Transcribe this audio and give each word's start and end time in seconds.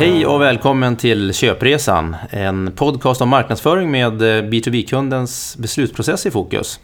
Hej 0.00 0.26
och 0.26 0.40
välkommen 0.40 0.96
till 0.96 1.34
Köpresan, 1.34 2.16
en 2.30 2.72
podcast 2.72 3.20
om 3.20 3.28
marknadsföring 3.28 3.90
med 3.90 4.22
B2B-kundens 4.22 5.56
beslutsprocess 5.58 6.26
i 6.26 6.30
fokus. 6.30 6.80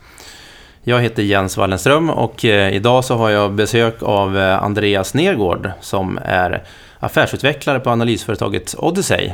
Jag 0.82 1.00
heter 1.00 1.22
Jens 1.22 1.56
Wallenström 1.56 2.10
och 2.10 2.44
eh, 2.44 2.74
idag 2.74 3.04
så 3.04 3.16
har 3.16 3.30
jag 3.30 3.52
besök 3.52 4.02
av 4.02 4.38
eh, 4.38 4.62
Andreas 4.62 5.14
Nergård 5.14 5.70
som 5.80 6.18
är 6.24 6.64
affärsutvecklare 6.98 7.80
på 7.80 7.90
analysföretaget 7.90 8.74
Odyssey. 8.78 9.32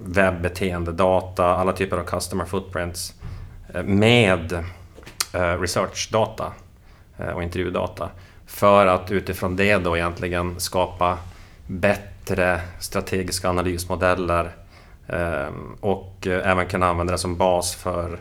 webbeteendedata, 0.05 1.45
alla 1.45 1.73
typer 1.73 1.97
av 1.97 2.05
customer 2.05 2.45
footprints 2.45 3.15
med 3.85 4.65
researchdata 5.33 6.53
och 7.35 7.43
intervjudata 7.43 8.09
för 8.51 8.87
att 8.87 9.11
utifrån 9.11 9.56
det 9.56 9.77
då 9.77 9.97
egentligen 9.97 10.61
skapa 10.61 11.19
bättre 11.67 12.61
strategiska 12.81 13.48
analysmodeller 13.48 14.51
och 15.81 16.27
även 16.27 16.67
kunna 16.67 16.89
använda 16.89 17.12
det 17.12 17.19
som 17.19 17.37
bas 17.37 17.75
för 17.75 18.19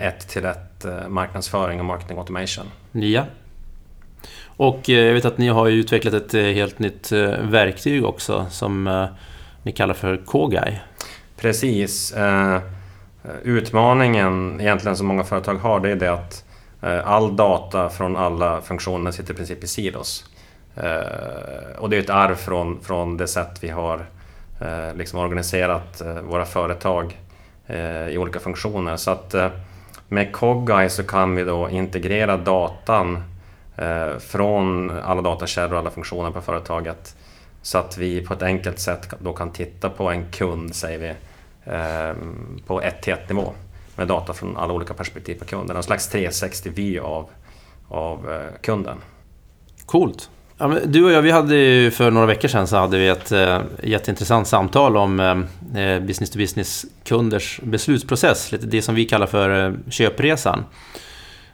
ett 0.00 0.28
till 0.28 0.44
ett 0.44 0.74
Eh, 0.84 1.08
marknadsföring 1.08 1.78
och 1.78 1.84
marketing 1.84 2.18
automation. 2.18 2.64
Ja. 2.92 3.24
Och 4.44 4.90
eh, 4.90 4.98
jag 4.98 5.14
vet 5.14 5.24
att 5.24 5.38
ni 5.38 5.48
har 5.48 5.68
utvecklat 5.68 6.14
ett 6.14 6.34
eh, 6.34 6.42
helt 6.42 6.78
nytt 6.78 7.12
verktyg 7.42 8.04
också 8.04 8.46
som 8.50 9.08
ni 9.62 9.72
kallar 9.72 9.94
för 9.94 10.16
Kogai. 10.16 10.80
Precis. 11.36 12.14
Utmaningen 13.42 14.60
egentligen 14.60 14.96
som 14.96 15.06
många 15.06 15.24
företag 15.24 15.54
har 15.54 15.80
det 15.80 15.90
är 15.90 15.96
det 15.96 16.12
att 16.12 16.43
Eh, 16.84 17.08
all 17.10 17.36
data 17.36 17.88
från 17.88 18.16
alla 18.16 18.60
funktioner 18.60 19.10
sitter 19.10 19.34
i 19.34 19.36
princip 19.36 19.64
i 19.64 19.66
silos. 19.66 20.24
Eh, 20.76 21.78
och 21.78 21.90
det 21.90 21.96
är 21.96 22.00
ett 22.00 22.10
arv 22.10 22.34
från, 22.34 22.80
från 22.80 23.16
det 23.16 23.26
sätt 23.26 23.58
vi 23.60 23.68
har 23.68 24.06
eh, 24.60 24.94
liksom 24.94 25.18
organiserat 25.18 26.02
våra 26.22 26.44
företag 26.44 27.20
i 28.10 28.18
olika 28.18 28.40
funktioner. 28.40 28.96
Så 28.96 29.10
att 29.10 29.34
med 30.08 30.32
Cogeye 30.32 30.90
så 30.90 31.04
kan 31.04 31.36
vi 31.36 31.44
då 31.44 31.70
integrera 31.70 32.36
datan 32.36 33.22
från 34.18 34.90
alla 34.90 35.22
datakällor 35.22 35.72
och 35.72 35.78
alla 35.78 35.90
funktioner 35.90 36.30
på 36.30 36.40
företaget 36.40 37.16
så 37.62 37.78
att 37.78 37.98
vi 37.98 38.26
på 38.26 38.34
ett 38.34 38.42
enkelt 38.42 38.78
sätt 38.78 39.14
då 39.18 39.32
kan 39.32 39.50
titta 39.50 39.90
på 39.90 40.10
en 40.10 40.24
kund, 40.30 40.74
säger 40.74 40.98
vi, 40.98 41.14
på 42.66 42.82
1 42.82 43.02
till 43.02 43.12
1 43.12 43.28
nivå 43.28 43.52
med 43.96 44.08
data 44.08 44.32
från 44.32 44.56
alla 44.56 44.72
olika 44.72 44.94
perspektiv 44.94 45.34
på 45.34 45.44
kunden. 45.44 45.76
En 45.76 45.82
slags 45.82 46.14
360-vy 46.14 46.98
av, 46.98 47.28
av 47.88 48.32
eh, 48.32 48.60
kunden. 48.60 48.96
Coolt! 49.86 50.30
Ja, 50.58 50.78
du 50.84 51.04
och 51.04 51.12
jag, 51.12 51.22
vi 51.22 51.30
hade 51.30 51.56
ju 51.56 51.90
för 51.90 52.10
några 52.10 52.26
veckor 52.26 52.48
sedan 52.48 52.66
så 52.66 52.76
hade 52.76 52.98
vi 52.98 53.08
ett 53.08 53.32
eh, 53.32 53.60
jätteintressant 53.82 54.48
samtal 54.48 54.96
om 54.96 55.20
eh, 55.20 55.82
eh 55.82 56.00
business 56.00 56.30
to 56.30 56.38
business-kunders 56.38 57.60
beslutsprocess. 57.62 58.52
Lite 58.52 58.66
det 58.66 58.82
som 58.82 58.94
vi 58.94 59.04
kallar 59.04 59.26
för 59.26 59.66
eh, 59.66 59.72
köpresan. 59.90 60.64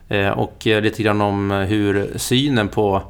Eh, 0.08 0.28
och 0.28 0.66
eh, 0.66 0.82
lite 0.82 1.02
grann 1.02 1.20
om 1.20 1.50
hur 1.50 2.10
synen 2.16 2.68
på 2.68 3.02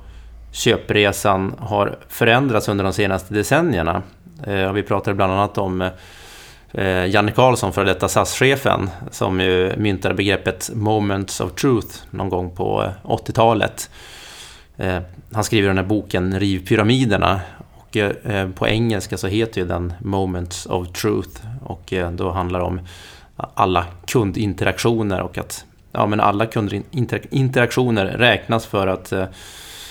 köpresan 0.52 1.54
har 1.58 1.98
förändrats 2.08 2.68
under 2.68 2.84
de 2.84 2.92
senaste 2.92 3.34
decennierna. 3.34 4.02
och 4.68 4.76
vi 4.76 4.82
pratade 4.82 5.14
bland 5.14 5.32
annat 5.32 5.58
om 5.58 5.91
Eh, 6.72 7.06
Janne 7.06 7.32
Karlsson, 7.32 7.72
före 7.72 7.84
detta 7.84 8.08
SAS-chefen, 8.08 8.91
som 9.10 9.41
ju 9.41 9.76
myntade 9.76 10.14
begreppet 10.14 10.70
“moments 10.75 11.41
of 11.41 11.54
truth” 11.54 11.97
någon 12.10 12.28
gång 12.28 12.56
på 12.56 12.82
eh, 12.82 12.91
80-talet. 13.03 13.91
Eh, 14.76 14.98
han 15.32 15.44
skriver 15.44 15.69
den 15.69 15.76
här 15.78 15.84
boken 15.84 16.41
Riv 16.41 16.66
pyramiderna. 16.66 17.41
Och, 17.59 17.97
eh, 17.97 18.10
eh, 18.25 18.50
på 18.50 18.69
engelska 18.69 19.16
så 19.16 19.26
heter 19.26 19.60
ju 19.60 19.66
den 19.66 19.92
Moments 20.00 20.66
of 20.66 20.92
Truth. 20.92 21.41
Och 21.64 21.92
eh, 21.92 22.10
då 22.10 22.30
handlar 22.30 22.60
det 22.60 22.66
om 22.66 22.80
alla 23.54 23.86
kundinteraktioner 24.06 25.20
och 25.20 25.38
att 25.38 25.64
ja, 25.92 26.06
men 26.06 26.20
alla 26.20 26.47
kundinteraktioner 26.47 28.06
räknas 28.06 28.66
för 28.66 28.86
att 28.86 29.12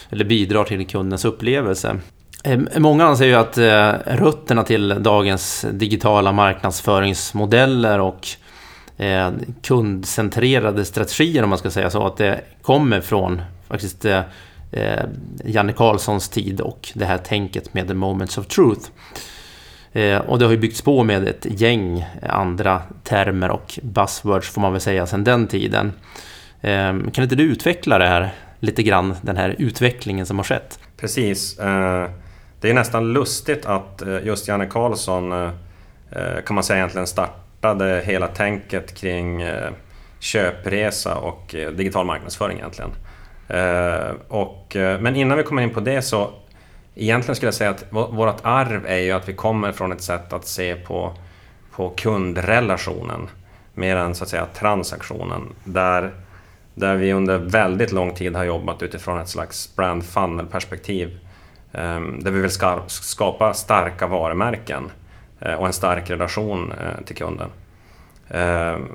eller 0.09 0.25
bidrar 0.25 0.63
till 0.63 0.87
kundens 0.87 1.25
upplevelse. 1.25 1.99
Ehm, 2.43 2.69
många 2.75 3.05
anser 3.05 3.25
ju 3.25 3.33
att 3.33 3.57
eh, 3.57 3.91
rötterna 4.05 4.63
till 4.63 5.03
dagens 5.03 5.65
digitala 5.71 6.31
marknadsföringsmodeller 6.31 7.99
och 7.99 8.27
eh, 8.97 9.31
kundcentrerade 9.61 10.85
strategier 10.85 11.43
om 11.43 11.49
man 11.49 11.57
ska 11.59 11.71
säga 11.71 11.89
så, 11.89 12.05
att 12.05 12.17
det 12.17 12.41
kommer 12.61 13.01
från 13.01 13.41
faktiskt 13.67 14.05
eh, 14.05 14.21
Janne 15.45 15.73
Carlssons 15.73 16.29
tid 16.29 16.61
och 16.61 16.91
det 16.93 17.05
här 17.05 17.17
tänket 17.17 17.73
med 17.73 17.87
the 17.87 17.93
moments 17.93 18.37
of 18.37 18.47
truth. 18.47 18.89
Och 20.27 20.39
det 20.39 20.45
har 20.45 20.51
ju 20.51 20.57
byggts 20.57 20.81
på 20.81 21.03
med 21.03 21.27
ett 21.27 21.45
gäng 21.49 22.05
andra 22.29 22.81
termer 23.03 23.49
och 23.49 23.79
buzzwords 23.83 24.49
får 24.49 24.61
man 24.61 24.71
väl 24.71 24.81
säga 24.81 25.07
sedan 25.07 25.23
den 25.23 25.47
tiden. 25.47 25.93
Ehm, 26.61 27.11
kan 27.11 27.23
inte 27.23 27.35
du 27.35 27.43
utveckla 27.43 27.97
det 27.97 28.07
här 28.07 28.29
lite 28.59 28.83
grann, 28.83 29.15
den 29.21 29.37
här 29.37 29.55
utvecklingen 29.59 30.25
som 30.25 30.37
har 30.37 30.43
skett? 30.43 30.79
Precis. 30.97 31.59
Det 32.61 32.69
är 32.69 32.73
nästan 32.73 33.13
lustigt 33.13 33.65
att 33.65 34.01
eh, 34.01 34.25
just 34.25 34.47
Janne 34.47 34.65
Karlsson 34.65 35.31
eh, 35.31 35.49
eh, 36.11 36.41
kan 36.45 36.55
man 36.55 36.63
säga 36.63 36.77
egentligen 36.77 37.07
startade 37.07 38.01
hela 38.05 38.27
tänket 38.27 38.95
kring 38.95 39.43
köpresa 40.19 41.15
och 41.15 41.55
digital 41.73 42.05
marknadsföring 42.05 42.57
egentligen. 42.57 42.91
Och, 44.27 44.75
men 44.75 45.15
innan 45.15 45.37
vi 45.37 45.43
kommer 45.43 45.61
in 45.61 45.69
på 45.69 45.79
det 45.79 46.01
så 46.01 46.33
Egentligen 47.01 47.35
skulle 47.35 47.47
jag 47.47 47.53
säga 47.53 47.69
att 47.69 47.85
vårt 47.89 48.39
arv 48.41 48.85
är 48.85 48.97
ju 48.97 49.11
att 49.11 49.29
vi 49.29 49.33
kommer 49.33 49.71
från 49.71 49.91
ett 49.91 50.01
sätt 50.01 50.33
att 50.33 50.47
se 50.47 50.75
på, 50.75 51.13
på 51.71 51.89
kundrelationen 51.89 53.29
mer 53.73 53.95
än 53.95 54.15
så 54.15 54.23
att 54.23 54.29
säga 54.29 54.45
transaktionen. 54.53 55.41
Där, 55.63 56.11
där 56.73 56.95
vi 56.95 57.13
under 57.13 57.37
väldigt 57.37 57.91
lång 57.91 58.13
tid 58.13 58.35
har 58.35 58.43
jobbat 58.43 58.83
utifrån 58.83 59.19
ett 59.19 59.29
slags 59.29 59.75
brand 59.75 60.05
funnel-perspektiv. 60.05 61.19
Ehm, 61.71 62.19
där 62.23 62.31
vi 62.31 62.41
vill 62.41 62.51
skapa 62.87 63.53
starka 63.53 64.07
varumärken 64.07 64.91
eh, 65.39 65.53
och 65.53 65.67
en 65.67 65.73
stark 65.73 66.09
relation 66.09 66.71
eh, 66.71 67.03
till 67.05 67.15
kunden. 67.15 67.49
Ehm, 68.29 68.87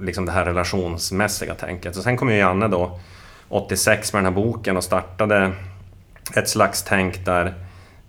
liksom 0.00 0.26
det 0.26 0.32
här 0.32 0.44
relationsmässiga 0.44 1.54
tänket. 1.54 1.94
Så 1.94 2.02
sen 2.02 2.16
kom 2.16 2.30
ju 2.30 2.36
Janne 2.36 2.68
då 2.68 3.00
86 3.48 4.12
med 4.12 4.24
den 4.24 4.34
här 4.34 4.42
boken 4.42 4.76
och 4.76 4.84
startade 4.84 5.52
ett 6.36 6.48
slags 6.48 6.82
tänk 6.82 7.24
där, 7.24 7.54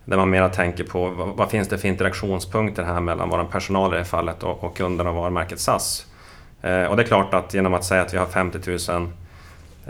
där 0.04 0.16
man 0.16 0.30
mera 0.30 0.48
tänker 0.48 0.84
på 0.84 1.08
vad, 1.08 1.28
vad 1.28 1.50
finns 1.50 1.68
det 1.68 1.78
för 1.78 1.88
interaktionspunkter 1.88 2.84
här 2.84 3.00
mellan 3.00 3.28
vår 3.28 3.44
personal 3.44 3.94
i 3.94 3.98
det 3.98 4.04
fallet 4.04 4.42
och, 4.42 4.64
och 4.64 4.76
kunderna 4.76 5.10
och 5.10 5.16
varumärket 5.16 5.60
SAS. 5.60 6.06
Ehm, 6.62 6.88
och 6.88 6.96
det 6.96 7.02
är 7.02 7.06
klart 7.06 7.34
att 7.34 7.54
genom 7.54 7.74
att 7.74 7.84
säga 7.84 8.02
att 8.02 8.14
vi 8.14 8.18
har 8.18 8.26
50 8.26 8.90
000 8.92 9.08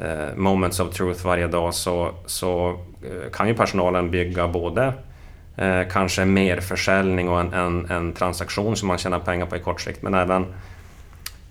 Eh, 0.02 0.36
moments 0.36 0.80
of 0.80 0.94
truth 0.94 1.24
varje 1.24 1.46
dag 1.46 1.74
så, 1.74 2.14
så 2.26 2.68
eh, 3.02 3.30
kan 3.32 3.48
ju 3.48 3.54
personalen 3.54 4.10
bygga 4.10 4.48
både 4.48 4.92
eh, 5.56 5.80
kanske 5.90 6.24
mer 6.24 6.60
försäljning 6.60 7.28
och 7.28 7.40
en, 7.40 7.52
en, 7.52 7.90
en, 7.90 8.12
transaktion 8.12 8.76
som 8.76 8.88
man 8.88 8.98
tjänar 8.98 9.18
pengar 9.18 9.46
på 9.46 9.56
i 9.56 9.60
kort 9.60 9.80
sikt 9.80 10.02
men 10.02 10.14
även 10.14 10.46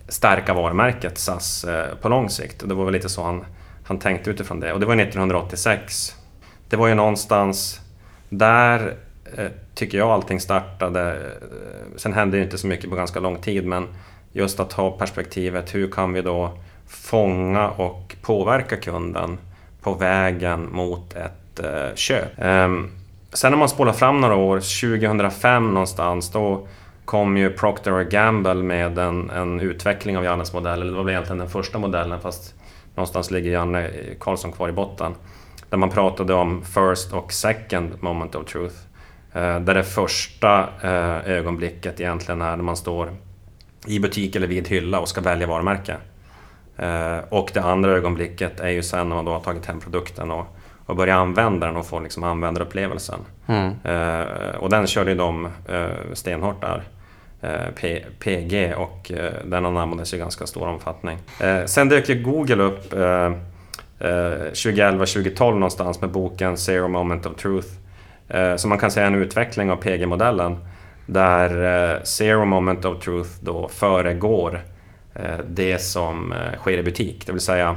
stärka 0.08 0.54
varumärket 0.54 1.18
SAS 1.18 1.64
eh, 1.64 1.96
på 1.96 2.10
lång 2.10 2.30
sikt. 2.30 2.62
Och 2.62 2.68
det 2.68 2.76
var 2.76 2.86
väl 2.86 2.94
lite 2.94 3.10
så 3.10 3.24
han 3.24 3.46
han 3.84 4.00
tänkte 4.00 4.30
utifrån 4.30 4.60
det. 4.60 4.74
Och 4.74 4.80
det 4.80 4.86
var 4.86 4.96
1986. 4.96 6.16
Det 6.70 6.76
var 6.76 6.88
ju 6.88 6.94
någonstans 6.94 7.82
där 8.30 8.96
eh, 9.38 9.48
tycker 9.76 9.98
jag 9.98 10.10
allting 10.10 10.40
startade. 10.40 11.12
Eh, 11.12 11.98
sen 11.98 12.14
hände 12.14 12.38
det 12.38 12.44
inte 12.44 12.58
så 12.58 12.68
mycket 12.68 12.90
på 12.90 12.96
ganska 12.96 13.20
lång 13.20 13.42
tid 13.42 13.66
men 13.66 13.88
just 14.32 14.60
att 14.60 14.74
ha 14.74 14.92
perspektivet 14.92 15.76
hur 15.76 15.92
kan 15.92 16.14
vi 16.14 16.22
då 16.22 16.58
fånga 16.88 17.70
och 17.70 18.16
påverka 18.22 18.78
kunden 18.78 19.38
på 19.82 19.94
vägen 19.94 20.70
mot 20.72 21.14
ett 21.14 21.60
eh, 21.60 21.96
köp. 21.96 22.28
Ehm, 22.38 22.92
sen 23.34 23.52
när 23.52 23.60
man 23.60 23.70
spolar 23.70 23.94
fram 23.94 24.22
några 24.22 24.36
år, 24.36 24.58
2005 25.02 25.74
någonstans, 25.74 26.32
då 26.32 26.68
kom 27.06 27.38
ju 27.38 27.50
Procter 27.50 28.04
Gamble 28.04 28.54
med 28.54 28.98
en, 28.98 29.30
en 29.30 29.60
utveckling 29.60 30.18
av 30.18 30.24
Jannes 30.24 30.54
modell. 30.54 30.88
Det 30.88 30.92
var 30.92 31.04
väl 31.04 31.14
egentligen 31.14 31.38
den 31.38 31.50
första 31.50 31.80
modellen 31.80 32.20
fast 32.20 32.56
någonstans 32.96 33.32
ligger 33.32 33.52
Janne 33.52 33.90
Karlsson 34.20 34.52
kvar 34.52 34.70
i 34.70 34.72
botten. 34.72 35.16
Där 35.70 35.78
man 35.78 35.90
pratade 35.90 36.34
om 36.34 36.62
first 36.66 37.14
och 37.14 37.34
second 37.34 38.04
moment 38.04 38.36
of 38.36 38.46
truth. 38.46 38.76
Eh, 39.34 39.60
där 39.60 39.74
det 39.74 39.84
första 39.84 40.70
eh, 40.82 41.32
ögonblicket 41.32 42.00
egentligen 42.00 42.42
är 42.42 42.56
när 42.56 42.64
man 42.64 42.78
står 42.78 43.16
i 43.88 44.00
butik 44.00 44.36
eller 44.36 44.48
vid 44.48 44.68
hylla 44.68 45.00
och 45.00 45.08
ska 45.08 45.22
välja 45.22 45.48
varumärke. 45.48 45.98
Eh, 46.78 47.18
och 47.30 47.52
det 47.54 47.62
andra 47.62 47.92
ögonblicket 47.92 48.60
är 48.60 48.70
ju 48.70 48.84
sen 48.84 49.10
när 49.10 49.16
man 49.16 49.26
då 49.26 49.32
har 49.32 49.40
tagit 49.40 49.66
hem 49.66 49.80
produkten 49.80 50.32
och, 50.32 50.46
och 50.86 50.96
börjar 50.96 51.16
använda 51.16 51.68
den 51.68 51.78
och 51.78 51.86
får 51.86 52.02
liksom 52.02 52.24
användarupplevelsen. 52.24 53.20
Mm. 53.48 53.74
och 54.60 54.70
den 54.70 54.88
körde 54.88 55.12
ju 55.12 55.18
de 55.18 55.48
stenhårt 56.14 56.62
där. 56.62 56.84
PG 58.20 58.74
och 58.78 59.12
den 59.46 59.66
anammades 59.66 60.14
i 60.14 60.18
ganska 60.18 60.48
stor 60.48 60.68
omfattning. 60.68 61.18
Sen 61.66 61.90
dök 61.90 62.10
ju 62.10 62.24
Google 62.24 62.64
upp 62.64 62.94
2011-2012 64.00 65.54
någonstans 65.54 66.02
med 66.02 66.10
boken 66.10 66.58
Zero 66.58 66.88
Moment 66.88 67.26
of 67.26 67.36
Truth. 67.36 67.68
Eh, 68.28 68.56
så 68.56 68.68
man 68.68 68.78
kan 68.78 68.92
säga 68.92 69.08
en 69.08 69.16
utveckling 69.16 69.72
av 69.72 69.76
PG-modellen 69.76 70.58
där 71.06 71.50
eh, 71.94 72.04
Zero 72.04 72.46
Moment 72.46 72.86
of 72.86 73.04
Truth 73.04 73.30
då 73.42 73.68
föregår 73.68 74.54
eh, 74.54 74.60
Eh, 75.16 75.38
det 75.50 75.82
som 75.82 76.32
eh, 76.32 76.60
sker 76.60 76.78
i 76.78 76.84
butik. 76.84 77.26
Det 77.26 77.32
vill 77.32 77.42
säga, 77.42 77.76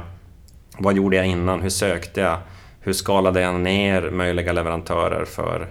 vad 0.77 0.95
gjorde 0.95 1.15
jag 1.15 1.25
innan? 1.25 1.61
Hur 1.61 1.69
sökte 1.69 2.21
jag? 2.21 2.37
Hur 2.79 2.93
skalade 2.93 3.41
jag 3.41 3.55
ner 3.55 4.09
möjliga 4.09 4.53
leverantörer 4.53 5.25
för, 5.25 5.67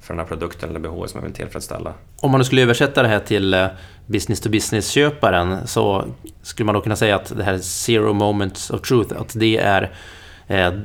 för 0.00 0.14
den 0.14 0.18
här 0.18 0.26
produkten 0.26 0.70
eller 0.70 0.80
behovet 0.80 1.10
som 1.10 1.20
jag 1.20 1.26
vill 1.26 1.36
tillfredsställa? 1.36 1.94
Om 2.20 2.30
man 2.30 2.40
nu 2.40 2.44
skulle 2.44 2.62
översätta 2.62 3.02
det 3.02 3.08
här 3.08 3.18
till 3.18 3.54
eh, 3.54 3.66
business 4.06 4.40
to 4.40 4.50
business-köparen 4.50 5.66
så 5.66 6.04
skulle 6.42 6.66
man 6.66 6.74
då 6.74 6.80
kunna 6.80 6.96
säga 6.96 7.16
att 7.16 7.36
det 7.36 7.44
här 7.44 7.58
Zero 7.58 8.12
Moments 8.12 8.70
of 8.70 8.80
Truth, 8.80 9.20
att 9.20 9.32
det 9.34 9.56
är 9.58 9.90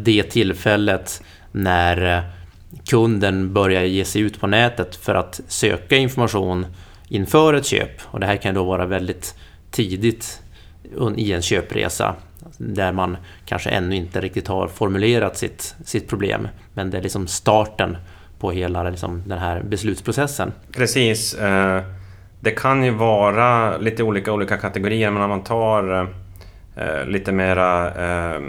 det 0.02 0.24
tillfället 0.24 1.24
när 1.52 2.24
kunden 2.90 3.54
börjar 3.54 3.84
ge 3.84 4.06
sig 4.06 4.22
ut 4.22 4.40
på 4.40 4.48
nätet 4.48 4.96
för 4.96 5.16
att 5.16 5.42
söka 5.48 5.98
information 5.98 6.66
inför 7.08 7.54
ett 7.54 7.66
köp. 7.66 8.02
Och 8.04 8.20
det 8.20 8.26
här 8.26 8.38
kan 8.38 8.56
då 8.56 8.64
vara 8.64 8.86
väldigt 8.86 9.36
tidigt 9.78 10.42
i 11.16 11.34
en 11.34 11.42
köpresa 11.42 12.16
där 12.58 12.92
man 12.92 13.18
kanske 13.46 13.70
ännu 13.70 13.96
inte 13.96 14.22
riktigt 14.22 14.48
har 14.48 14.68
formulerat 14.68 15.38
sitt, 15.38 15.76
sitt 15.86 16.10
problem. 16.10 16.48
Men 16.74 16.90
det 16.90 16.98
är 16.98 17.02
liksom 17.02 17.28
starten 17.28 17.98
på 18.40 18.52
hela 18.52 18.90
liksom, 18.90 19.24
den 19.26 19.40
här 19.40 19.64
beslutsprocessen. 19.64 20.52
Precis. 20.72 21.34
Eh, 21.34 21.82
det 22.40 22.52
kan 22.52 22.84
ju 22.84 22.92
vara 22.92 23.78
lite 23.78 24.04
olika 24.04 24.34
olika 24.34 24.58
kategorier, 24.58 25.12
men 25.12 25.22
om 25.22 25.30
man 25.30 25.44
tar 25.44 26.10
eh, 26.76 27.06
lite 27.06 27.32
mera 27.32 27.88
eh, 27.88 28.42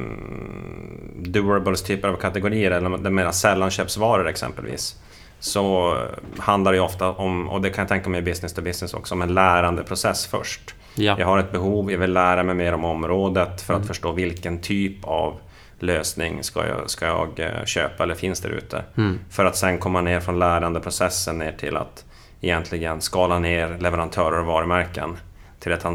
durables 1.17 1.83
typer 1.83 2.09
av 2.09 2.17
kategorier 2.17 2.71
eller 2.71 3.11
mera 3.11 3.33
sällanköpsvaror 3.33 4.29
exempelvis. 4.29 4.97
Så 5.41 5.97
handlar 6.39 6.73
det 6.73 6.77
ju 6.77 6.85
ofta 6.85 7.11
om, 7.11 7.49
och 7.49 7.61
det 7.61 7.71
kan 7.71 7.83
jag 7.83 7.89
tänka 7.89 8.11
mig 8.11 8.21
i 8.21 8.23
business 8.23 8.53
to 8.53 8.63
business 8.63 8.95
också, 8.95 9.15
om 9.15 9.23
en 9.23 9.35
lärandeprocess 9.35 10.27
först. 10.27 10.75
Ja. 10.99 11.17
Jag 11.19 11.27
har 11.27 11.39
ett 11.39 11.53
behov, 11.53 11.93
jag 11.93 11.99
vill 11.99 12.13
lära 12.13 12.43
mig 12.43 12.55
mer 12.55 12.73
om 12.73 12.85
området 12.85 13.61
för 13.61 13.75
att 13.75 13.79
mm. 13.79 13.89
förstå 13.89 14.13
vilken 14.13 14.59
typ 14.61 15.05
av 15.05 15.39
lösning 15.79 16.43
ska 16.43 16.67
jag, 16.67 16.91
ska 16.91 17.07
jag 17.07 17.41
eh, 17.41 17.65
köpa 17.65 18.03
eller 18.03 18.15
finns 18.15 18.41
där 18.41 18.51
ute. 18.51 18.85
Mm. 18.97 19.19
För 19.31 19.45
att 19.45 19.57
sen 19.57 19.79
komma 19.79 20.01
ner 20.01 20.21
från 20.21 20.39
lärandeprocessen 20.39 21.39
ner 21.39 21.53
till 21.53 21.77
att 21.77 22.05
egentligen 22.41 23.01
skala 23.01 23.39
ner 23.39 23.79
leverantörer 23.79 24.39
och 24.39 24.47
varumärken 24.47 25.17
till, 25.59 25.73
ett, 25.73 25.87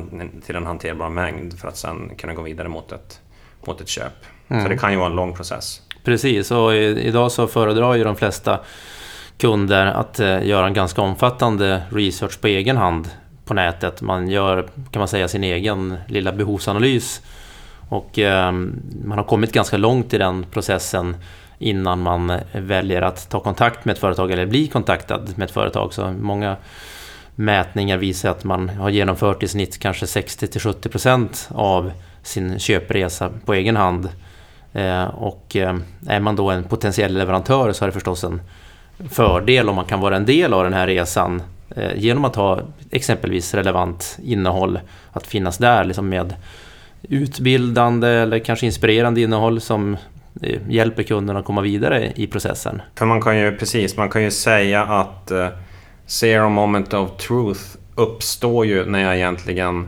till 0.45 0.55
en 0.55 0.65
hanterbar 0.65 1.09
mängd 1.09 1.59
för 1.59 1.67
att 1.67 1.77
sen 1.77 2.11
kunna 2.17 2.33
gå 2.33 2.41
vidare 2.41 2.67
mot 2.67 2.91
ett, 2.91 3.19
mot 3.67 3.81
ett 3.81 3.87
köp. 3.87 4.13
Mm. 4.47 4.63
Så 4.63 4.69
det 4.69 4.77
kan 4.77 4.91
ju 4.91 4.97
vara 4.97 5.09
en 5.09 5.15
lång 5.15 5.33
process. 5.33 5.81
Precis, 6.03 6.51
och 6.51 6.75
idag 6.75 7.31
så 7.31 7.47
föredrar 7.47 7.93
ju 7.93 8.03
de 8.03 8.15
flesta 8.15 8.59
kunder 9.37 9.85
att 9.85 10.19
eh, 10.19 10.45
göra 10.45 10.67
en 10.67 10.73
ganska 10.73 11.01
omfattande 11.01 11.83
research 11.89 12.41
på 12.41 12.47
egen 12.47 12.77
hand 12.77 13.09
på 13.45 13.53
nätet. 13.53 14.01
Man 14.01 14.27
gör, 14.27 14.67
kan 14.91 14.99
man 14.99 15.07
säga, 15.07 15.27
sin 15.27 15.43
egen 15.43 15.97
lilla 16.07 16.31
behovsanalys. 16.31 17.21
Och 17.89 18.19
eh, 18.19 18.51
man 19.05 19.17
har 19.17 19.23
kommit 19.23 19.53
ganska 19.53 19.77
långt 19.77 20.13
i 20.13 20.17
den 20.17 20.45
processen 20.51 21.15
innan 21.59 21.99
man 21.99 22.39
väljer 22.51 23.01
att 23.01 23.29
ta 23.29 23.39
kontakt 23.39 23.85
med 23.85 23.93
ett 23.93 23.99
företag 23.99 24.31
eller 24.31 24.45
bli 24.45 24.67
kontaktad 24.67 25.21
med 25.35 25.45
ett 25.45 25.51
företag. 25.51 25.93
Så 25.93 26.11
många 26.11 26.55
mätningar 27.35 27.97
visar 27.97 28.29
att 28.29 28.43
man 28.43 28.69
har 28.69 28.89
genomfört 28.89 29.43
i 29.43 29.47
snitt 29.47 29.79
kanske 29.79 30.05
60-70% 30.05 31.53
av 31.55 31.91
sin 32.21 32.59
köpresa 32.59 33.29
på 33.45 33.53
egen 33.53 33.75
hand. 33.75 34.09
Eh, 34.73 35.03
och 35.03 35.55
eh, 35.55 35.75
är 36.07 36.19
man 36.19 36.35
då 36.35 36.49
en 36.49 36.63
potentiell 36.63 37.13
leverantör 37.13 37.71
så 37.71 37.85
är 37.85 37.87
det 37.87 37.93
förstås 37.93 38.23
en 38.23 38.41
fördel 39.09 39.69
om 39.69 39.75
man 39.75 39.85
kan 39.85 39.99
vara 39.99 40.15
en 40.15 40.25
del 40.25 40.53
av 40.53 40.63
den 40.63 40.73
här 40.73 40.87
resan 40.87 41.41
genom 41.95 42.25
att 42.25 42.35
ha 42.35 42.59
exempelvis 42.91 43.53
relevant 43.53 44.19
innehåll 44.23 44.79
att 45.11 45.27
finnas 45.27 45.57
där 45.57 45.83
liksom 45.83 46.09
med 46.09 46.35
utbildande 47.01 48.07
eller 48.07 48.39
kanske 48.39 48.65
inspirerande 48.65 49.21
innehåll 49.21 49.61
som 49.61 49.97
hjälper 50.67 51.03
kunderna 51.03 51.39
att 51.39 51.45
komma 51.45 51.61
vidare 51.61 52.11
i 52.15 52.27
processen. 52.27 52.81
För 52.95 53.05
man 53.05 53.21
kan 53.21 53.37
ju 53.37 53.57
precis, 53.57 53.97
man 53.97 54.09
kan 54.09 54.23
ju 54.23 54.31
säga 54.31 54.83
att 54.83 55.31
zero 56.05 56.49
moment 56.49 56.93
of 56.93 57.17
truth 57.17 57.61
uppstår 57.95 58.65
ju 58.65 58.85
när 58.85 58.99
jag 58.99 59.15
egentligen 59.15 59.87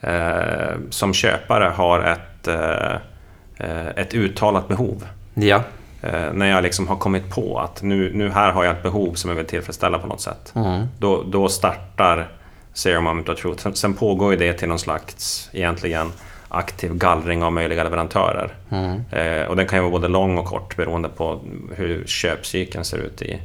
eh, 0.00 0.76
som 0.90 1.14
köpare 1.14 1.64
har 1.64 2.00
ett, 2.00 2.48
eh, 2.48 3.88
ett 3.88 4.14
uttalat 4.14 4.68
behov. 4.68 5.06
Ja. 5.34 5.62
Eh, 6.00 6.32
när 6.32 6.46
jag 6.46 6.62
liksom 6.62 6.88
har 6.88 6.96
kommit 6.96 7.30
på 7.30 7.58
att 7.58 7.82
nu, 7.82 8.12
nu 8.14 8.30
här 8.30 8.52
har 8.52 8.64
jag 8.64 8.76
ett 8.76 8.82
behov 8.82 9.14
som 9.14 9.30
jag 9.30 9.36
vill 9.36 9.46
tillfredsställa 9.46 9.98
på 9.98 10.06
något 10.06 10.20
sätt. 10.20 10.52
Mm. 10.56 10.86
Då, 10.98 11.22
då 11.22 11.48
startar 11.48 12.28
Zero 12.72 13.00
Moment 13.00 13.28
of 13.28 13.40
Truth. 13.40 13.62
Sen, 13.62 13.74
sen 13.74 13.94
pågår 13.94 14.32
ju 14.32 14.38
det 14.38 14.52
till 14.52 14.68
någon 14.68 14.78
slags 14.78 15.50
egentligen 15.52 16.12
aktiv 16.48 16.94
gallring 16.94 17.42
av 17.42 17.52
möjliga 17.52 17.84
leverantörer. 17.84 18.54
Mm. 18.70 19.00
Eh, 19.10 19.48
och 19.48 19.56
den 19.56 19.66
kan 19.66 19.78
ju 19.78 19.82
vara 19.82 19.90
både 19.90 20.08
lång 20.08 20.38
och 20.38 20.46
kort 20.46 20.76
beroende 20.76 21.08
på 21.08 21.40
hur 21.76 22.04
köpcykeln 22.06 22.84
ser 22.84 22.98
ut 22.98 23.22
i, 23.22 23.40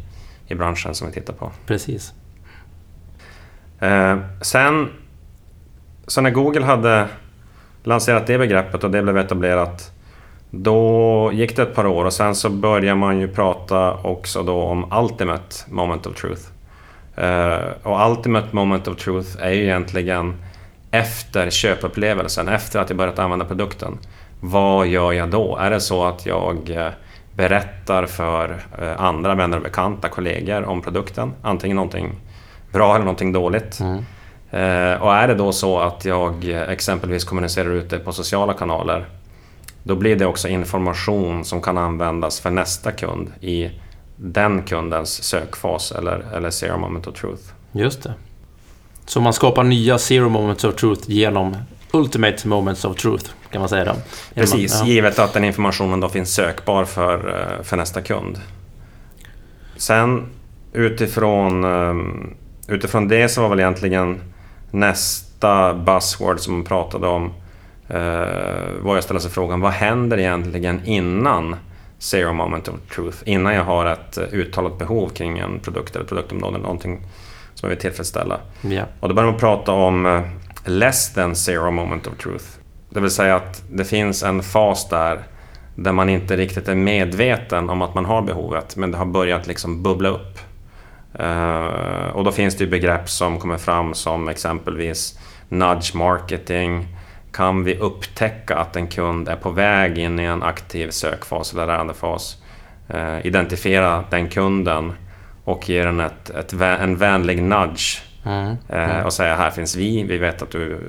i 0.48 0.56
branschen 0.56 0.96
som 0.96 1.08
vi 1.08 1.14
tittar 1.14 1.34
på. 1.34 1.52
Precis. 1.66 2.14
Eh, 3.80 4.18
sen, 4.42 4.90
så 6.08 6.22
när 6.22 6.30
Google 6.30 6.66
hade 6.66 7.08
lanserat 7.84 8.28
det 8.28 8.38
begreppet 8.38 8.84
och 8.84 8.92
det 8.92 9.02
blev 9.02 9.18
etablerat 9.18 9.93
då 10.56 11.32
gick 11.34 11.56
det 11.56 11.62
ett 11.62 11.76
par 11.76 11.86
år 11.86 12.06
och 12.06 12.14
sen 12.14 12.36
så 12.36 12.50
började 12.50 13.00
man 13.00 13.20
ju 13.20 13.28
prata 13.28 13.94
också 13.94 14.44
då 14.44 14.62
om 14.62 14.94
Ultimate 14.94 15.56
Moment 15.68 16.06
of 16.06 16.16
Truth. 16.16 16.42
Uh, 17.22 17.74
och 17.84 18.10
Ultimate 18.10 18.48
Moment 18.52 18.88
of 18.88 18.98
Truth 18.98 19.30
är 19.40 19.50
ju 19.52 19.64
egentligen 19.64 20.36
efter 20.92 21.50
köpupplevelsen, 21.50 22.48
efter 22.48 22.80
att 22.80 22.90
jag 22.90 22.98
börjat 22.98 23.20
använda 23.20 23.46
produkten. 23.46 23.98
Vad 24.40 24.88
gör 24.88 25.12
jag 25.12 25.30
då? 25.30 25.58
Är 25.58 25.70
det 25.70 25.80
så 25.80 26.06
att 26.06 26.26
jag 26.26 26.70
eh, 26.70 26.92
berättar 27.36 28.06
för 28.06 28.64
eh, 28.82 29.02
andra 29.02 29.36
vänner 29.36 29.58
och 29.58 29.64
bekanta, 29.64 30.10
kollegor 30.10 30.64
om 30.64 30.82
produkten. 30.82 31.34
Antingen 31.42 31.76
någonting 31.76 32.16
bra 32.72 32.96
eller 32.96 33.06
någonting 33.06 33.32
dåligt. 33.32 33.80
Mm. 33.80 33.98
Eh, 34.52 35.02
och 35.02 35.14
är 35.14 35.28
det 35.28 35.36
då 35.36 35.52
så 35.52 35.80
att 35.80 36.06
jag 36.06 36.46
exempelvis 36.70 37.24
kommunicerar 37.24 37.70
ut 37.70 37.90
det 37.90 38.00
på 38.00 38.12
sociala 38.12 38.54
kanaler 38.54 39.06
då 39.84 39.96
blir 39.96 40.16
det 40.16 40.26
också 40.26 40.48
information 40.48 41.46
som 41.46 41.62
kan 41.62 41.78
användas 41.78 42.40
för 42.40 42.50
nästa 42.50 42.92
kund 42.92 43.32
i 43.42 43.72
den 44.16 44.64
kundens 44.64 45.24
sökfas 45.24 45.92
eller, 45.92 46.26
eller 46.34 46.50
zero 46.50 46.78
moment 46.78 47.08
of 47.08 47.16
truth. 47.16 47.44
Just 47.72 48.04
det. 48.04 48.14
Så 49.06 49.22
man 49.22 49.34
skapar 49.34 49.64
nya 49.64 49.98
zero 49.98 50.30
moments 50.30 50.64
of 50.64 50.76
truth 50.76 51.10
genom 51.10 51.58
ultimate 51.92 52.48
moments 52.48 52.86
of 52.86 52.98
truth, 52.98 53.30
kan 53.52 53.60
man 53.60 53.70
säga. 53.70 53.86
Då. 53.86 53.96
Precis, 54.34 54.80
ja. 54.80 54.88
givet 54.88 55.20
att 55.20 55.34
den 55.34 55.44
informationen 55.44 56.00
då 56.00 56.10
finns 56.10 56.34
sökbar 56.34 56.86
för, 56.86 57.30
eh, 57.30 57.64
för 57.64 57.78
nästa 57.78 58.02
kund. 58.02 58.40
Sen 59.78 60.30
utifrån, 60.74 61.64
ehm, 61.64 62.34
utifrån 62.68 63.08
det 63.08 63.30
så 63.30 63.42
var 63.42 63.50
väl 63.50 63.60
egentligen 63.60 64.22
nästa 64.72 65.74
buzzword 65.74 66.40
som 66.40 66.54
man 66.54 66.64
pratade 66.64 67.08
om 67.08 67.34
var 68.82 68.96
jag 68.96 69.04
ställde 69.04 69.22
sig 69.22 69.32
frågan, 69.32 69.62
vad 69.62 69.72
händer 69.72 70.20
egentligen 70.20 70.82
innan 70.86 71.56
zero 72.04 72.34
moment 72.34 72.68
of 72.68 72.76
truth 72.96 73.18
innan 73.26 73.54
jag 73.54 73.64
har 73.64 73.86
ett 73.86 74.18
eh, 74.18 74.24
uttalat 74.24 74.78
behov 74.78 75.10
kring 75.10 75.40
en 75.40 75.60
produkt 75.60 75.96
eller 75.96 76.06
produktområde, 76.06 76.58
någonting 76.58 77.02
som 77.54 77.70
jag 77.70 77.76
vill 77.76 77.82
tillfredsställa. 77.82 78.40
Yeah. 78.64 78.88
Och 79.00 79.10
då 79.10 79.16
börjar 79.16 79.32
man 79.32 79.40
prata 79.40 79.72
om 79.72 80.06
eh, 80.06 80.22
less 80.66 81.14
than 81.14 81.36
zero 81.36 81.72
moment 81.72 82.08
of 82.08 82.18
truth. 82.18 82.46
Det 82.90 83.00
vill 83.00 83.12
säga 83.12 83.36
att 83.36 83.64
det 83.70 83.86
finns 83.86 84.24
en 84.24 84.44
fas 84.44 84.90
där 84.90 85.24
där 85.76 85.92
man 85.92 86.10
inte 86.10 86.38
riktigt 86.38 86.68
är 86.68 86.76
medveten 86.76 87.70
om 87.70 87.82
att 87.82 87.96
man 87.96 88.06
har 88.06 88.22
behovet 88.22 88.76
men 88.76 88.92
det 88.92 88.98
har 88.98 89.06
börjat 89.06 89.48
liksom 89.48 89.84
bubbla 89.84 90.10
upp. 90.10 90.40
Och 92.14 92.24
då 92.24 92.32
finns 92.32 92.58
det 92.58 92.64
ju 92.64 92.70
begrepp 92.70 93.10
som 93.10 93.40
kommer 93.40 93.58
fram 93.58 93.94
som 93.94 94.28
exempelvis 94.30 95.20
nudge 95.50 95.96
marketing. 95.96 96.88
Kan 97.34 97.64
vi 97.64 97.78
upptäcka 97.78 98.56
att 98.56 98.76
en 98.76 98.88
kund 98.88 99.30
är 99.30 99.36
på 99.36 99.50
väg 99.50 99.98
in 99.98 100.20
i 100.20 100.24
en 100.24 100.44
aktiv 100.44 100.90
sökfas 100.90 101.54
eller 101.54 101.68
lärandefas? 101.68 102.38
Uh, 102.94 103.26
identifiera 103.26 104.04
den 104.10 104.30
kunden 104.30 104.94
och 105.44 105.70
ge 105.70 105.84
den 105.84 106.00
ett, 106.00 106.30
ett, 106.30 106.54
en 106.54 106.98
vänlig 106.98 107.44
nudge. 107.44 108.02
Mm. 108.26 108.58
Uh, 108.74 109.06
och 109.06 109.14
säga 109.14 109.36
här 109.36 109.52
finns 109.52 109.76
vi, 109.76 110.04
vi 110.04 110.18
vet 110.18 110.42
att 110.42 110.52
du, 110.52 110.80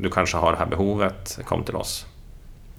du 0.00 0.10
kanske 0.10 0.36
har 0.36 0.52
det 0.52 0.58
här 0.58 0.66
behovet, 0.66 1.38
kom 1.44 1.64
till 1.64 1.76
oss 1.76 2.06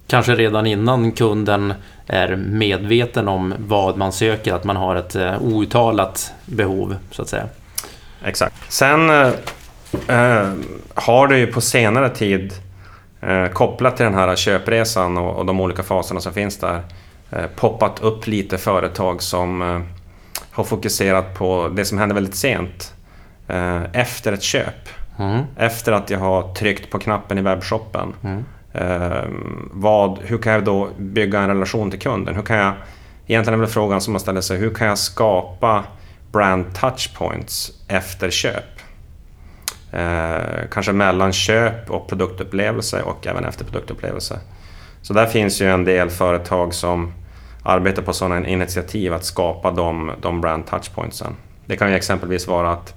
kanske 0.08 0.34
redan 0.34 0.66
innan 0.66 1.12
kunden 1.12 1.74
är 2.06 2.36
medveten 2.36 3.28
om 3.28 3.54
vad 3.58 3.96
man 3.96 4.12
söker, 4.12 4.54
att 4.54 4.64
man 4.64 4.76
har 4.76 4.96
ett 4.96 5.14
eh, 5.14 5.42
outtalat 5.42 6.32
behov 6.46 6.96
så 7.10 7.22
att 7.22 7.28
säga. 7.28 7.48
Exakt. 8.24 8.72
Sen 8.72 9.10
eh, 9.10 9.30
eh, 10.08 10.52
har 10.94 11.28
det 11.28 11.38
ju 11.38 11.46
på 11.46 11.60
senare 11.60 12.08
tid 12.08 12.52
eh, 13.20 13.48
kopplat 13.48 13.96
till 13.96 14.04
den 14.04 14.14
här 14.14 14.36
köpresan 14.36 15.18
och, 15.18 15.36
och, 15.36 15.46
de 15.46 15.60
olika 15.60 15.82
faserna 15.82 16.20
som 16.20 16.32
finns 16.32 16.58
där 16.58 16.82
eh, 17.30 17.46
poppat 17.56 18.00
upp 18.00 18.26
lite 18.26 18.58
företag 18.58 19.22
som 19.22 19.62
eh, 19.62 19.80
har 20.50 20.64
fokuserat 20.64 21.34
på 21.34 21.68
det 21.74 21.84
som 21.84 21.98
händer 21.98 22.14
väldigt 22.14 22.34
sent 22.34 22.94
efter 23.92 24.32
ett 24.32 24.42
köp. 24.42 24.88
Mm. 25.18 25.44
Efter 25.56 25.92
att 25.92 26.10
jag 26.10 26.18
har 26.18 26.54
tryckt 26.54 26.90
på 26.90 26.98
knappen 26.98 27.38
i 27.38 27.42
webbshoppen. 27.42 28.14
Mm. 28.22 28.44
Eh, 28.72 29.24
vad, 29.70 30.18
hur 30.18 30.38
kan 30.38 30.52
jag 30.52 30.64
då 30.64 30.88
bygga 30.98 31.40
en 31.40 31.48
relation 31.48 31.90
till 31.90 32.00
kunden? 32.00 32.34
Hur 32.34 32.42
kan 32.42 32.56
jag, 32.56 32.72
egentligen 33.26 33.60
är 33.60 33.62
väl 33.64 33.72
frågan 33.72 34.00
som 34.00 34.12
man 34.12 34.20
ställer 34.20 34.40
sig, 34.40 34.58
hur 34.58 34.74
kan 34.74 34.86
jag 34.86 34.98
skapa 34.98 35.84
brand 36.32 36.74
touchpoints 36.74 37.72
efter 37.88 38.30
köp? 38.30 38.77
Eh, 39.92 40.68
kanske 40.70 40.92
mellan 40.92 41.32
köp 41.32 41.90
och 41.90 42.08
produktupplevelse 42.08 43.02
och 43.02 43.26
även 43.26 43.44
efter 43.44 43.64
produktupplevelse. 43.64 44.40
Så 45.02 45.12
där 45.12 45.26
finns 45.26 45.60
ju 45.60 45.70
en 45.70 45.84
del 45.84 46.10
företag 46.10 46.74
som 46.74 47.12
arbetar 47.62 48.02
på 48.02 48.12
sådana 48.12 48.46
initiativ 48.46 49.14
att 49.14 49.24
skapa 49.24 49.70
de, 49.70 50.12
de 50.20 50.40
brand 50.40 50.66
touchpointsen. 50.66 51.36
Det 51.66 51.76
kan 51.76 51.90
ju 51.90 51.96
exempelvis 51.96 52.46
vara 52.46 52.72
att, 52.72 52.94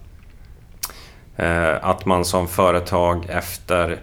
eh, 1.37 1.73
att 1.81 2.05
man 2.05 2.25
som 2.25 2.47
företag 2.47 3.25
efter 3.29 3.99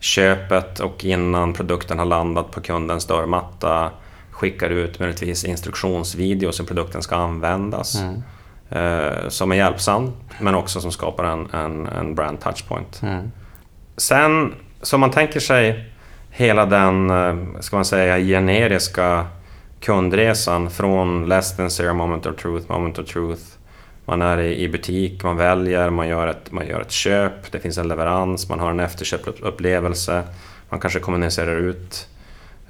köpet 0.00 0.80
och 0.80 1.04
innan 1.04 1.52
produkten 1.52 1.98
har 1.98 2.06
landat 2.06 2.50
på 2.50 2.60
kundens 2.60 3.06
dörrmatta 3.06 3.90
skickar 4.30 4.70
ut 4.70 4.98
möjligtvis 4.98 5.44
instruktionsvideos 5.44 6.60
hur 6.60 6.64
produkten 6.64 7.02
ska 7.02 7.16
användas. 7.16 8.00
Mm. 8.00 8.22
Eh, 8.70 9.28
som 9.28 9.52
är 9.52 9.56
hjälpsam 9.56 10.12
men 10.40 10.54
också 10.54 10.80
som 10.80 10.92
skapar 10.92 11.24
en, 11.24 11.48
en, 11.52 11.86
en 11.86 12.14
brand 12.14 12.40
touchpoint. 12.40 13.02
Mm. 13.02 13.32
Sen, 13.96 14.54
som 14.82 15.00
man 15.00 15.10
tänker 15.10 15.40
sig 15.40 15.90
hela 16.30 16.66
den, 16.66 17.10
eh, 17.10 17.60
ska 17.60 17.76
man 17.76 17.84
säga, 17.84 18.18
generiska 18.18 19.26
kundresan 19.80 20.70
från 20.70 21.28
less 21.28 21.56
than 21.56 21.70
zero 21.70 21.94
moment 21.94 22.26
of 22.26 22.36
truth, 22.36 22.70
moment 22.70 22.98
of 22.98 23.06
truth, 23.06 23.42
man 24.04 24.22
är 24.22 24.38
i 24.38 24.68
butik, 24.68 25.22
man 25.22 25.36
väljer, 25.36 25.90
man 25.90 26.08
gör, 26.08 26.26
ett, 26.26 26.52
man 26.52 26.66
gör 26.66 26.80
ett 26.80 26.90
köp, 26.90 27.52
det 27.52 27.58
finns 27.58 27.78
en 27.78 27.88
leverans, 27.88 28.48
man 28.48 28.60
har 28.60 28.70
en 28.70 28.80
efterköpupplevelse, 28.80 30.22
man 30.68 30.80
kanske 30.80 31.00
kommunicerar 31.00 31.56
ut 31.56 32.08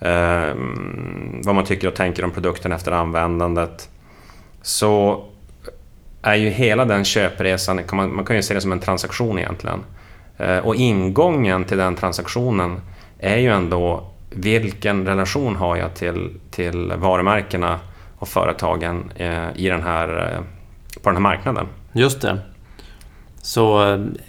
eh, 0.00 0.55
vad 1.45 1.55
man 1.55 1.65
tycker 1.65 1.88
och 1.88 1.95
tänker 1.95 2.25
om 2.25 2.31
produkten 2.31 2.73
efter 2.73 2.93
användandet. 2.93 3.88
Så 4.62 5.25
är 6.26 6.35
ju 6.35 6.50
hela 6.50 6.85
den 6.85 7.04
köpresan, 7.04 7.80
man, 7.92 8.14
man 8.14 8.25
kan 8.25 8.37
ju 8.37 8.42
se 8.42 8.54
det 8.54 8.61
som 8.61 8.73
en 8.73 8.80
transaktion 8.80 9.38
egentligen. 9.38 9.85
Eh, 10.38 10.59
och 10.59 10.76
ingången 10.76 11.64
till 11.64 11.78
den 11.78 11.95
transaktionen 11.95 12.80
är 13.18 13.37
ju 13.37 13.49
ändå 13.49 14.11
vilken 14.30 15.06
relation 15.06 15.56
har 15.56 15.76
jag 15.76 15.95
till, 15.95 16.30
till 16.50 16.92
varumärkena 16.97 17.80
och 18.18 18.28
företagen 18.28 19.12
eh, 19.16 19.47
i 19.54 19.68
den 19.68 19.83
här 19.83 20.33
eh, 20.33 20.40
på 21.02 21.09
den 21.09 21.16
här 21.16 21.23
marknaden. 21.23 21.66
Just 21.92 22.21
det. 22.21 22.38
Så 23.42 23.78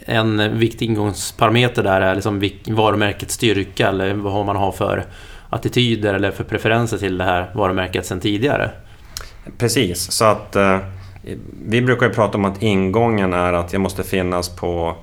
en 0.06 0.58
viktig 0.58 0.86
ingångsparameter 0.86 1.82
där 1.82 2.00
är 2.00 2.14
liksom 2.14 2.50
varumärkets 2.66 3.34
styrka 3.34 3.88
eller 3.88 4.14
vad 4.14 4.46
man 4.46 4.56
har 4.56 4.72
för 4.72 5.04
attityder 5.50 6.14
eller 6.14 6.30
för 6.30 6.44
preferenser 6.44 6.98
till 6.98 7.18
det 7.18 7.24
här 7.24 7.50
varumärket 7.54 8.06
sedan 8.06 8.20
tidigare. 8.20 8.70
Precis, 9.58 10.10
så 10.12 10.24
att 10.24 10.56
vi 11.66 11.82
brukar 11.82 12.06
ju 12.06 12.12
prata 12.12 12.38
om 12.38 12.44
att 12.44 12.62
ingången 12.62 13.32
är 13.32 13.52
att 13.52 13.72
jag 13.72 13.80
måste 13.80 14.02
finnas 14.04 14.48
på, 14.48 14.96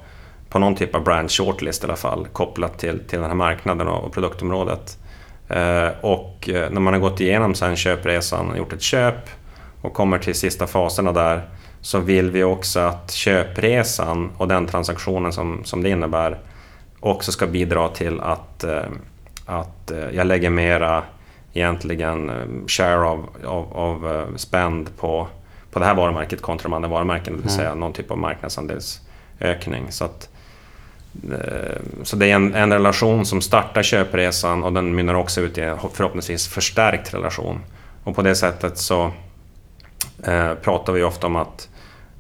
på 0.49 0.59
någon 0.59 0.75
typ 0.75 0.95
av 0.95 1.03
brand 1.03 1.31
shortlist 1.31 1.83
i 1.83 1.85
alla 1.85 1.95
fall 1.95 2.27
kopplat 2.31 2.79
till, 2.79 2.99
till 2.99 3.19
den 3.19 3.27
här 3.27 3.35
marknaden 3.35 3.87
och, 3.87 4.13
produktområdet. 4.13 4.97
Eh, 5.49 5.87
och 6.01 6.49
eh, 6.49 6.69
när 6.71 6.81
man 6.81 6.93
har 6.93 6.99
gått 6.99 7.21
igenom 7.21 7.55
sen 7.55 7.75
köpresan 7.75 8.51
och 8.51 8.57
gjort 8.57 8.73
ett 8.73 8.81
köp 8.81 9.29
och 9.81 9.93
kommer 9.93 10.17
till 10.17 10.35
sista 10.35 10.67
faserna 10.67 11.11
där 11.11 11.49
så 11.81 11.99
vill 11.99 12.31
vi 12.31 12.43
också 12.43 12.79
att 12.79 13.11
köpresan 13.11 14.31
och 14.37 14.47
den 14.47 14.67
transaktionen 14.67 15.33
som, 15.33 15.61
som 15.63 15.83
det 15.83 15.89
innebär 15.89 16.39
också 16.99 17.31
ska 17.31 17.47
bidra 17.47 17.87
till 17.89 18.19
att, 18.19 18.63
eh, 18.63 18.83
att 19.45 19.91
jag 20.11 20.27
lägger 20.27 20.49
mera 20.49 21.03
egentligen 21.53 22.31
share 22.67 23.05
av, 23.07 23.29
av, 23.45 23.77
av 23.77 24.27
spend 24.35 24.97
på, 24.97 25.27
på 25.75 25.79
det 25.79 25.85
här 25.85 25.95
varumärket 25.95 26.41
kontra 26.41 26.63
de 26.63 26.73
andra 26.73 26.89
varumärken, 26.89 27.35
det 27.35 27.41
vill 27.41 27.51
säga 27.51 27.67
mm. 27.67 27.79
någon 27.79 27.93
typ 27.93 28.11
av 28.11 28.17
marknadsandelsökning. 28.17 29.91
Så, 29.91 30.05
att, 30.05 30.29
så 32.03 32.15
det 32.15 32.31
är 32.31 32.35
en, 32.35 32.55
en 32.55 32.73
relation 32.73 33.25
som 33.25 33.41
startar 33.41 33.83
köpresan 33.83 34.63
och 34.63 34.73
den 34.73 34.95
mynnar 34.95 35.13
också 35.13 35.41
ut 35.41 35.57
i 35.57 35.61
en 35.61 35.77
förhoppningsvis 35.93 36.47
förstärkt 36.47 37.13
relation. 37.13 37.59
Och 38.03 38.15
på 38.15 38.21
det 38.21 38.35
sättet 38.35 38.77
så 38.77 39.11
eh, 40.23 40.53
pratar 40.53 40.93
vi 40.93 41.03
ofta 41.03 41.27
om 41.27 41.35
att 41.35 41.69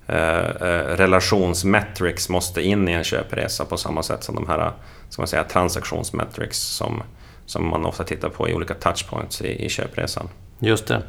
eh, 0.07 0.39
eh, 0.39 0.95
relationsmetrics 0.95 2.29
måste 2.29 2.61
in 2.61 2.87
i 2.87 2.91
en 2.91 3.03
köpresa 3.03 3.65
på 3.65 3.77
samma 3.77 4.03
sätt 4.03 4.23
som 4.23 4.35
de 4.35 4.47
här 4.47 4.71
ska 5.09 5.21
man 5.21 5.27
säga, 5.27 5.43
transaktionsmetrics 5.43 6.59
som, 6.59 7.03
som 7.45 7.69
man 7.69 7.85
ofta 7.85 8.03
tittar 8.03 8.29
på 8.29 8.49
i 8.49 8.53
olika 8.53 8.73
touchpoints 8.73 9.41
i, 9.41 9.65
i 9.65 9.69
köpresan. 9.69 10.29
Just 10.59 10.87
det. 10.87 11.01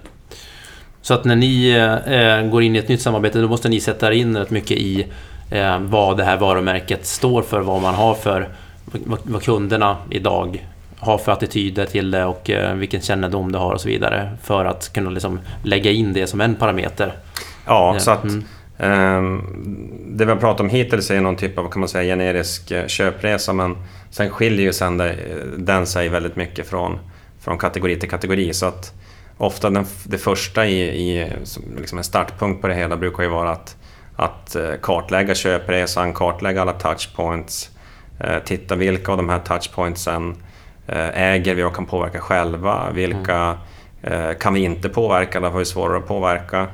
Så 1.06 1.14
att 1.14 1.24
när 1.24 1.36
ni 1.36 1.70
eh, 2.06 2.50
går 2.50 2.62
in 2.62 2.76
i 2.76 2.78
ett 2.78 2.88
nytt 2.88 3.02
samarbete 3.02 3.40
då 3.40 3.48
måste 3.48 3.68
ni 3.68 3.80
sätta 3.80 4.12
in 4.12 4.36
rätt 4.36 4.50
mycket 4.50 4.76
i 4.76 5.06
eh, 5.50 5.78
vad 5.78 6.16
det 6.16 6.24
här 6.24 6.36
varumärket 6.36 7.06
står 7.06 7.42
för, 7.42 7.60
vad 7.60 7.82
man 7.82 7.94
har 7.94 8.14
för 8.14 8.48
vad, 9.24 9.42
kunderna 9.42 9.96
idag 10.10 10.66
har 10.98 11.18
för 11.18 11.32
attityder 11.32 11.86
till 11.86 12.10
det 12.10 12.24
och 12.24 12.50
eh, 12.50 12.74
vilken 12.74 13.00
kännedom 13.00 13.52
det 13.52 13.58
har 13.58 13.72
och 13.72 13.80
så 13.80 13.88
vidare 13.88 14.30
för 14.42 14.64
att 14.64 14.92
kunna 14.92 15.10
liksom 15.10 15.40
lägga 15.62 15.90
in 15.90 16.12
det 16.12 16.26
som 16.26 16.40
en 16.40 16.54
parameter. 16.54 17.12
Ja, 17.66 17.96
så 17.98 18.10
att 18.10 18.24
mm. 18.24 18.44
Um, 18.78 19.44
det 20.06 20.24
vi 20.24 20.30
har 20.30 20.38
pratat 20.38 20.60
om 20.60 20.68
hittills 20.68 21.10
är 21.10 21.20
någon 21.20 21.36
typ 21.36 21.58
av 21.58 21.68
kan 21.70 21.80
man 21.80 21.88
säga, 21.88 22.14
generisk 22.14 22.72
köpresa 22.86 23.52
men 23.52 23.76
sen 24.10 24.30
skiljer 24.30 24.66
ju 24.66 24.72
sen 24.72 25.02
den 25.56 25.86
sig 25.86 26.08
väldigt 26.08 26.36
mycket 26.36 26.68
från, 26.68 26.98
från 27.40 27.58
kategori 27.58 27.96
till 27.96 28.10
kategori. 28.10 28.54
Så 28.54 28.66
att 28.66 28.92
ofta 29.36 29.70
den, 29.70 29.86
det 30.04 30.18
första 30.18 30.66
i, 30.66 30.80
i 30.82 31.32
liksom 31.78 31.98
en 31.98 32.04
startpunkt 32.04 32.62
på 32.62 32.68
det 32.68 32.74
hela 32.74 32.96
brukar 32.96 33.22
ju 33.22 33.28
vara 33.28 33.50
att, 33.50 33.76
att 34.16 34.56
eh, 34.56 34.70
kartlägga 34.82 35.34
köpresan, 35.34 36.14
kartlägga 36.14 36.62
alla 36.62 36.72
touchpoints, 36.72 37.70
eh, 38.20 38.38
titta 38.44 38.76
vilka 38.76 39.12
av 39.12 39.16
de 39.16 39.28
här 39.28 39.38
touchpointsen 39.38 40.36
äger 41.14 41.54
vi 41.54 41.62
och 41.62 41.74
kan 41.74 41.86
påverka 41.86 42.20
själva, 42.20 42.90
vilka 42.90 43.58
mm. 44.02 44.34
kan 44.38 44.54
vi 44.54 44.60
inte 44.60 44.88
påverka 44.88 45.38
eller 45.38 45.50
har 45.50 45.58
vi 45.58 45.64
svårare 45.64 45.98
att 45.98 46.08
påverka. 46.08 46.68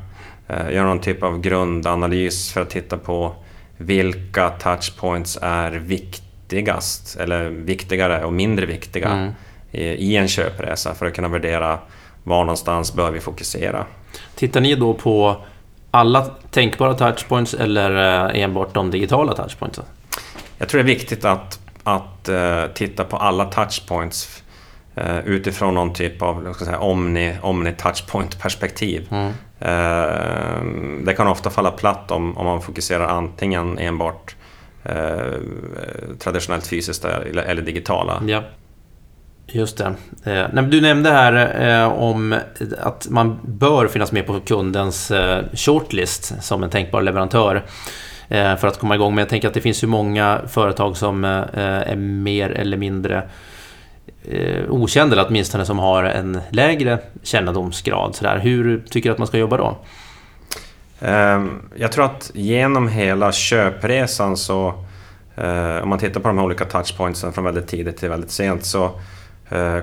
Eh, 0.48 0.72
göra 0.74 0.86
någon 0.86 1.00
typ 1.00 1.22
av 1.22 1.40
grundanalys 1.40 2.52
för 2.52 2.60
att 2.60 2.70
titta 2.70 2.96
på 2.96 3.34
vilka 3.76 4.50
touchpoints 4.50 5.38
är 5.42 5.70
viktigast 5.70 7.16
eller 7.16 7.48
viktigare 7.48 8.24
och 8.24 8.32
mindre 8.32 8.66
viktiga 8.66 9.08
mm. 9.08 9.32
i 9.72 10.16
en 10.16 10.28
köpresa 10.28 10.94
för 10.94 11.06
att 11.06 11.14
kunna 11.14 11.28
värdera 11.28 11.78
var 12.24 12.44
någonstans 12.44 12.94
bör 12.94 13.10
vi 13.10 13.20
fokusera. 13.20 13.86
Tittar 14.34 14.60
ni 14.60 14.74
då 14.74 14.94
på 14.94 15.36
alla 15.90 16.26
tänkbara 16.50 16.94
touchpoints 16.94 17.54
eller 17.54 18.24
eh, 18.34 18.42
enbart 18.42 18.74
de 18.74 18.90
digitala 18.90 19.34
touchpointsen? 19.34 19.84
Jag 20.58 20.68
tror 20.68 20.78
det 20.78 20.92
är 20.92 20.94
viktigt 20.94 21.24
att, 21.24 21.60
att 21.82 22.28
uh, 22.28 22.64
titta 22.74 23.04
på 23.04 23.16
alla 23.16 23.44
touchpoints 23.44 24.42
eh, 24.94 25.18
utifrån 25.18 25.74
någon 25.74 25.92
typ 25.92 26.22
av 26.22 26.54
säga, 26.58 26.78
omni, 26.78 27.36
omni 27.42 27.72
touchpoint 27.72 28.38
perspektiv. 28.40 29.08
Mm. 29.10 29.32
Eh, 29.60 31.04
det 31.04 31.14
kan 31.14 31.26
ofta 31.26 31.50
falla 31.50 31.70
platt 31.70 32.10
om, 32.10 32.38
om 32.38 32.46
man 32.46 32.62
fokuserar 32.62 33.08
antingen 33.08 33.78
enbart 33.78 34.36
traditionellt 36.18 36.66
fysiskt 36.66 37.04
eller, 37.04 37.42
eller 37.42 37.62
digitala. 37.62 38.22
Ja. 38.26 38.42
Just 39.54 39.76
det. 39.76 39.94
Eh, 40.32 40.62
du 40.62 40.80
nämnde 40.80 41.10
här 41.10 41.60
eh, 41.60 41.92
om 41.92 42.34
att 42.78 43.06
man 43.10 43.38
bör 43.44 43.88
finnas 43.88 44.12
med 44.12 44.26
på 44.26 44.40
kundens 44.40 45.10
eh, 45.10 45.44
shortlist 45.54 46.42
som 46.42 46.62
en 46.62 46.70
tänkbar 46.70 47.02
leverantör 47.02 47.64
eh, 48.28 48.56
för 48.56 48.66
att 48.68 48.78
komma 48.78 48.94
igång. 48.94 49.14
Men 49.14 49.22
jag 49.22 49.28
tänker 49.28 49.48
att 49.48 49.54
det 49.54 49.60
finns 49.60 49.82
ju 49.82 49.86
många 49.86 50.40
företag 50.48 50.96
som 50.96 51.24
eh, 51.24 51.30
är 51.62 51.96
mer 51.96 52.50
eller 52.50 52.76
mindre 52.76 53.22
eh, 54.24 54.70
okända, 54.70 55.16
eller 55.16 55.28
åtminstone 55.28 55.64
som 55.64 55.78
har 55.78 56.04
en 56.04 56.40
lägre 56.50 56.98
kännedomsgrad. 57.22 58.14
Så 58.14 58.24
där. 58.24 58.38
Hur 58.38 58.84
tycker 58.90 59.08
du 59.08 59.12
att 59.12 59.18
man 59.18 59.26
ska 59.26 59.38
jobba 59.38 59.56
då? 59.56 59.78
Ehm, 61.00 61.62
jag 61.76 61.92
tror 61.92 62.04
att 62.04 62.30
genom 62.34 62.88
hela 62.88 63.32
köpresan 63.32 64.36
så, 64.36 64.74
om 65.82 65.88
man 65.88 65.98
tittar 65.98 66.20
på 66.20 66.28
de 66.28 66.38
här 66.38 66.44
olika 66.44 66.64
touchpointsen 66.64 67.32
från 67.32 67.44
väldigt 67.44 67.66
tidigt 67.66 67.96
till 67.96 68.08
väldigt 68.08 68.30
sent, 68.30 68.64
så 68.64 68.90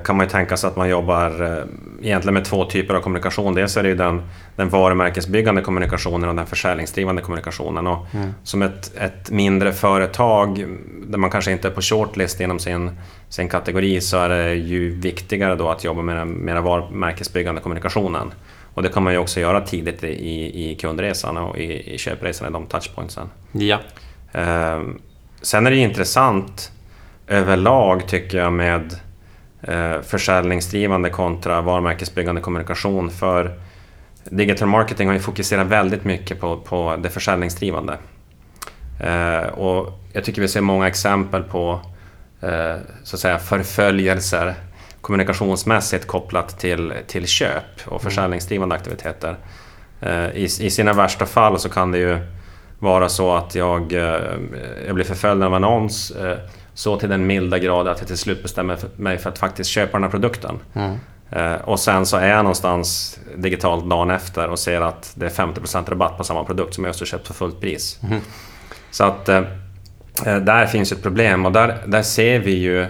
kan 0.03 0.17
man 0.17 0.25
ju 0.25 0.29
tänka 0.29 0.57
sig 0.57 0.67
att 0.67 0.75
man 0.75 0.89
jobbar 0.89 1.41
eh, 1.41 1.63
egentligen 2.01 2.33
med 2.33 2.45
två 2.45 2.65
typer 2.65 2.93
av 2.93 3.01
kommunikation. 3.01 3.53
Dels 3.55 3.77
är 3.77 3.83
det 3.83 3.89
ju 3.89 3.95
den, 3.95 4.21
den 4.55 4.69
varumärkesbyggande 4.69 5.61
kommunikationen 5.61 6.29
och 6.29 6.35
den 6.35 6.45
försäljningsdrivande 6.45 7.21
kommunikationen. 7.21 7.87
Och 7.87 8.05
mm. 8.13 8.33
Som 8.43 8.61
ett, 8.61 8.97
ett 8.97 9.31
mindre 9.31 9.73
företag 9.73 10.65
där 11.07 11.17
man 11.17 11.29
kanske 11.29 11.51
inte 11.51 11.67
är 11.67 11.71
på 11.71 11.81
shortlist 11.81 12.41
inom 12.41 12.59
sin, 12.59 12.91
sin 13.29 13.49
kategori 13.49 14.01
så 14.01 14.17
är 14.17 14.29
det 14.29 14.53
ju 14.53 14.99
viktigare 14.99 15.55
då 15.55 15.69
att 15.69 15.83
jobba 15.83 16.01
med 16.01 16.17
den 16.17 16.45
mera 16.45 16.61
varumärkesbyggande 16.61 17.61
kommunikationen. 17.61 18.31
Och 18.73 18.83
det 18.83 18.89
kan 18.89 19.03
man 19.03 19.13
ju 19.13 19.19
också 19.19 19.39
göra 19.39 19.61
tidigt 19.61 20.03
i, 20.03 20.71
i 20.71 20.75
kundresan 20.75 21.37
och 21.37 21.57
i, 21.57 21.93
i 21.93 21.97
köpresan, 21.97 22.49
i 22.49 22.51
de 22.51 22.65
touchpointsen. 22.65 23.29
Ja. 23.51 23.79
Eh, 24.31 24.81
sen 25.41 25.67
är 25.67 25.71
det 25.71 25.77
intressant 25.77 26.71
överlag 27.27 28.07
tycker 28.07 28.37
jag 28.37 28.53
med 28.53 28.95
eh, 29.61 30.01
försäljningsdrivande 30.01 31.09
kontra 31.09 31.61
varumärkesbyggande 31.61 32.41
kommunikation. 32.41 33.09
För 33.09 33.59
digital 34.23 34.67
marketing 34.67 35.07
har 35.07 35.13
ju 35.13 35.19
fokuserat 35.19 35.67
väldigt 35.67 36.03
mycket 36.03 36.39
på, 36.39 36.57
på 36.57 36.95
det 36.99 37.09
försäljningsdrivande. 37.09 37.97
Eh, 38.99 39.47
och 39.47 39.99
jag 40.13 40.23
tycker 40.23 40.41
vi 40.41 40.47
ser 40.47 40.61
många 40.61 40.87
exempel 40.87 41.43
på 41.43 41.79
eh, 42.41 42.75
så 43.03 43.15
att 43.15 43.19
säga 43.19 43.39
förföljelser 43.39 44.55
kommunikationsmässigt 45.01 46.07
kopplat 46.07 46.59
till, 46.59 46.93
till 47.07 47.27
köp 47.27 47.63
och 47.85 47.91
mm. 47.91 47.99
försäljningsdrivande 47.99 48.75
aktiviteter. 48.75 49.35
Eh, 50.01 50.29
I, 50.29 50.43
I 50.43 50.69
sina 50.69 50.93
värsta 50.93 51.25
fall 51.25 51.59
så 51.59 51.69
kan 51.69 51.91
det 51.91 51.97
ju 51.97 52.17
vara 52.79 53.09
så 53.09 53.33
att 53.35 53.55
jag, 53.55 53.93
eh, 53.93 54.21
jag 54.85 54.95
blir 54.95 55.05
förföljd 55.05 55.43
av 55.43 55.55
en 55.55 55.63
annons 55.63 56.11
eh, 56.11 56.37
så 56.79 56.97
till 56.97 57.09
den 57.09 57.27
milda 57.27 57.59
grad 57.59 57.87
att 57.87 57.99
jag 57.99 58.07
till 58.07 58.17
slut 58.17 58.43
bestämmer 58.43 58.77
mig 58.95 59.17
för 59.17 59.29
att 59.29 59.39
faktiskt 59.39 59.69
köpa 59.69 59.91
den 59.91 60.03
här 60.03 60.09
produkten. 60.09 60.59
Mm. 60.73 60.95
Eh, 61.31 61.61
och 61.61 61.79
sen 61.79 62.05
så 62.05 62.17
är 62.17 62.27
jag 62.27 62.37
någonstans 62.37 63.19
digitalt 63.35 63.89
dagen 63.89 64.09
efter 64.11 64.49
och 64.49 64.59
ser 64.59 64.81
att 64.81 65.11
det 65.15 65.25
är 65.25 65.29
50% 65.29 65.89
rabatt 65.89 66.17
på 66.17 66.23
samma 66.23 66.43
produkt 66.43 66.73
som 66.73 66.83
jag 66.83 66.89
just 66.89 66.99
har 66.99 67.05
köpt 67.05 67.27
för 67.27 67.33
fullt 67.33 67.61
pris. 67.61 67.99
Mm. 68.03 68.19
Så 68.91 69.03
att 69.03 69.29
eh, 69.29 69.41
eh, 70.25 70.37
där 70.37 70.65
finns 70.65 70.91
ett 70.91 71.03
problem 71.03 71.45
och 71.45 71.51
där, 71.51 71.83
där 71.85 72.01
ser 72.01 72.39
vi 72.39 72.51
ju 72.51 72.87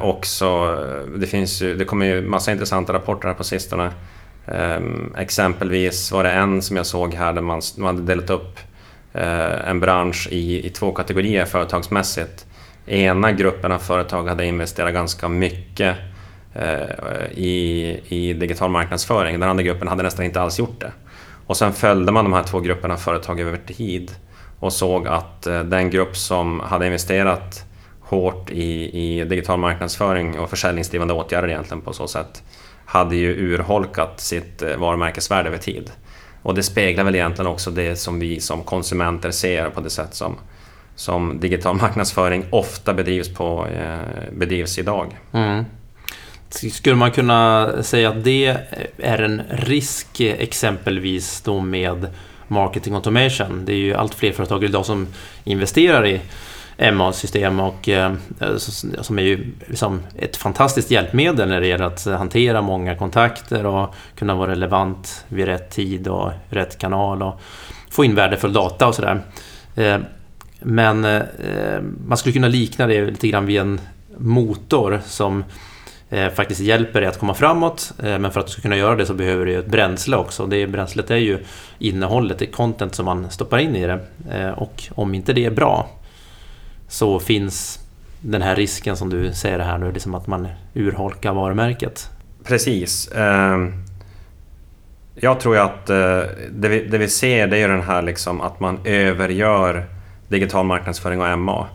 också, 0.00 0.78
det, 1.16 1.26
finns 1.26 1.62
ju, 1.62 1.76
det 1.76 1.84
kommer 1.84 2.06
ju 2.06 2.22
massa 2.22 2.52
intressanta 2.52 2.92
rapporter 2.92 3.28
här 3.28 3.34
på 3.34 3.44
sistone. 3.44 3.90
exempelvis 5.16 6.12
var 6.12 6.24
det 6.24 6.30
en 6.30 6.62
som 6.62 6.76
jag 6.76 6.86
såg 6.86 7.14
här 7.14 7.32
där 7.32 7.42
man, 7.42 7.62
man 7.76 7.96
hade 7.96 8.14
delat 8.14 8.30
upp 8.30 8.58
en 9.66 9.80
bransch 9.80 10.28
i, 10.30 10.66
i 10.66 10.70
två 10.70 10.92
kategorier 10.92 11.44
företagsmässigt 11.44 12.46
ena 12.86 13.32
gruppen 13.32 13.72
av 13.72 13.78
företag 13.78 14.28
hade 14.28 14.46
investerat 14.46 14.92
ganska 14.92 15.28
mycket 15.28 15.96
eh, 16.54 17.26
i, 17.34 18.00
i 18.08 18.32
digital 18.32 18.70
marknadsföring. 18.70 19.40
Den 19.40 19.50
andra 19.50 19.62
gruppen 19.62 19.88
hade 19.88 20.02
nästan 20.02 20.24
inte 20.24 20.40
alls 20.40 20.58
gjort 20.58 20.80
det. 20.80 20.92
Och 21.46 21.56
sen 21.56 21.72
följde 21.72 22.12
man 22.12 22.24
de 22.24 22.32
här 22.32 22.42
två 22.42 22.60
grupperna 22.60 22.94
av 22.94 22.98
företag 22.98 23.40
över 23.40 23.56
tid 23.56 24.10
och 24.58 24.72
såg 24.72 25.08
att 25.08 25.46
eh, 25.46 25.60
den 25.60 25.90
grupp 25.90 26.16
som 26.16 26.60
hade 26.60 26.86
investerat 26.86 27.64
hårt 28.00 28.50
i, 28.50 29.00
i 29.02 29.24
digital 29.24 29.58
marknadsföring 29.58 30.38
och 30.38 30.50
försäljningsdrivande 30.50 31.14
åtgärder 31.14 31.48
egentligen 31.48 31.80
på 31.80 31.92
så 31.92 32.08
sätt 32.08 32.42
hade 32.84 33.16
ju 33.16 33.54
urholkat 33.54 34.20
sitt 34.20 34.62
eh, 34.62 34.76
varumärkesvärde 34.76 35.48
över 35.48 35.58
tid. 35.58 35.90
Och 36.42 36.54
det 36.54 36.62
speglar 36.62 37.04
väl 37.04 37.14
egentligen 37.14 37.50
också 37.50 37.70
det 37.70 37.96
som 37.96 38.20
vi 38.20 38.40
som 38.40 38.62
konsumenter 38.62 39.30
ser 39.30 39.70
på 39.70 39.80
det 39.80 39.90
sätt 39.90 40.14
som 40.14 40.36
som 40.96 41.40
digital 41.40 41.76
marknadsföring 41.76 42.44
ofta 42.50 42.94
bedrivs, 42.94 43.28
på, 43.28 43.66
eh, 43.66 44.32
bedrivs 44.32 44.78
idag. 44.78 45.18
Mm. 45.32 45.64
Skulle 46.48 46.96
man 46.96 47.10
kunna 47.10 47.70
säga 47.82 48.08
att 48.08 48.24
det 48.24 48.56
är 48.98 49.22
en 49.22 49.42
risk 49.50 50.20
exempelvis 50.20 51.40
då 51.40 51.60
med 51.60 52.06
marketing 52.48 52.94
automation? 52.94 53.64
Det 53.64 53.72
är 53.72 53.76
ju 53.76 53.94
allt 53.94 54.14
fler 54.14 54.32
företag 54.32 54.64
idag 54.64 54.86
som 54.86 55.06
investerar 55.44 56.06
i 56.06 56.20
MA-system 56.92 57.60
och 57.60 57.88
eh, 57.88 58.12
som 59.00 59.18
är 59.18 59.22
ju 59.22 59.52
liksom 59.66 60.02
ett 60.16 60.36
fantastiskt 60.36 60.90
hjälpmedel 60.90 61.48
när 61.48 61.60
det 61.60 61.66
gäller 61.66 61.84
att 61.84 62.04
hantera 62.04 62.62
många 62.62 62.94
kontakter 62.94 63.66
och 63.66 63.94
kunna 64.16 64.34
vara 64.34 64.50
relevant 64.50 65.24
vid 65.28 65.46
rätt 65.46 65.70
tid 65.70 66.08
och 66.08 66.30
rätt 66.48 66.78
kanal 66.78 67.22
och 67.22 67.40
få 67.90 68.04
in 68.04 68.14
värdefull 68.14 68.52
data 68.52 68.86
och 68.86 68.94
sådär. 68.94 69.20
Eh, 69.74 69.98
men 70.64 71.04
eh, 71.04 71.22
man 72.06 72.18
skulle 72.18 72.32
kunna 72.32 72.48
likna 72.48 72.86
det 72.86 73.04
lite 73.04 73.28
grann 73.28 73.46
vid 73.46 73.60
en 73.60 73.80
motor 74.18 75.00
som 75.06 75.44
eh, 76.10 76.28
faktiskt 76.28 76.60
hjälper 76.60 77.00
dig 77.00 77.08
att 77.08 77.18
komma 77.18 77.34
framåt. 77.34 77.92
Eh, 78.02 78.18
men 78.18 78.30
för 78.30 78.40
att 78.40 78.46
du 78.46 78.52
ska 78.52 78.62
kunna 78.62 78.76
göra 78.76 78.96
det 78.96 79.06
så 79.06 79.14
behöver 79.14 79.46
du 79.46 79.58
ett 79.58 79.66
bränsle 79.66 80.16
också. 80.16 80.46
Det 80.46 80.66
bränslet 80.66 81.10
är 81.10 81.16
ju 81.16 81.38
innehållet, 81.78 82.38
det 82.38 82.46
content 82.46 82.94
som 82.94 83.04
man 83.04 83.30
stoppar 83.30 83.58
in 83.58 83.76
i 83.76 83.86
det. 83.86 84.00
Eh, 84.30 84.50
och 84.50 84.82
om 84.94 85.14
inte 85.14 85.32
det 85.32 85.44
är 85.44 85.50
bra 85.50 85.88
så 86.88 87.20
finns 87.20 87.78
den 88.20 88.42
här 88.42 88.56
risken 88.56 88.96
som 88.96 89.10
du 89.10 89.32
säger 89.32 89.58
här 89.58 89.78
nu, 89.78 89.92
liksom 89.92 90.14
att 90.14 90.26
man 90.26 90.48
urholkar 90.74 91.32
varumärket. 91.32 92.10
Precis. 92.44 93.08
Eh, 93.08 93.58
jag 95.14 95.40
tror 95.40 95.58
att 95.58 95.90
eh, 95.90 96.20
det 96.50 96.68
vi, 96.68 96.84
det 96.84 96.98
vi 96.98 97.08
ser 97.08 97.46
det 97.46 97.58
är 97.58 97.68
den 97.68 97.82
här 97.82 98.02
liksom 98.02 98.40
att 98.40 98.60
man 98.60 98.78
övergör 98.84 99.86
digital 100.28 100.66
marknadsföring 100.66 101.20
och 101.20 101.38
MA 101.38 101.66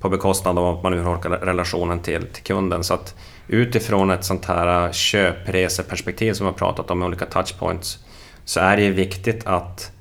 på 0.00 0.08
bekostnad 0.08 0.58
av 0.58 0.76
att 0.76 0.82
man 0.82 0.94
urholkar 0.94 1.30
relationen 1.30 2.00
till, 2.00 2.26
till 2.26 2.42
kunden. 2.42 2.84
Så 2.84 2.94
att 2.94 3.14
utifrån 3.48 4.10
ett 4.10 4.24
sånt 4.24 4.44
här 4.44 4.92
köpreseperspektiv 4.92 6.32
som 6.32 6.46
vi 6.46 6.52
har 6.52 6.58
pratat 6.58 6.90
om 6.90 6.98
med 6.98 7.06
olika 7.06 7.26
touchpoints 7.26 7.98
så 8.44 8.60
är 8.60 8.76
det 8.76 8.90
viktigt 8.90 9.46
att 9.46 9.92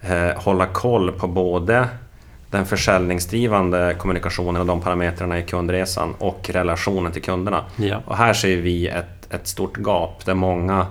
eh, 0.00 0.42
hålla 0.42 0.66
koll 0.66 1.12
på 1.12 1.26
både 1.28 1.88
den 2.50 2.66
försäljningsdrivande 2.66 3.96
kommunikationen 3.98 4.60
och 4.60 4.66
de 4.66 4.80
parametrarna 4.80 5.38
i 5.38 5.42
kundresan 5.42 6.14
och 6.18 6.50
relationen 6.50 7.12
till 7.12 7.22
kunderna. 7.22 7.64
Ja. 7.76 8.02
Och 8.06 8.16
här 8.16 8.32
ser 8.32 8.56
vi 8.56 8.88
ett, 8.88 9.32
ett 9.32 9.46
stort 9.46 9.78
gap 9.78 10.24
där 10.24 10.34
många 10.34 10.86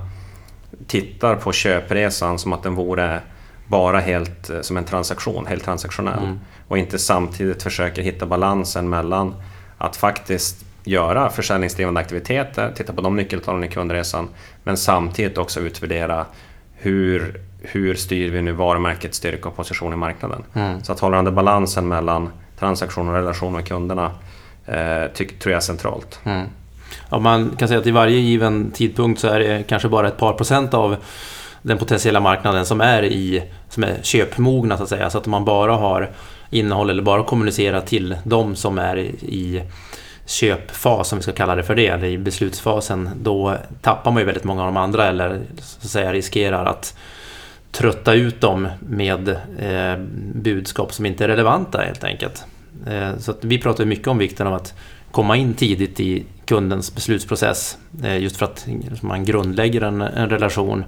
tittar 0.87 1.35
på 1.35 1.51
köpresan 1.51 2.39
som 2.39 2.53
att 2.53 2.63
den 2.63 2.75
vore 2.75 3.19
bara 3.67 3.99
helt 3.99 4.49
eh, 4.49 4.61
som 4.61 4.77
en 4.77 4.85
transaktion, 4.85 5.45
helt 5.45 5.63
transaktionell. 5.63 6.23
Mm. 6.23 6.39
Och 6.67 6.77
inte 6.77 6.99
samtidigt 6.99 7.63
försöker 7.63 8.01
hitta 8.01 8.25
balansen 8.25 8.89
mellan 8.89 9.35
att 9.77 9.95
faktiskt 9.95 10.65
göra 10.83 11.29
försäljningsdrivande 11.29 11.99
aktiviteter, 11.99 12.71
titta 12.75 12.93
på 12.93 13.01
de 13.01 13.15
nyckeltalen 13.15 13.63
i 13.63 13.67
kundresan, 13.67 14.29
men 14.63 14.77
samtidigt 14.77 15.37
också 15.37 15.59
utvärdera 15.59 16.25
hur, 16.73 17.41
hur 17.61 17.95
styr 17.95 18.31
vi 18.31 18.41
nu 18.41 18.51
varumärkets 18.51 19.17
styrka 19.17 19.49
och 19.49 19.55
position 19.55 19.93
i 19.93 19.95
marknaden. 19.95 20.43
Mm. 20.53 20.83
Så 20.83 20.91
att 20.91 20.99
hålla 20.99 21.21
den 21.21 21.35
balansen 21.35 21.87
mellan 21.87 22.29
transaktion 22.59 23.07
och 23.07 23.13
relation 23.13 23.53
med 23.53 23.67
kunderna 23.67 24.11
eh, 24.65 25.11
tyck, 25.13 25.39
tror 25.39 25.51
jag 25.51 25.57
är 25.57 25.61
centralt. 25.61 26.19
Mm. 26.23 26.47
Ja, 27.09 27.19
man 27.19 27.49
kan 27.57 27.67
säga 27.67 27.79
att 27.79 27.87
i 27.87 27.91
varje 27.91 28.17
given 28.17 28.71
tidpunkt 28.71 29.19
så 29.19 29.27
är 29.27 29.39
det 29.39 29.63
kanske 29.67 29.89
bara 29.89 30.07
ett 30.07 30.17
par 30.17 30.33
procent 30.33 30.73
av 30.73 30.95
den 31.65 31.77
potentiella 31.77 32.19
marknaden 32.19 32.65
som 32.65 32.81
är, 32.81 33.03
i, 33.03 33.43
som 33.69 33.83
är 33.83 33.97
köpmogna 34.03 34.77
så 34.77 34.83
att 34.83 34.89
säga. 34.89 35.09
Så 35.09 35.17
att 35.17 35.25
man 35.25 35.45
bara 35.45 35.75
har 35.75 36.11
innehåll 36.49 36.89
eller 36.89 37.03
bara 37.03 37.23
kommunicerar 37.23 37.81
till 37.81 38.17
de 38.23 38.55
som 38.55 38.77
är 38.77 38.97
i 38.97 39.63
köpfas, 40.25 41.11
om 41.11 41.19
vi 41.19 41.23
ska 41.23 41.31
kalla 41.31 41.55
det 41.55 41.63
för 41.63 41.75
det, 41.75 41.87
eller 41.87 42.07
i 42.07 42.17
beslutsfasen, 42.17 43.09
då 43.21 43.57
tappar 43.81 44.11
man 44.11 44.21
ju 44.21 44.25
väldigt 44.25 44.43
många 44.43 44.61
av 44.61 44.67
de 44.67 44.77
andra 44.77 45.07
eller 45.07 45.41
så 45.57 45.77
att 45.81 45.89
säga 45.89 46.13
riskerar 46.13 46.65
att 46.65 46.97
trötta 47.71 48.13
ut 48.13 48.41
dem 48.41 48.67
med 48.79 49.29
eh, 49.59 49.97
budskap 50.33 50.93
som 50.93 51.05
inte 51.05 51.23
är 51.23 51.27
relevanta 51.27 51.81
helt 51.81 52.03
enkelt. 52.03 52.45
Eh, 52.87 53.17
så 53.17 53.33
vi 53.41 53.57
pratar 53.57 53.85
mycket 53.85 54.07
om 54.07 54.17
vikten 54.17 54.47
av 54.47 54.53
att 54.53 54.73
komma 55.11 55.37
in 55.37 55.53
tidigt 55.53 55.99
i 55.99 56.25
kundens 56.45 56.95
beslutsprocess. 56.95 57.77
Eh, 58.03 58.17
just 58.17 58.37
för 58.37 58.45
att 58.45 58.67
man 59.01 59.25
grundlägger 59.25 59.81
en, 59.81 60.01
en 60.01 60.29
relation 60.29 60.85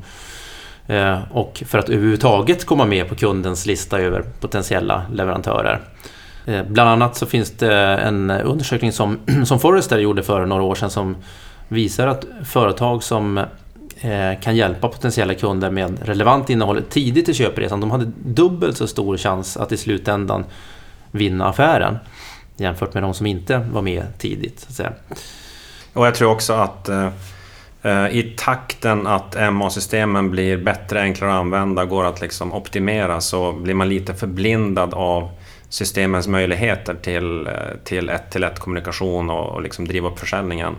Eh, 0.87 1.19
och 1.31 1.63
för 1.65 1.77
att 1.77 1.89
överhuvudtaget 1.89 2.65
komma 2.65 2.85
med 2.85 3.09
på 3.09 3.15
kundens 3.15 3.65
lista 3.65 3.99
över 3.99 4.23
potentiella 4.39 5.05
leverantörer. 5.13 5.81
Eh, 6.45 6.63
bland 6.67 6.89
annat 6.89 7.15
så 7.15 7.25
finns 7.25 7.51
det 7.51 7.73
en 7.77 8.31
undersökning 8.31 8.91
som, 8.91 9.19
som 9.45 9.59
Forrester 9.59 9.97
gjorde 9.99 10.23
för 10.23 10.45
några 10.45 10.63
år 10.63 10.75
sedan 10.75 10.89
som 10.89 11.15
visar 11.67 12.07
att 12.07 12.25
företag 12.43 13.03
som 13.03 13.37
eh, 14.01 14.39
kan 14.41 14.55
hjälpa 14.55 14.87
potentiella 14.87 15.33
kunder 15.33 15.71
med 15.71 15.97
relevant 16.07 16.49
innehåll 16.49 16.83
tidigt 16.89 17.29
i 17.29 17.33
köpresan. 17.33 17.79
De 17.79 17.91
hade 17.91 18.11
dubbelt 18.25 18.77
så 18.77 18.87
stor 18.87 19.17
chans 19.17 19.57
att 19.57 19.71
i 19.71 19.77
slutändan 19.77 20.45
vinna 21.11 21.45
affären 21.45 21.97
jämfört 22.57 22.93
med 22.93 23.03
de 23.03 23.13
som 23.13 23.25
inte 23.25 23.57
var 23.57 23.81
med 23.81 24.03
tidigt. 24.17 24.59
Så 24.59 24.69
att 24.69 24.75
säga. 24.75 24.91
Och 25.93 26.07
jag 26.07 26.15
tror 26.15 26.31
också 26.31 26.53
att 26.53 26.89
eh 26.89 27.09
Eh, 27.81 28.07
i 28.07 28.33
takten 28.37 29.07
att 29.07 29.53
MA-systemen 29.53 30.31
blir 30.31 30.57
bättre, 30.57 31.01
enklare 31.01 31.31
att 31.31 31.39
använda, 31.39 31.85
går 31.85 32.05
att 32.05 32.21
liksom 32.21 32.53
optimera 32.53 33.21
så 33.21 33.51
blir 33.53 33.73
man 33.73 33.89
lite 33.89 34.13
förblindad 34.13 34.93
av 34.93 35.29
systemens 35.69 36.27
möjligheter 36.27 36.93
till, 36.93 37.47
eh, 37.47 37.53
till 37.83 38.09
ett-till-ett 38.09 38.59
kommunikation 38.59 39.29
och, 39.29 39.49
och 39.49 39.61
liksom 39.61 39.87
driva 39.87 40.07
upp 40.07 40.19
försäljningen. 40.19 40.75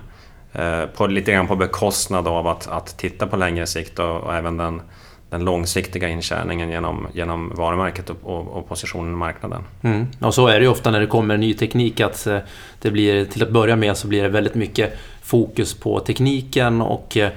Eh, 0.53 0.87
på, 0.97 1.07
lite 1.07 1.33
grann 1.33 1.47
på 1.47 1.57
bekostnad 1.57 2.29
av 2.29 2.47
att, 2.47 2.69
att 2.69 2.99
titta 2.99 3.27
på 3.27 3.37
längre 3.37 3.67
sikt 3.67 3.99
och, 3.99 4.21
och 4.21 4.35
även 4.35 4.57
den, 4.57 4.83
den 5.31 5.45
långsiktiga 5.45 6.09
intjäningen 6.09 6.71
genom, 6.71 7.07
genom 7.13 7.55
varumärket 7.55 8.11
och, 8.11 8.17
och, 8.23 8.49
och 8.49 8.69
positionen 8.69 9.13
i 9.13 9.17
marknaden. 9.17 9.63
Mm. 9.83 10.07
Och 10.21 10.35
så 10.35 10.47
är 10.47 10.55
det 10.55 10.65
ju 10.65 10.71
ofta 10.71 10.91
när 10.91 11.01
det 11.01 11.07
kommer 11.07 11.37
ny 11.37 11.55
teknik 11.55 12.01
att 12.01 12.27
det 12.81 12.91
blir, 12.91 13.25
till 13.25 13.43
att 13.43 13.51
börja 13.51 13.77
med 13.77 13.97
så 13.97 14.09
blir 14.09 14.23
det 14.23 14.29
väldigt 14.29 14.55
mycket 14.55 14.99
fokus 15.29 15.75
på 15.75 16.01
tekniken 16.01 16.81
och 16.81 17.17
eh, 17.17 17.31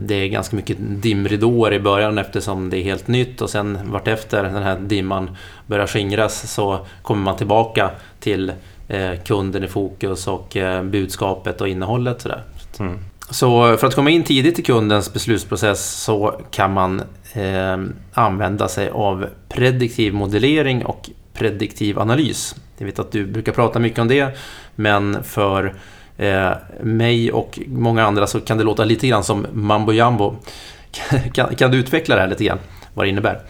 det 0.00 0.14
är 0.14 0.28
ganska 0.28 0.56
mycket 0.56 0.76
dimridåer 0.80 1.72
i 1.72 1.80
början 1.80 2.18
eftersom 2.18 2.70
det 2.70 2.78
är 2.78 2.82
helt 2.82 3.08
nytt 3.08 3.40
och 3.40 3.50
sen 3.50 3.78
vartefter 3.84 4.42
den 4.42 4.62
här 4.62 4.78
dimman 4.78 5.36
börjar 5.66 5.86
skingras 5.86 6.52
så 6.52 6.86
kommer 7.02 7.22
man 7.22 7.36
tillbaka 7.36 7.90
till 8.20 8.52
Eh, 8.90 9.18
kunden 9.24 9.64
i 9.64 9.68
fokus 9.68 10.28
och 10.28 10.56
eh, 10.56 10.82
budskapet 10.82 11.60
och 11.60 11.68
innehållet. 11.68 12.20
Sådär. 12.20 12.42
Mm. 12.78 12.98
Så 13.30 13.76
för 13.76 13.86
att 13.86 13.94
komma 13.94 14.10
in 14.10 14.22
tidigt 14.22 14.58
i 14.58 14.62
kundens 14.62 15.12
beslutsprocess 15.12 16.02
så 16.02 16.40
kan 16.50 16.72
man 16.72 17.02
eh, 17.32 17.78
använda 18.12 18.68
sig 18.68 18.90
av 18.90 19.26
prediktiv 19.48 20.14
modellering 20.14 20.84
och 20.84 21.10
prediktiv 21.32 21.98
analys. 21.98 22.54
Jag 22.78 22.86
vet 22.86 22.98
att 22.98 23.12
du 23.12 23.26
brukar 23.26 23.52
prata 23.52 23.78
mycket 23.78 23.98
om 23.98 24.08
det, 24.08 24.38
men 24.74 25.24
för 25.24 25.74
eh, 26.20 26.52
mig 26.80 27.32
och 27.32 27.58
många 27.66 28.04
andra 28.04 28.26
så 28.26 28.40
kan 28.40 28.58
det 28.58 28.64
låta 28.64 28.84
lite 28.84 29.08
grann 29.08 29.24
som 29.24 29.46
mambo 29.52 29.92
jambo. 29.92 30.36
kan, 31.32 31.54
kan 31.54 31.70
du 31.70 31.78
utveckla 31.78 32.14
det 32.14 32.20
här 32.20 32.28
lite 32.28 32.44
grann, 32.44 32.58
vad 32.94 33.06
det 33.06 33.10
innebär? 33.10 33.40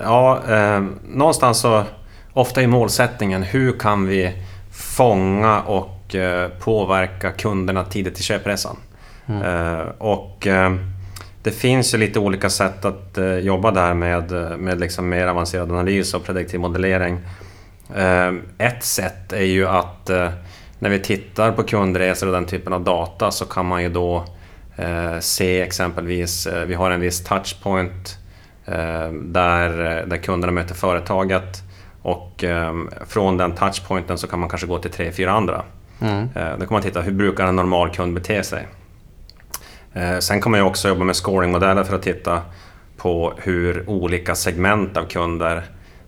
Ja, 0.00 0.42
eh, 0.48 0.84
någonstans 1.08 1.58
så 1.60 1.84
ofta 2.32 2.62
är 2.62 2.66
målsättningen 2.66 3.42
hur 3.42 3.78
kan 3.78 4.06
vi 4.06 4.32
fånga 4.72 5.60
och 5.60 6.14
eh, 6.14 6.48
påverka 6.48 7.30
kunderna 7.30 7.84
tidigt 7.84 8.20
i 8.20 8.22
köpresan. 8.22 8.76
Mm. 9.26 9.42
Eh, 9.42 9.86
och 9.98 10.46
eh, 10.46 10.72
det 11.42 11.50
finns 11.50 11.94
ju 11.94 11.98
lite 11.98 12.18
olika 12.18 12.50
sätt 12.50 12.84
att 12.84 13.18
jobba 13.40 13.70
där 13.70 13.94
med, 13.94 14.32
med 14.58 14.80
liksom 14.80 15.08
mer 15.08 15.26
avancerad 15.26 15.70
analys 15.70 16.14
och 16.14 16.24
prediktiv 16.24 16.60
modellering. 16.60 17.20
Ett 18.58 18.84
sätt 18.84 19.32
är 19.32 19.44
ju 19.44 19.68
att 19.68 20.10
när 20.82 20.90
vi 20.90 20.98
tittar 20.98 21.52
på 21.52 21.62
kundresor 21.62 22.26
och 22.26 22.32
den 22.32 22.46
typen 22.46 22.72
av 22.72 22.84
data 22.84 23.30
så 23.30 23.44
kan 23.44 23.66
man 23.66 23.82
ju 23.82 23.88
då 23.88 24.24
se 25.20 25.60
exempelvis, 25.60 26.48
vi 26.66 26.74
har 26.74 26.90
en 26.90 27.00
viss 27.00 27.24
touchpoint 27.24 28.18
där, 29.22 29.70
där 30.06 30.16
kunderna 30.16 30.52
möter 30.52 30.74
företaget. 30.74 31.62
Och 32.02 32.44
eh, 32.44 32.74
från 33.06 33.36
den 33.36 33.52
touchpointen 33.54 34.18
så 34.18 34.26
kan 34.26 34.40
man 34.40 34.48
kanske 34.48 34.66
gå 34.66 34.78
till 34.78 34.90
tre, 34.90 35.12
fyra 35.12 35.32
andra. 35.32 35.62
Mm. 36.00 36.28
Eh, 36.34 36.52
då 36.58 36.66
kan 36.66 36.68
man 36.70 36.82
titta, 36.82 37.00
hur 37.00 37.12
brukar 37.12 37.46
en 37.46 37.56
normal 37.56 37.90
kund 37.90 38.14
bete 38.14 38.42
sig? 38.42 38.66
Eh, 39.92 40.18
sen 40.18 40.40
kan 40.40 40.50
man 40.50 40.60
ju 40.60 40.66
också 40.66 40.88
jobba 40.88 41.04
med 41.04 41.16
scoringmodeller 41.16 41.84
för 41.84 41.96
att 41.96 42.02
titta 42.02 42.42
på 42.96 43.34
hur 43.36 43.90
olika 43.90 44.34
segment 44.34 44.96
av 44.96 45.04
kunder 45.04 45.62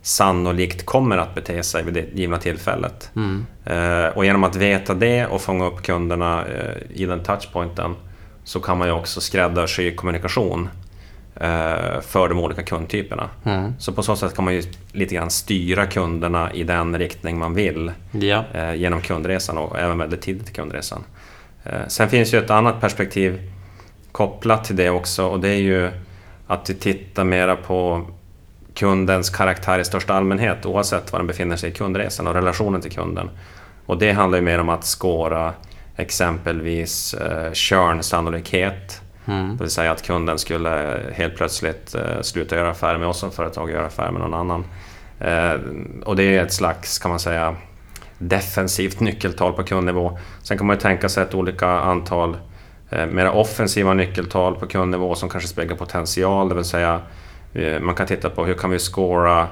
sannolikt 0.05 0.85
kommer 0.85 1.17
att 1.17 1.35
bete 1.35 1.63
sig 1.63 1.83
vid 1.83 1.93
det 1.93 2.05
givna 2.13 2.37
tillfället. 2.37 3.11
Mm. 3.15 3.45
Eh, 3.65 4.17
och 4.17 4.25
genom 4.25 4.43
att 4.43 4.55
veta 4.55 4.93
det 4.93 5.25
och 5.25 5.41
fånga 5.41 5.65
upp 5.65 5.83
kunderna 5.83 6.45
eh, 6.45 7.01
i 7.01 7.05
den 7.05 7.23
touchpointen 7.23 7.95
så 8.43 8.59
kan 8.59 8.77
man 8.77 8.87
ju 8.87 8.93
också 8.93 9.21
skräddarsy 9.21 9.95
kommunikation 9.95 10.69
Eh, 11.35 12.01
för 12.01 12.29
de 12.29 12.39
olika 12.39 12.63
kundtyperna. 12.63 13.29
Mm. 13.43 13.73
Så 13.79 13.93
på 13.93 14.03
så 14.03 14.15
sätt 14.15 14.35
kan 14.35 14.45
man 14.45 14.53
ju 14.53 14.63
lite 14.91 15.15
grann 15.15 15.29
styra 15.29 15.85
kunderna 15.85 16.53
i 16.53 16.63
den 16.63 16.97
riktning 16.97 17.37
man 17.37 17.53
vill 17.53 17.91
ja. 18.11 18.43
Genom 18.73 19.01
kundresan 19.01 19.57
och 19.57 19.79
även 19.79 19.97
väldigt 19.97 20.21
tidigt 20.21 20.49
i 20.49 20.53
kundresan. 20.53 21.03
Sen 21.87 22.09
finns 22.09 22.33
ju 22.33 22.37
ett 22.37 22.49
annat 22.49 22.81
perspektiv 22.81 23.51
kopplat 24.11 24.63
till 24.63 24.75
det 24.75 24.89
också 24.89 25.25
och 25.25 25.39
det 25.39 25.49
är 25.49 25.61
ju 25.61 25.91
att 26.47 26.69
vi 26.69 26.73
tittar 26.73 27.23
mera 27.23 27.55
på 27.55 28.07
kundens 28.75 29.29
karaktär 29.29 29.79
i 29.79 29.85
största 29.85 30.13
allmänhet 30.13 30.65
oavsett 30.65 31.11
var 31.11 31.19
den 31.19 31.27
befinner 31.27 31.55
sig 31.55 31.69
i 31.69 31.73
kundresan 31.73 32.27
och 32.27 32.33
relationen 32.33 32.81
till 32.81 32.91
kunden. 32.91 33.29
Och 33.85 33.97
det 33.97 34.11
handlar 34.11 34.37
ju 34.37 34.45
mer 34.45 34.59
om 34.59 34.69
att 34.69 34.83
skåra 34.83 35.53
exempelvis 35.95 37.13
eh, 37.13 37.51
churn-sannolikhet 37.51 39.01
Mm. 39.27 39.57
Det 39.57 39.63
vill 39.63 39.71
säga 39.71 39.91
att 39.91 40.01
kunden 40.01 40.39
skulle 40.39 40.99
helt 41.13 41.35
plötsligt 41.35 41.95
eh, 41.95 42.21
sluta 42.21 42.55
göra 42.55 42.71
affärer 42.71 42.97
med 42.97 43.07
oss 43.07 43.19
som 43.19 43.31
företag 43.31 43.63
och 43.63 43.71
göra 43.71 43.85
affärer 43.85 44.11
med 44.11 44.21
någon 44.21 44.33
annan. 44.33 44.65
Eh, 45.19 45.59
och 46.05 46.15
det 46.15 46.23
är 46.23 46.43
ett 46.43 46.53
slags, 46.53 46.99
kan 46.99 47.09
man 47.09 47.19
säga, 47.19 47.55
defensivt 48.17 48.99
nyckeltal 48.99 49.53
på 49.53 49.63
kundnivå. 49.63 50.17
Sen 50.43 50.57
kan 50.57 50.67
man 50.67 50.75
ju 50.75 50.81
tänka 50.81 51.09
sig 51.09 51.23
ett 51.23 51.33
olika 51.33 51.67
antal 51.69 52.37
eh, 52.89 53.05
mera 53.05 53.31
offensiva 53.31 53.93
nyckeltal 53.93 54.55
på 54.55 54.67
kundnivå 54.67 55.15
som 55.15 55.29
kanske 55.29 55.49
speglar 55.49 55.77
potential, 55.77 56.49
det 56.49 56.55
vill 56.55 56.63
säga 56.63 57.01
man 57.81 57.95
kan 57.95 58.07
titta 58.07 58.29
på 58.29 58.45
hur 58.45 58.53
kan 58.53 58.69
vi 58.69 58.79
scora 58.79 59.47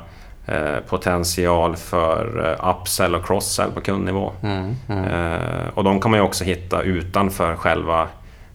potential 0.87 1.75
för 1.75 2.57
upsell 2.69 3.15
och 3.15 3.25
crosssell 3.25 3.71
på 3.71 3.81
kundnivå. 3.81 4.31
Mm, 4.43 4.75
mm. 4.89 5.41
Och 5.73 5.83
de 5.83 6.01
kan 6.01 6.11
man 6.11 6.19
ju 6.19 6.23
också 6.23 6.43
hitta 6.43 6.81
utanför 6.81 7.55
själva 7.55 8.07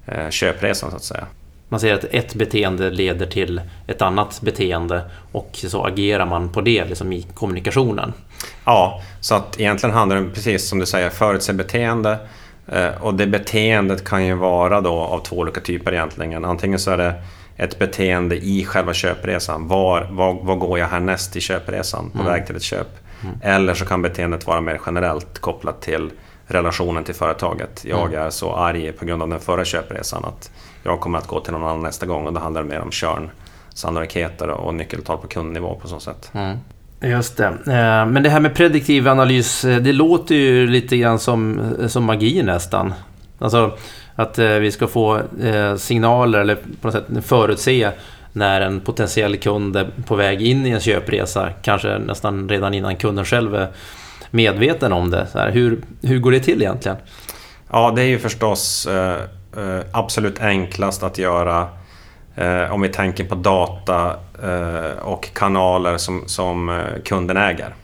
Eh, 0.09 0.31
köpresan 0.31 0.91
så 0.91 0.97
att 0.97 1.05
säga. 1.05 1.27
Man 1.69 1.81
säger 1.81 1.95
att 1.95 2.05
ett 2.05 2.35
beteende 2.35 2.91
leder 2.91 3.27
till 3.27 3.61
ett 3.87 4.03
annat 4.03 4.41
beteende 4.41 5.03
och 5.33 5.51
så 5.53 5.85
agerar 5.85 6.27
man 6.27 6.49
på 6.49 6.61
det 6.61 6.85
liksom 6.85 7.13
i 7.13 7.27
kommunikationen. 7.35 8.13
Ja, 8.65 9.03
så 9.21 9.35
att 9.35 9.61
egentligen 9.61 9.95
handlar 9.95 10.21
det 10.21 10.31
precis 10.31 10.69
som 10.69 10.79
du 10.79 10.87
säger 10.87 11.11
förutse 11.11 11.53
beteende 11.53 12.19
eh, 12.67 12.91
och 13.01 13.15
det 13.15 13.27
beteendet 13.27 14.05
kan 14.05 14.27
ju 14.27 14.35
vara 14.35 14.81
då 14.81 14.95
av 14.95 15.19
två 15.21 15.37
olika 15.37 15.61
typer 15.61 15.93
egentligen. 15.93 16.45
Antingen 16.45 16.79
så 16.79 16.91
är 16.91 16.97
det 16.97 17.15
ett 17.59 17.79
beteende 17.79 18.37
i 18.37 18.65
själva 18.65 18.95
köpresan. 18.95 19.69
Var, 19.69 20.09
var, 20.11 20.43
var 20.43 20.57
går 20.57 20.79
jag 20.79 20.87
härnäst 20.87 21.37
i 21.37 21.41
köpresan 21.41 22.11
på 22.11 22.19
mm. 22.19 22.33
väg 22.33 22.47
till 22.47 22.57
ett 22.57 22.63
köp? 22.63 22.89
Mm. 23.23 23.35
Eller 23.43 23.75
så 23.75 23.85
kan 23.85 24.03
beteendet 24.03 24.47
vara 24.47 24.61
mer 24.61 24.81
generellt 24.87 25.39
kopplat 25.39 25.83
till 25.83 26.11
relationen 26.47 27.05
till 27.05 27.15
företaget. 27.15 27.85
Jag 27.85 28.09
mm. 28.09 28.27
är 28.27 28.31
så 28.31 28.57
arg 28.57 28.93
på 28.93 29.05
grund 29.05 29.23
av 29.23 29.29
den 29.29 29.41
förra 29.41 29.65
köpresan 29.65 30.25
att 30.25 30.51
jag 30.83 31.01
kommer 31.01 31.19
att 31.19 31.27
gå 31.27 31.41
till 31.41 31.53
någon 31.53 31.63
annan 31.63 31.83
nästa 31.83 32.07
gång 32.07 32.27
och 32.27 32.33
då 32.33 32.41
handlar 32.41 32.63
det 32.63 32.69
mer 32.69 32.81
om 32.81 32.91
körn, 32.91 33.31
sannolikheter 33.75 34.49
och 34.49 34.75
nyckeltal 34.75 35.19
på 35.19 35.27
kundnivå 35.27 35.75
på 35.75 35.89
så 35.89 36.01
sätt. 36.01 36.31
Mm. 36.35 36.59
Just 37.01 37.37
det. 37.37 37.47
Eh, 37.47 38.07
men 38.07 38.23
det 38.23 38.31
här 38.31 38.41
med 38.41 38.55
prediktiv 38.55 39.09
analys, 39.09 39.65
eh, 39.65 39.79
det 39.79 39.93
låter 39.93 40.35
ju 40.35 40.67
lite 40.67 40.97
grann 40.97 41.19
som, 41.19 41.61
som 41.89 42.05
magi 42.05 42.43
nästan. 42.43 42.95
Alltså 43.39 43.79
att 44.19 44.39
eh, 44.39 44.49
vi 44.49 44.73
ska 44.73 44.87
få 44.87 45.21
signaler 45.77 46.39
eller 46.39 46.55
på 46.55 46.89
något 46.89 46.93
sätt 46.93 47.25
förutse 47.25 47.91
när 48.33 48.61
en 48.61 48.81
potentiell 48.81 49.37
kund 49.37 49.77
är 49.77 49.91
på 50.07 50.15
väg 50.17 50.43
in 50.43 50.67
i 50.67 50.71
en 50.71 50.81
köpresa, 50.81 51.51
kanske 51.63 51.99
nästan 51.99 52.49
redan 52.49 52.75
innan 52.75 52.97
kunden 52.97 53.25
själv 53.25 53.55
är 53.55 53.69
medveten 54.31 54.93
om 54.93 55.11
det. 55.11 55.27
Så 55.33 55.39
här, 55.39 55.51
hur, 55.51 55.81
hur 56.03 56.19
går 56.19 56.31
det 56.31 56.41
till 56.41 56.63
egentligen? 56.63 56.97
Ja, 57.71 57.93
det 57.97 58.03
är 58.03 58.07
ju 58.07 58.19
förstås 58.19 58.87
eh, 58.87 59.17
eh, 59.57 59.81
absolut 59.93 60.41
enklast 60.41 61.03
att 61.03 61.19
göra 61.19 61.69
eh, 62.35 62.73
om 62.73 62.81
vi 62.81 62.89
tänker 62.89 63.25
på 63.25 63.35
data 63.35 64.17
eh, 64.43 64.99
och 65.03 65.29
kanaler 65.35 65.97
som, 65.97 66.23
som 66.27 66.69
eh, 66.69 67.03
kunden 67.05 67.37
äger. 67.37 67.75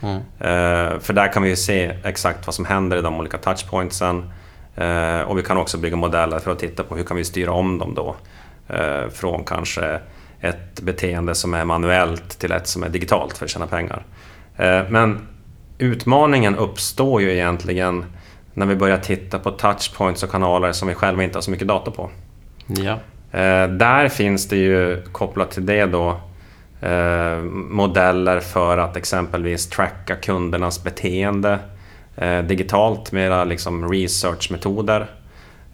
Mm. 0.00 0.16
Eh, 0.16 1.00
för 1.00 1.12
där 1.12 1.32
kan 1.32 1.42
vi 1.42 1.56
se 1.56 1.92
exakt 2.04 2.46
vad 2.46 2.54
som 2.54 2.64
händer 2.64 2.96
i 2.96 3.00
de 3.00 3.20
olika 3.20 3.38
touchpointsen. 3.38 4.30
Och 5.26 5.38
vi 5.38 5.42
kan 5.42 5.56
också 5.56 5.78
bygga 5.78 5.96
modeller 5.96 6.38
för 6.38 6.50
att 6.52 6.58
titta 6.58 6.82
på 6.82 6.96
hur 6.96 7.04
kan 7.04 7.16
vi 7.16 7.24
styra 7.24 7.52
om 7.52 7.78
dem 7.78 7.94
då. 7.94 8.16
från 9.12 9.44
kanske 9.44 10.00
ett 10.40 10.80
beteende 10.80 11.34
som 11.34 11.54
är 11.54 11.64
manuellt 11.64 12.38
till 12.38 12.52
ett 12.52 12.66
som 12.66 12.82
är 12.82 12.88
digitalt 12.88 13.38
för 13.38 13.44
att 13.44 13.50
tjäna 13.50 13.66
pengar. 13.66 14.04
men 14.88 15.18
utmaningen 15.78 16.56
uppstår 16.56 17.22
ju 17.22 17.32
egentligen 17.32 18.04
när 18.54 18.66
vi 18.66 18.76
börjar 18.76 18.98
titta 18.98 19.38
på 19.38 19.50
touchpoints 19.50 20.22
och 20.22 20.30
kanaler 20.30 20.72
som 20.72 20.88
vi 20.88 20.94
själva 20.94 21.24
inte 21.24 21.36
har 21.36 21.42
så 21.42 21.50
mycket 21.50 21.68
data 21.68 21.90
på. 21.90 22.10
Ja. 22.66 22.98
Eh, 23.38 23.68
där 23.68 24.08
finns 24.08 24.48
det 24.48 24.56
ju 24.56 25.02
kopplat 25.12 25.50
till 25.50 25.66
det 25.66 25.86
då 25.86 26.20
eh, 26.80 27.38
modeller 27.52 28.40
för 28.40 28.78
att 28.78 28.96
exempelvis 28.96 29.68
tracka 29.68 30.16
kundernas 30.16 30.84
beteende 30.84 31.58
eh, 32.16 32.38
digitalt, 32.38 33.12
mera 33.12 33.44
liksom 33.44 33.92
researchmetoder. 33.92 35.06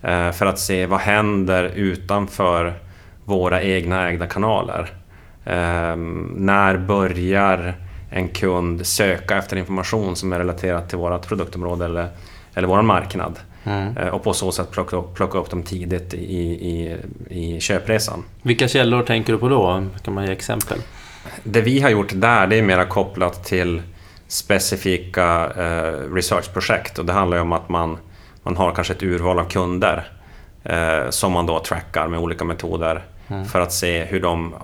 Eh, 0.03 0.31
för 0.31 0.46
att 0.46 0.59
se 0.59 0.87
vad 0.87 1.00
händer 1.00 1.64
utanför 1.64 2.74
våra 3.24 3.62
egna 3.62 4.09
ägda 4.09 4.26
kanaler. 4.26 4.90
Eh, 5.44 5.96
när 6.37 6.76
börjar 6.76 7.74
en 8.11 8.29
kund 8.29 8.87
söka 8.87 9.37
efter 9.37 9.57
information 9.57 10.16
som 10.16 10.33
är 10.33 10.38
relaterat 10.38 10.88
till 10.88 10.98
vårt 10.98 11.29
produktområde 11.29 11.85
eller, 11.85 12.09
eller 12.55 12.68
vår 12.68 12.83
marknad? 12.83 13.38
Mm. 13.64 13.96
Eh, 13.96 14.09
och 14.09 14.22
på 14.22 14.33
så 14.33 14.53
sätt 14.53 14.70
plocka, 14.70 15.03
plocka 15.14 15.38
upp 15.38 15.50
dem 15.50 15.62
tidigt 15.62 16.14
i, 16.14 16.42
i, 16.44 16.96
i 17.29 17.61
köpresan. 17.61 18.24
Vilka 18.42 18.68
källor 18.68 19.03
tänker 19.03 19.33
du 19.33 19.38
på 19.38 19.48
då? 19.48 19.85
Kan 20.03 20.14
man 20.14 20.26
ge 20.26 20.33
exempel? 20.33 20.79
Det 21.44 21.61
vi 21.61 21.81
har 21.81 21.90
gjort 21.90 22.12
där 22.14 22.46
det 22.46 22.59
är 22.59 22.62
mer 22.62 22.85
kopplat 22.85 23.44
till 23.44 23.83
specifika 24.30 25.52
eh, 25.56 26.14
researchprojekt 26.14 26.98
och 26.98 27.04
det 27.04 27.12
handlar 27.12 27.36
ju 27.36 27.42
om 27.42 27.52
att 27.52 27.68
man, 27.68 27.98
man 28.42 28.56
har 28.56 28.72
kanske 28.74 28.92
ett 28.92 29.02
urval 29.02 29.38
av 29.38 29.44
kunder 29.44 30.08
eh, 30.64 31.10
som 31.10 31.32
man 31.32 31.46
då 31.46 31.58
trackar 31.58 32.08
med 32.08 32.20
olika 32.20 32.44
metoder 32.44 33.04
mm. 33.28 33.44
för 33.44 33.60
att 33.60 33.72
se 33.72 34.04
hur 34.04 34.20
de, 34.20 34.54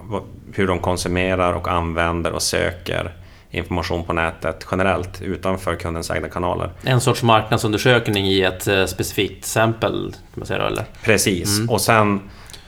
hur 0.53 0.67
de 0.67 0.79
konsumerar 0.79 1.53
och 1.53 1.69
använder 1.69 2.33
och 2.33 2.43
söker 2.43 3.13
information 3.51 4.05
på 4.05 4.13
nätet 4.13 4.67
generellt 4.71 5.23
utanför 5.23 5.77
kundens 5.77 6.11
egna 6.11 6.29
kanaler. 6.29 6.71
En 6.83 7.01
sorts 7.01 7.23
marknadsundersökning 7.23 8.27
i 8.27 8.43
ett 8.43 8.69
eh, 8.69 8.87
specifikt 8.87 9.39
exempel? 9.39 10.13
Kan 10.13 10.21
man 10.35 10.47
säga 10.47 10.59
då, 10.59 10.67
eller? 10.67 10.85
Precis, 11.03 11.59
mm. 11.59 11.71
och 11.71 11.81
sen, 11.81 12.21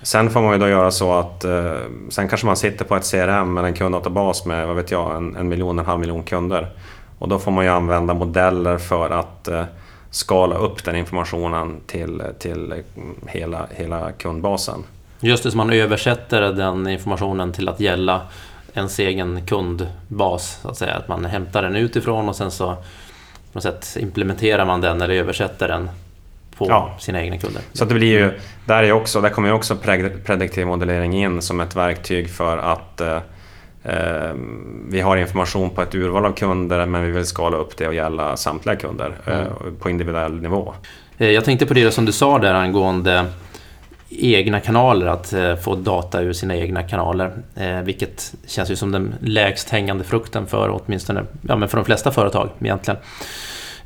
sen 0.02 0.30
får 0.30 0.42
man 0.42 0.52
ju 0.52 0.58
då 0.58 0.68
göra 0.68 0.90
så 0.90 1.12
att 1.12 1.44
eh, 1.44 1.76
sen 2.08 2.28
kanske 2.28 2.46
man 2.46 2.56
sitter 2.56 2.84
på 2.84 2.96
ett 2.96 3.11
CRM 3.11 3.58
eller 3.58 3.68
en 3.68 3.74
kunddatabas 3.74 4.44
med 4.44 4.66
vad 4.66 4.76
vet 4.76 4.90
jag, 4.90 5.16
en, 5.16 5.37
en 5.37 5.48
miljon, 5.48 5.78
en 5.78 5.87
halv 5.87 6.00
miljon 6.00 6.22
kunder. 6.22 6.68
Och 7.18 7.28
då 7.28 7.38
får 7.38 7.50
man 7.50 7.64
ju 7.64 7.70
använda 7.70 8.14
modeller 8.14 8.78
för 8.78 9.11
att 9.11 9.48
eh, 9.48 9.64
skala 10.11 10.56
upp 10.56 10.84
den 10.84 10.96
informationen 10.96 11.76
till, 11.87 12.22
till 12.38 12.72
mm, 12.72 13.14
hela, 13.26 13.66
hela 13.70 14.12
kundbasen. 14.12 14.84
Just 15.20 15.42
det, 15.42 15.50
så 15.50 15.56
man 15.56 15.72
översätter 15.72 16.40
den 16.40 16.88
informationen 16.88 17.52
till 17.52 17.68
att 17.68 17.80
gälla 17.80 18.20
ens 18.74 18.98
egen 18.98 19.46
kundbas. 19.46 20.58
Så 20.62 20.68
att, 20.68 20.76
säga. 20.76 20.94
att 20.94 21.08
man 21.08 21.24
hämtar 21.24 21.62
den 21.62 21.76
utifrån 21.76 22.28
och 22.28 22.37
sen 22.37 22.50
så 22.50 22.66
på 23.52 23.52
något 23.52 23.62
sätt 23.62 23.96
implementerar 24.00 24.64
man 24.64 24.80
den 24.80 25.02
eller 25.02 25.14
översätter 25.14 25.68
den 25.68 25.90
på 26.59 26.66
ja. 26.68 26.94
sina 26.99 27.23
egna 27.23 27.38
kunder. 27.38 27.62
Så 27.73 27.85
det 27.85 27.94
blir 27.94 28.18
ju, 28.18 28.33
där, 28.64 28.83
är 28.83 28.92
också, 28.92 29.21
där 29.21 29.29
kommer 29.29 29.49
ju 29.49 29.55
också 29.55 29.77
prediktiv 30.25 30.66
modellering 30.66 31.14
in 31.14 31.42
som 31.42 31.61
ett 31.61 31.77
verktyg 31.77 32.31
för 32.31 32.59
att 32.59 33.01
eh, 33.01 33.16
eh, 33.85 34.33
vi 34.88 35.01
har 35.01 35.16
information 35.16 35.71
på 35.71 35.83
ett 35.83 35.94
urval 35.94 36.27
av 36.27 36.33
kunder 36.33 36.87
men 36.87 37.03
vi 37.03 37.11
vill 37.11 37.27
skala 37.27 37.57
upp 37.57 37.77
det 37.77 37.88
och 37.88 37.94
gälla 37.94 38.37
samtliga 38.37 38.77
kunder 38.77 39.18
eh, 39.27 39.38
mm. 39.38 39.77
på 39.81 39.90
individuell 39.90 40.40
nivå. 40.40 40.75
Eh, 41.18 41.31
jag 41.31 41.44
tänkte 41.44 41.66
på 41.66 41.75
det 41.75 41.90
som 41.90 42.05
du 42.05 42.12
sa 42.12 42.38
där 42.38 42.55
angående 42.55 43.25
egna 44.11 44.61
kanaler, 44.61 45.07
att 45.07 45.33
eh, 45.33 45.57
få 45.57 45.75
data 45.75 46.23
ur 46.23 46.33
sina 46.33 46.57
egna 46.57 46.83
kanaler. 46.83 47.33
Eh, 47.57 47.81
vilket 47.81 48.35
känns 48.47 48.71
ju 48.71 48.77
som 48.77 48.92
den 48.92 49.14
lägst 49.21 49.71
hängande 49.71 50.05
frukten 50.05 50.47
för 50.47 50.81
åtminstone 50.81 51.25
ja, 51.49 51.57
men 51.57 51.68
för 51.68 51.77
de 51.77 51.85
flesta 51.85 52.11
företag 52.11 52.51
egentligen. 52.61 53.01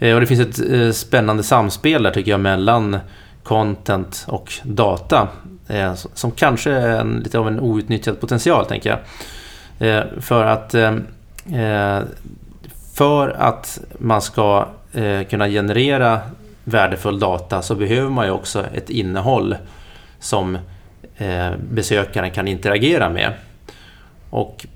Eh, 0.02 0.14
och 0.14 0.20
det 0.20 0.26
finns 0.26 0.40
ett 0.40 0.70
eh, 0.72 0.90
spännande 0.90 1.42
samspel 1.42 2.02
där 2.02 2.10
tycker 2.10 2.30
jag 2.30 2.40
mellan 2.40 2.98
content 3.42 4.24
och 4.28 4.52
data. 4.62 5.28
Eh, 5.68 5.94
som 5.94 6.30
kanske 6.30 6.70
är 6.70 7.00
en, 7.00 7.20
lite 7.24 7.38
av 7.38 7.48
en 7.48 7.60
outnyttjad 7.60 8.20
potential 8.20 8.66
tänker 8.66 8.90
jag. 8.90 8.98
För 10.20 10.44
att 10.44 10.74
för 12.94 13.28
att 13.28 13.80
man 13.98 14.22
ska 14.22 14.68
kunna 15.30 15.48
generera 15.48 16.20
värdefull 16.64 17.18
data 17.18 17.62
så 17.62 17.74
behöver 17.74 18.10
man 18.10 18.26
ju 18.26 18.30
också 18.30 18.64
ett 18.74 18.90
innehåll 18.90 19.56
som 20.20 20.58
besökaren 21.70 22.30
kan 22.30 22.48
interagera 22.48 23.08
med. 23.08 23.32
Och 24.30 24.66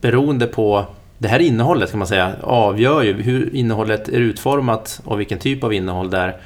beroende 0.00 0.46
på 0.46 0.86
det 1.22 1.28
här 1.28 1.38
innehållet 1.38 1.90
kan 1.90 1.98
man 1.98 2.08
säga 2.08 2.34
avgör 2.42 3.02
ju 3.02 3.22
hur 3.22 3.54
innehållet 3.54 4.08
är 4.08 4.20
utformat 4.20 5.00
och 5.04 5.20
vilken 5.20 5.38
typ 5.38 5.64
av 5.64 5.72
innehåll 5.72 6.10
det 6.10 6.18
är 6.18 6.36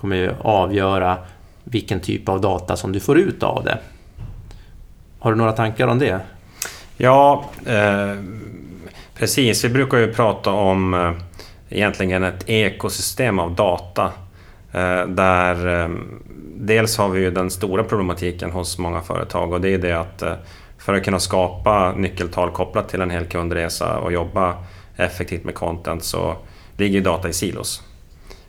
kommer 0.00 0.16
ju 0.16 0.30
avgöra 0.40 1.18
vilken 1.64 2.00
typ 2.00 2.28
av 2.28 2.40
data 2.40 2.76
som 2.76 2.92
du 2.92 3.00
får 3.00 3.18
ut 3.18 3.42
av 3.42 3.64
det. 3.64 3.78
Har 5.18 5.30
du 5.30 5.36
några 5.36 5.52
tankar 5.52 5.86
om 5.86 5.98
det? 5.98 6.20
Ja, 6.96 7.44
eh, 7.66 8.18
precis. 9.18 9.64
Vi 9.64 9.68
brukar 9.68 9.98
ju 9.98 10.12
prata 10.12 10.50
om 10.50 10.94
eh, 10.94 11.12
egentligen 11.68 12.24
ett 12.24 12.48
ekosystem 12.48 13.38
av 13.38 13.54
data 13.54 14.12
eh, 14.72 15.06
där 15.06 15.82
eh, 15.82 15.88
dels 16.56 16.98
har 16.98 17.08
vi 17.08 17.20
ju 17.20 17.30
den 17.30 17.50
stora 17.50 17.84
problematiken 17.84 18.50
hos 18.50 18.78
många 18.78 19.00
företag 19.00 19.52
och 19.52 19.60
det 19.60 19.74
är 19.74 19.78
det 19.78 19.92
att 19.92 20.22
eh, 20.22 20.32
för 20.84 20.94
att 20.94 21.04
kunna 21.04 21.20
skapa 21.20 21.92
nyckeltal 21.96 22.50
kopplat 22.50 22.88
till 22.88 23.00
en 23.00 23.10
hel 23.10 23.24
kundresa 23.24 23.98
och 23.98 24.12
jobba 24.12 24.54
effektivt 24.96 25.44
med 25.44 25.54
content 25.54 26.04
så 26.04 26.36
ligger 26.76 27.00
data 27.00 27.28
i 27.28 27.32
silos. 27.32 27.82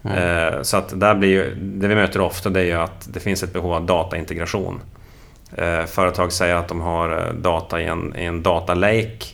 Mm. 0.03 0.63
Så 0.63 0.77
att 0.77 0.99
där 0.99 1.15
blir 1.15 1.29
ju, 1.29 1.55
det 1.55 1.87
vi 1.87 1.95
möter 1.95 2.21
ofta 2.21 2.49
det 2.49 2.59
är 2.59 2.65
ju 2.65 2.73
att 2.73 3.13
det 3.13 3.19
finns 3.19 3.43
ett 3.43 3.53
behov 3.53 3.73
av 3.73 3.85
dataintegration. 3.85 4.81
Eh, 5.55 5.85
företag 5.85 6.31
säger 6.31 6.55
att 6.55 6.67
de 6.67 6.81
har 6.81 7.33
data 7.33 7.81
i 7.81 7.85
en, 7.85 8.15
i 8.17 8.25
en 8.25 8.43
data 8.43 8.73
lake 8.73 9.25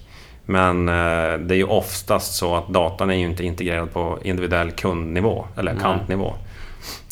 men 0.46 0.86
det 0.86 1.54
är 1.54 1.54
ju 1.54 1.64
oftast 1.64 2.36
så 2.36 2.56
att 2.56 2.68
datan 2.68 3.10
är 3.10 3.16
ju 3.16 3.26
inte 3.26 3.44
integrerad 3.44 3.94
på 3.94 4.20
individuell 4.24 4.72
kundnivå 4.72 5.46
eller 5.58 5.76
kantnivå. 5.76 6.34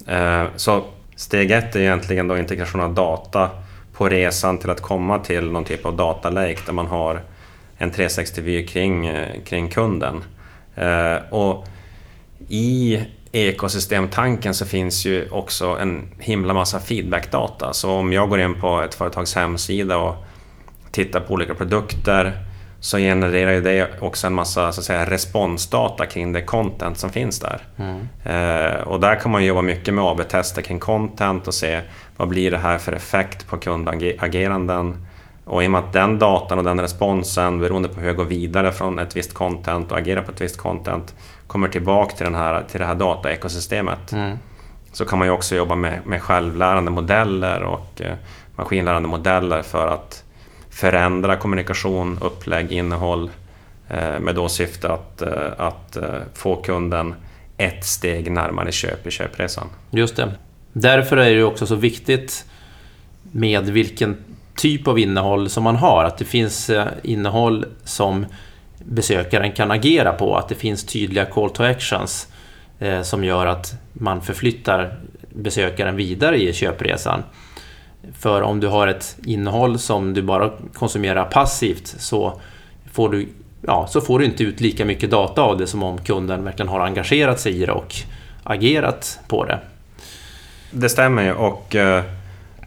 Mm. 0.07 0.47
Så 0.55 0.83
Steg 1.15 1.51
ett 1.51 1.75
är 1.75 1.79
egentligen 1.79 2.27
då 2.27 2.37
integration 2.37 2.81
av 2.81 2.93
data 2.93 3.49
på 3.99 4.09
resan 4.09 4.57
till 4.57 4.69
att 4.69 4.81
komma 4.81 5.19
till 5.19 5.51
någon 5.51 5.65
typ 5.65 5.85
av 5.85 5.95
data 5.95 6.29
lake 6.29 6.59
där 6.65 6.73
man 6.73 6.87
har 6.87 7.21
en 7.77 7.91
360-vy 7.91 8.67
kring, 8.67 9.07
eh, 9.07 9.41
kring 9.45 9.69
kunden. 9.69 10.23
Eh, 10.75 11.15
och 11.29 11.65
i 12.47 13.01
ekosystemtanken 13.31 14.53
så 14.53 14.65
finns 14.65 15.05
ju 15.05 15.29
också 15.29 15.65
en 15.65 16.11
himla 16.19 16.53
massa 16.53 16.79
feedbackdata. 16.79 17.73
Så 17.73 17.91
om 17.91 18.13
jag 18.13 18.29
går 18.29 18.39
in 18.39 18.61
på 18.61 18.81
ett 18.81 18.95
företags 18.95 19.35
hemsida 19.35 19.97
och 19.97 20.15
tittar 20.91 21.19
på 21.19 21.33
olika 21.33 21.55
produkter 21.55 22.45
så 22.79 22.97
genererar 22.97 23.51
ju 23.51 23.61
det 23.61 23.89
också 23.99 24.27
en 24.27 24.33
massa 24.33 24.71
så 24.71 24.81
att 24.81 24.85
säga, 24.85 25.09
responsdata 25.09 26.05
kring 26.05 26.31
det 26.31 26.41
content 26.41 26.97
som 26.97 27.09
finns 27.09 27.39
där. 27.39 27.61
Mm. 27.77 28.07
Eh, 28.23 28.81
och 28.81 28.99
där 28.99 29.15
kan 29.15 29.31
man 29.31 29.45
jobba 29.45 29.61
mycket 29.61 29.93
med 29.93 30.03
AB-tester 30.03 30.61
kring 30.61 30.79
content 30.79 31.47
och 31.47 31.53
se 31.53 31.81
vad 32.17 32.27
blir 32.27 32.51
det 32.51 32.57
här 32.57 32.77
för 32.77 32.91
effekt 32.91 33.47
på 33.47 33.57
kundageranden. 33.57 35.05
Och 35.45 35.63
i 35.63 35.67
och 35.67 35.71
med 35.71 35.79
att 35.79 35.93
den 35.93 36.19
datan 36.19 36.57
och 36.57 36.63
den 36.63 36.81
responsen, 36.81 37.59
beroende 37.59 37.89
på 37.89 37.99
hur 37.99 38.07
jag 38.07 38.15
går 38.15 38.25
vidare 38.25 38.71
från 38.71 38.99
ett 38.99 39.15
visst 39.15 39.33
content 39.33 39.91
och 39.91 39.97
agerar 39.97 40.21
på 40.21 40.31
ett 40.31 40.41
visst 40.41 40.57
content, 40.57 41.15
kommer 41.47 41.67
tillbaka 41.67 42.15
till, 42.15 42.25
den 42.25 42.35
här, 42.35 42.63
till 42.71 42.79
det 42.79 42.85
här 42.85 42.95
dataekosystemet. 42.95 44.11
Mm. 44.11 44.37
Så 44.91 45.05
kan 45.05 45.19
man 45.19 45.27
ju 45.27 45.31
också 45.31 45.55
jobba 45.55 45.75
med, 45.75 45.99
med 46.05 46.21
självlärande 46.21 46.91
modeller 46.91 47.63
och 47.63 48.01
eh, 48.01 48.13
maskinlärande 48.55 49.09
modeller 49.09 49.61
för 49.61 49.87
att 49.87 50.23
förändra 50.79 51.35
kommunikation, 51.35 52.17
upplägg, 52.21 52.71
innehåll 52.71 53.29
eh, 53.89 54.19
med 54.19 54.35
då 54.35 54.49
syfte 54.49 54.91
att, 54.91 55.21
eh, 55.21 55.51
att 55.57 55.95
eh, 55.95 56.03
få 56.33 56.55
kunden 56.55 57.15
ett 57.57 57.85
steg 57.85 58.31
närmare 58.31 58.71
köp 58.71 59.07
i 59.07 59.11
köpresan. 59.11 59.67
Just 59.91 60.15
det. 60.15 60.31
Därför 60.73 61.17
är 61.17 61.35
det 61.35 61.43
också 61.43 61.65
så 61.65 61.75
viktigt 61.75 62.45
med 63.31 63.69
vilken 63.69 64.17
typ 64.55 64.87
av 64.87 64.99
innehåll 64.99 65.49
som 65.49 65.63
man 65.63 65.75
har. 65.75 66.03
Att 66.03 66.17
det 66.17 66.25
finns 66.25 66.71
innehåll 67.03 67.65
som 67.83 68.25
besökaren 68.77 69.51
kan 69.51 69.71
agera 69.71 70.13
på. 70.13 70.35
Att 70.35 70.49
det 70.49 70.55
finns 70.55 70.83
tydliga 70.83 71.25
call 71.25 71.49
to 71.49 71.63
actions 71.63 72.27
som 73.03 73.23
gör 73.23 73.45
att 73.45 73.73
man 73.93 74.21
förflyttar 74.21 74.99
besökaren 75.29 75.95
vidare 75.95 76.41
i 76.41 76.53
köpresan. 76.53 77.23
För 78.13 78.41
om 78.41 78.59
du 78.59 78.67
har 78.67 78.87
ett 78.87 79.17
innehåll 79.25 79.79
som 79.79 80.13
du 80.13 80.21
bara 80.21 80.51
konsumerar 80.73 81.25
passivt 81.25 81.87
så 81.87 82.41
får 82.91 83.09
du, 83.09 83.27
ja, 83.61 83.87
så 83.89 84.01
får 84.01 84.19
du 84.19 84.25
inte 84.25 84.43
ut 84.43 84.61
lika 84.61 84.85
mycket 84.85 85.11
data 85.11 85.41
av 85.41 85.57
det 85.57 85.67
som 85.67 85.83
om 85.83 85.97
kunden 85.97 86.43
verkligen 86.43 86.69
har 86.69 86.79
engagerat 86.79 87.39
sig 87.39 87.61
i 87.61 87.65
det 87.65 87.71
och 87.71 87.95
agerat 88.43 89.19
på 89.27 89.45
det. 89.45 89.59
Det 90.71 90.89
stämmer 90.89 91.23
ju 91.23 91.33
och 91.33 91.75
eh, 91.75 92.03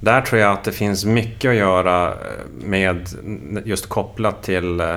där 0.00 0.20
tror 0.20 0.40
jag 0.40 0.52
att 0.52 0.64
det 0.64 0.72
finns 0.72 1.04
mycket 1.04 1.48
att 1.48 1.56
göra 1.56 2.08
eh, 2.08 2.14
med 2.60 3.08
just 3.64 3.88
kopplat 3.88 4.42
till 4.42 4.80
eh, 4.80 4.96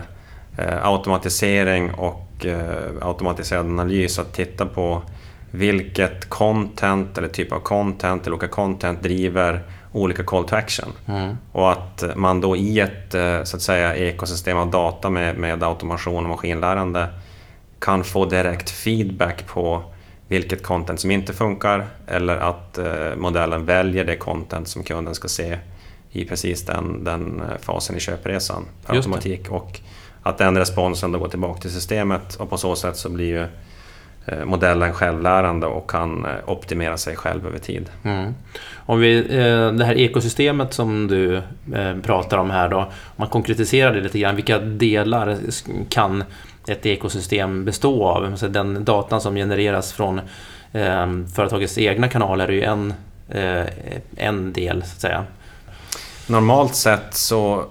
automatisering 0.81 1.93
och 1.93 2.25
och 2.35 2.45
automatiserad 3.01 3.65
analys 3.65 4.19
att 4.19 4.33
titta 4.33 4.65
på 4.65 5.01
vilket 5.51 6.29
content 6.29 7.17
eller 7.17 7.27
typ 7.27 7.51
av 7.51 7.59
content 7.59 8.27
eller 8.27 8.35
olika 8.35 8.47
content 8.47 9.03
driver 9.03 9.63
olika 9.95 10.23
call 10.23 10.43
to 10.43 10.55
action. 10.55 10.89
Mm. 11.05 11.37
Och 11.51 11.71
att 11.71 12.03
man 12.15 12.41
då 12.41 12.55
i 12.55 12.79
ett 12.79 13.11
så 13.43 13.55
att 13.57 13.61
säga, 13.61 13.95
ekosystem 13.95 14.57
av 14.57 14.71
data 14.71 15.09
med, 15.09 15.37
med 15.37 15.63
automation 15.63 16.23
och 16.23 16.29
maskinlärande 16.29 17.07
kan 17.79 18.03
få 18.03 18.25
direkt 18.25 18.69
feedback 18.69 19.47
på 19.47 19.83
vilket 20.27 20.63
content 20.63 20.99
som 20.99 21.11
inte 21.11 21.33
funkar 21.33 21.87
eller 22.07 22.37
att 22.37 22.77
eh, 22.77 23.15
modellen 23.17 23.65
väljer 23.65 24.05
det 24.05 24.15
content 24.15 24.67
som 24.67 24.83
kunden 24.83 25.15
ska 25.15 25.27
se 25.27 25.57
i 26.11 26.25
precis 26.25 26.65
den, 26.65 27.03
den 27.03 27.41
eh, 27.41 27.57
fasen 27.61 27.95
i 27.95 27.99
köpresan 27.99 28.65
per 28.85 28.95
automatik. 28.95 29.49
Och 29.49 29.79
att 30.23 30.37
den 30.37 30.57
responsen 30.57 31.11
då 31.11 31.19
går 31.19 31.27
tillbaka 31.27 31.61
till 31.61 31.71
systemet 31.71 32.35
och 32.35 32.49
på 32.49 32.57
så 32.57 32.75
sätt 32.75 32.97
så 32.97 33.09
blir 33.09 33.25
ju 33.25 33.41
eh, 33.41 33.47
modellen 34.45 34.93
självlärande 34.93 35.67
och 35.67 35.89
kan 35.89 36.27
optimera 36.45 36.97
sig 36.97 37.15
själv 37.15 37.47
över 37.47 37.59
tid. 37.59 37.89
Mm. 38.03 38.33
Om 38.75 38.99
vi, 38.99 39.21
det 39.77 39.85
här 39.85 39.97
ekosystemet 39.97 40.73
som 40.73 41.07
du 41.07 41.41
pratar 42.03 42.37
om 42.37 42.49
här 42.49 42.69
då, 42.69 42.77
om 42.77 42.87
man 43.15 43.27
konkretiserar 43.27 43.93
det 43.93 44.01
lite 44.01 44.19
grann, 44.19 44.35
vilka 44.35 44.59
delar 44.59 45.37
kan 45.89 46.23
ett 46.67 46.85
ekosystem 46.85 47.65
bestå 47.65 48.05
av. 48.05 48.35
Så 48.35 48.47
den 48.47 48.85
datan 48.85 49.21
som 49.21 49.35
genereras 49.35 49.93
från 49.93 50.21
eh, 50.71 51.07
företagets 51.35 51.77
egna 51.77 52.07
kanaler 52.07 52.47
är 52.47 52.51
ju 52.51 52.63
en, 52.63 52.93
eh, 53.29 53.65
en 54.15 54.53
del, 54.53 54.81
så 54.81 54.93
att 54.93 55.01
säga. 55.01 55.25
Normalt 56.27 56.75
sett 56.75 57.13
så 57.13 57.65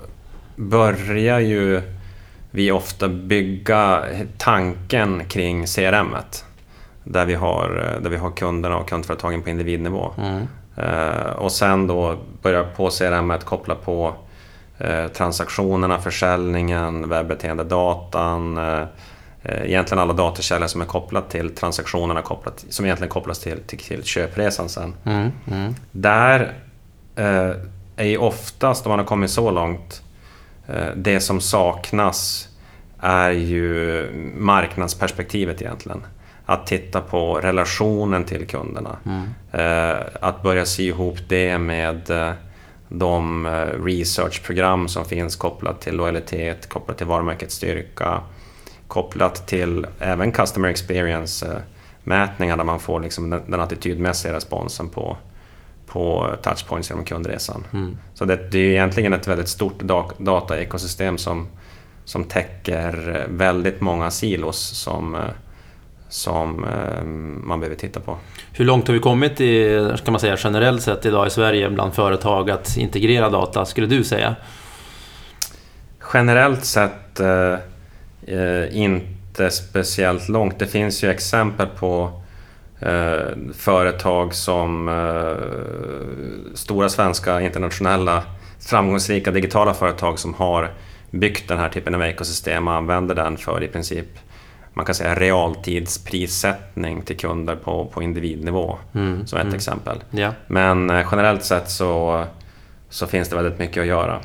börjar 0.56 1.38
ju 1.38 1.82
vi 2.54 2.70
ofta 2.70 3.08
bygga 3.08 4.04
tanken 4.38 5.24
kring 5.24 5.66
CRM. 5.66 6.14
-et, 6.14 6.44
där 7.04 7.26
vi, 7.26 7.34
har, 7.34 7.98
där 8.02 8.10
vi 8.10 8.16
har 8.16 8.30
kunderna 8.30 8.76
och 8.76 8.88
kundföretagen 8.88 9.42
på 9.42 9.50
individnivå. 9.50 10.12
Mm. 10.18 10.46
Eh, 10.76 11.30
och 11.30 11.52
sen 11.52 11.86
då 11.86 12.16
börja 12.42 12.64
på 12.64 12.90
CRM 12.90 13.32
koppla 13.44 13.74
på 13.74 14.14
Eh, 14.78 15.08
transaktionerna, 15.08 15.98
försäljningen, 15.98 17.08
webbeteendedatan, 17.08 18.58
eh, 18.58 18.86
egentligen 19.42 20.02
alla 20.02 20.12
datakällor 20.12 20.66
som 20.66 20.80
är 20.80 20.84
kopplat 20.84 21.30
till 21.30 21.54
transaktionerna 21.54 22.22
kopplat, 22.22 22.64
som 22.68 22.84
egentligen 22.84 23.10
kopplas 23.10 23.38
till, 23.38 23.58
till, 23.66 23.78
till 23.78 24.04
köpresan 24.04 24.68
sen. 24.68 24.94
Mm, 25.04 25.30
mm. 25.52 25.74
Där 25.92 26.52
är 27.96 28.04
ju 28.04 28.18
oftast, 28.18 28.86
om 28.86 28.90
man 28.90 28.98
har 28.98 29.06
kommit 29.06 29.30
så 29.30 29.50
långt, 29.50 30.02
det 30.96 31.20
som 31.20 31.40
saknas 31.40 32.48
är 33.00 33.30
ju 33.30 34.08
marknadsperspektivet 34.36 35.62
egentligen. 35.62 36.06
Att 36.46 36.66
titta 36.66 37.00
på 37.00 37.34
relationen 37.34 38.24
till 38.24 38.46
kunderna. 38.46 38.96
Mm. 39.06 39.24
Eh, 39.52 40.00
att 40.20 40.42
börja 40.42 40.64
sy 40.64 40.86
ihop 40.86 41.18
det 41.28 41.58
med 41.58 42.12
de 42.88 43.46
eh, 43.46 43.84
researchprogram 43.84 44.88
som 44.88 45.04
finns 45.04 45.36
kopplat 45.36 45.80
till 45.80 45.96
lojalitet, 45.96 46.68
kopplat 46.68 46.98
till 46.98 47.06
varumärkets 47.06 47.54
styrka, 47.54 48.20
kopplat 48.88 49.46
till 49.46 49.86
även 50.00 50.32
customer 50.32 50.68
experience-mätningar 50.68 52.56
där 52.56 52.64
man 52.64 52.80
får 52.80 53.00
liksom 53.00 53.30
den 53.30 53.60
attitydmässiga 53.60 54.32
responsen 54.32 54.88
på, 54.88 55.16
på 55.86 56.34
touchpoints 56.42 56.90
genom 56.90 57.04
kundresan. 57.04 57.64
Mm. 57.72 57.98
Så 58.14 58.24
det, 58.24 58.50
det, 58.50 58.58
är 58.58 58.70
egentligen 58.70 59.12
ett 59.12 59.28
väldigt 59.28 59.48
stort 59.48 59.82
dataekosystem 60.18 61.18
som, 61.18 61.48
som 62.04 62.24
täcker 62.24 63.26
väldigt 63.28 63.80
många 63.80 64.10
silos 64.10 64.58
som 64.58 65.16
som 66.14 66.64
eh, 66.64 67.04
man 67.44 67.60
behöver 67.60 67.76
titta 67.76 68.00
på. 68.00 68.16
Hur 68.52 68.64
långt 68.64 68.86
har 68.86 68.94
vi 68.94 69.00
kommit 69.00 69.40
i, 69.40 69.88
ska 69.96 70.10
man 70.10 70.20
säga, 70.20 70.36
generellt 70.38 70.82
sett 70.82 71.06
idag 71.06 71.26
i 71.26 71.30
Sverige 71.30 71.70
bland 71.70 71.94
företag 71.94 72.50
att 72.50 72.76
integrera 72.76 73.30
data, 73.30 73.64
skulle 73.64 73.86
du 73.86 74.04
säga? 74.04 74.36
Generellt 76.14 76.64
sett 76.64 77.20
eh, 77.20 77.54
eh, 78.26 78.76
inte 78.76 79.50
speciellt 79.50 80.28
långt. 80.28 80.58
Det 80.58 80.66
finns 80.66 81.04
ju 81.04 81.10
exempel 81.10 81.66
på 81.66 82.22
eh, 82.80 83.36
företag 83.54 84.34
som 84.34 84.88
eh, 84.88 86.54
stora 86.54 86.88
svenska 86.88 87.40
internationella 87.40 88.22
framgångsrika 88.60 89.30
digitala 89.30 89.74
företag 89.74 90.18
som 90.18 90.34
har 90.34 90.70
byggt 91.10 91.48
den 91.48 91.58
här 91.58 91.68
typen 91.68 91.94
av 91.94 92.02
ekosystem 92.02 92.68
och 92.68 92.74
använder 92.74 93.14
den 93.14 93.36
för 93.36 93.62
i 93.62 93.68
princip 93.68 94.08
man 94.74 94.86
kan 94.86 94.94
säga 94.94 95.14
realtidsprissättning 95.14 97.02
till 97.02 97.16
kunder 97.16 97.56
på, 97.56 97.84
på 97.86 98.02
individnivå, 98.02 98.78
mm, 98.94 99.26
som 99.26 99.38
ett 99.38 99.44
mm. 99.44 99.54
exempel. 99.54 100.04
Ja. 100.10 100.32
Men 100.46 100.90
eh, 100.90 101.08
generellt 101.10 101.44
sett 101.44 101.70
så, 101.70 102.24
så 102.88 103.06
finns 103.06 103.28
det 103.28 103.36
väldigt 103.36 103.58
mycket 103.58 103.80
att 103.80 103.86
göra. 103.86 104.20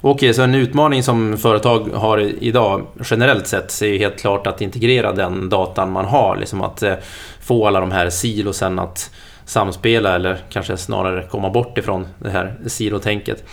Okej, 0.00 0.34
så 0.34 0.42
en 0.42 0.54
utmaning 0.54 1.02
som 1.02 1.36
företag 1.36 1.90
har 1.94 2.18
idag 2.18 2.86
generellt 3.04 3.46
sett 3.46 3.82
är 3.82 3.86
ju 3.86 3.98
helt 3.98 4.20
klart 4.20 4.46
att 4.46 4.60
integrera 4.60 5.12
den 5.12 5.48
datan 5.48 5.92
man 5.92 6.04
har. 6.04 6.36
Liksom 6.36 6.62
att 6.62 6.82
eh, 6.82 6.94
få 7.40 7.66
alla 7.66 7.80
de 7.80 7.90
här 7.90 8.10
silosen 8.10 8.78
att 8.78 9.10
samspela 9.44 10.14
eller 10.14 10.38
kanske 10.50 10.76
snarare 10.76 11.22
komma 11.22 11.50
bort 11.50 11.78
ifrån 11.78 12.06
det 12.18 12.30
här 12.30 12.54
silotänket. 12.66 13.44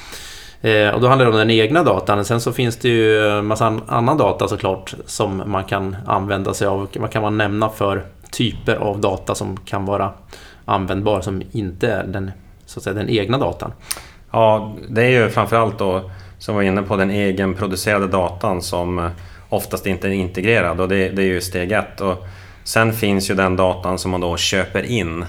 Eh, 0.62 0.90
och 0.90 1.02
då 1.02 1.08
handlar 1.08 1.26
det 1.26 1.32
om 1.32 1.38
den 1.38 1.52
egna 1.52 1.84
datan. 1.84 2.26
Sen 2.26 2.42
så 2.42 2.52
finns 2.52 2.78
det 2.78 2.90
ju 2.90 3.28
eh, 3.28 3.42
massa 3.42 3.80
annan 3.88 4.18
data 4.18 4.48
såklart 4.48 4.94
som 5.06 5.44
man 5.46 5.64
kan 5.64 5.96
använda 6.06 6.54
sig 6.54 6.68
av. 6.68 6.88
Vad 6.96 7.12
kan 7.12 7.22
man 7.22 7.38
nämna 7.38 7.70
för 7.70 8.06
typer 8.32 8.76
av 8.76 9.02
data 9.02 9.36
som 9.36 9.58
kan 9.58 9.86
vara 9.86 10.14
användbar 10.66 11.22
som 11.22 11.42
inte 11.52 11.88
är 11.88 12.04
den, 12.04 12.32
så 12.66 12.80
att 12.80 12.84
säga, 12.84 12.94
den 12.94 13.10
egna 13.10 13.38
datan? 13.38 13.72
Ja, 14.32 14.76
det 14.90 15.04
är 15.04 15.10
ju 15.10 15.30
framförallt 15.30 15.80
då 15.80 16.12
som 16.40 16.56
var 16.56 16.62
inne 16.62 16.82
på 16.82 16.96
den 16.96 17.12
egenproducerade 17.12 18.08
datan 18.08 18.62
som 18.62 19.10
oftast 19.50 19.86
inte 19.86 20.08
är 20.08 20.12
integrerad 20.12 20.82
och 20.82 20.90
det, 20.90 21.10
det 21.10 21.22
är 21.22 21.28
ju 21.28 21.42
steg 21.42 21.72
ett. 21.72 22.02
Och 22.02 22.26
sen 22.64 22.94
finns 22.94 23.30
ju 23.30 23.36
den 23.36 23.56
datan 23.56 24.00
som 24.00 24.12
man 24.12 24.22
då 24.22 24.38
köper 24.38 24.84
in 24.84 25.26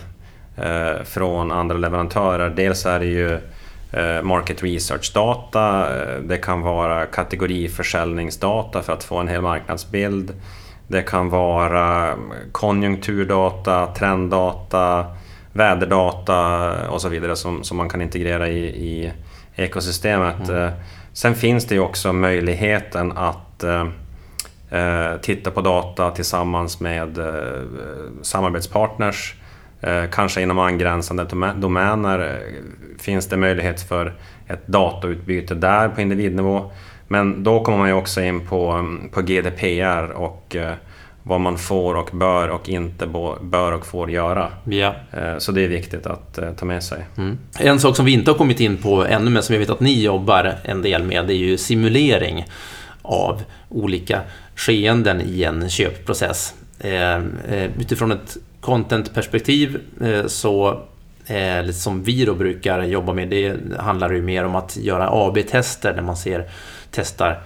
eh, 0.57 1.03
från 1.05 1.53
andra 1.53 1.77
leverantörer. 1.77 2.51
Dels 2.51 2.87
är 2.87 2.99
det 2.99 3.07
ju 3.07 3.41
Eh, 3.97 4.23
market 4.23 4.63
research-data, 4.63 5.89
eh, 6.01 6.21
det 6.21 6.37
kan 6.37 6.61
vara 6.61 7.07
kategoriförsäljningsdata 7.07 8.83
för 8.83 8.93
att 8.93 9.05
få 9.05 9.17
en 9.17 9.29
hel 9.29 9.43
marknadsbild. 9.43 10.33
Det 10.89 11.03
kan 11.03 11.29
vara 11.29 12.13
mm, 12.13 12.33
konjunkturdata, 12.53 13.87
trenddata, 13.87 15.07
väderdata 15.53 16.71
och 16.91 17.01
så 17.01 17.09
vidare 17.09 17.37
som, 17.37 17.65
som 17.65 17.77
man 17.77 17.89
kan 17.89 18.03
integrera 18.03 18.49
i, 18.49 18.65
i 18.67 19.13
ekosystemet. 19.55 20.49
Mm. 20.49 20.73
Sen 21.17 21.35
finns 21.35 21.65
det 21.65 21.75
ju 21.75 21.81
också 21.81 22.13
möjligheten 22.13 23.13
att 23.13 23.63
eh, 23.63 23.89
eh, 24.71 25.17
titta 25.17 25.51
på 25.51 25.61
data 25.61 26.11
tillsammans 26.11 26.81
med 26.81 27.19
eh, 27.19 27.63
samarbetspartners 28.23 29.35
Eh, 29.81 30.05
kanske 30.11 30.43
inom 30.43 30.59
angränsande 30.59 31.27
domäner 31.57 32.41
finns 32.99 33.29
det 33.29 33.37
möjlighet 33.37 33.81
för 33.81 34.15
ett 34.49 34.67
datautbyte 34.67 35.55
där 35.55 35.89
på 35.89 36.01
individnivå. 36.01 36.71
Men 37.09 37.43
då 37.43 37.65
kommer 37.65 37.79
man 37.79 37.89
ju 37.89 37.95
också 37.95 38.23
in 38.23 38.47
på, 38.47 38.89
på 39.13 39.21
GDPR 39.23 40.11
och 40.11 40.57
eh, 40.57 40.73
vad 41.27 41.41
man 41.41 41.59
får 41.59 41.95
och 41.95 42.11
bör 42.13 42.49
och 42.49 42.69
inte 42.69 43.07
bör 43.41 43.73
och 43.73 43.87
får 43.87 44.11
göra. 44.11 44.49
Ja. 44.65 44.95
Så 45.39 45.53
det 45.53 45.65
är 45.65 45.69
viktigt 45.69 46.07
att 46.07 46.39
ta 46.57 46.65
med 46.65 46.83
sig. 46.83 47.07
Mm. 47.17 47.39
En 47.59 47.81
sak 47.81 47.97
som 47.97 48.05
vi 48.05 48.13
inte 48.13 48.31
har 48.31 48.39
kommit 48.39 48.61
in 48.61 48.77
på 48.77 49.05
ännu, 49.05 49.31
men 49.31 49.43
som 49.43 49.55
jag 49.55 49.61
vet 49.61 49.71
att 49.71 49.81
ni 49.81 50.03
jobbar 50.03 50.55
en 50.63 50.83
del 50.83 51.03
med, 51.03 51.27
det 51.27 51.35
är 51.35 51.39
ju 51.39 51.57
simulering 51.57 52.47
av 53.03 53.43
olika 53.69 54.21
skeenden 54.55 55.21
i 55.21 55.43
en 55.43 55.71
köpprocess. 55.71 56.55
Utifrån 57.79 58.13
ett 58.13 58.37
contentperspektiv 58.67 59.81
eh, 60.01 60.27
så 60.27 60.81
eh, 61.27 61.71
som 61.71 62.03
vi 62.03 62.25
då 62.25 62.35
brukar 62.35 62.83
jobba 62.83 63.13
med, 63.13 63.29
det 63.29 63.57
handlar 63.79 64.13
ju 64.13 64.23
mer 64.23 64.45
om 64.45 64.55
att 64.55 64.77
göra 64.77 65.09
AB-tester 65.13 65.95
när 65.95 66.03
man 66.03 66.17
ser, 66.17 66.51
testar 66.91 67.43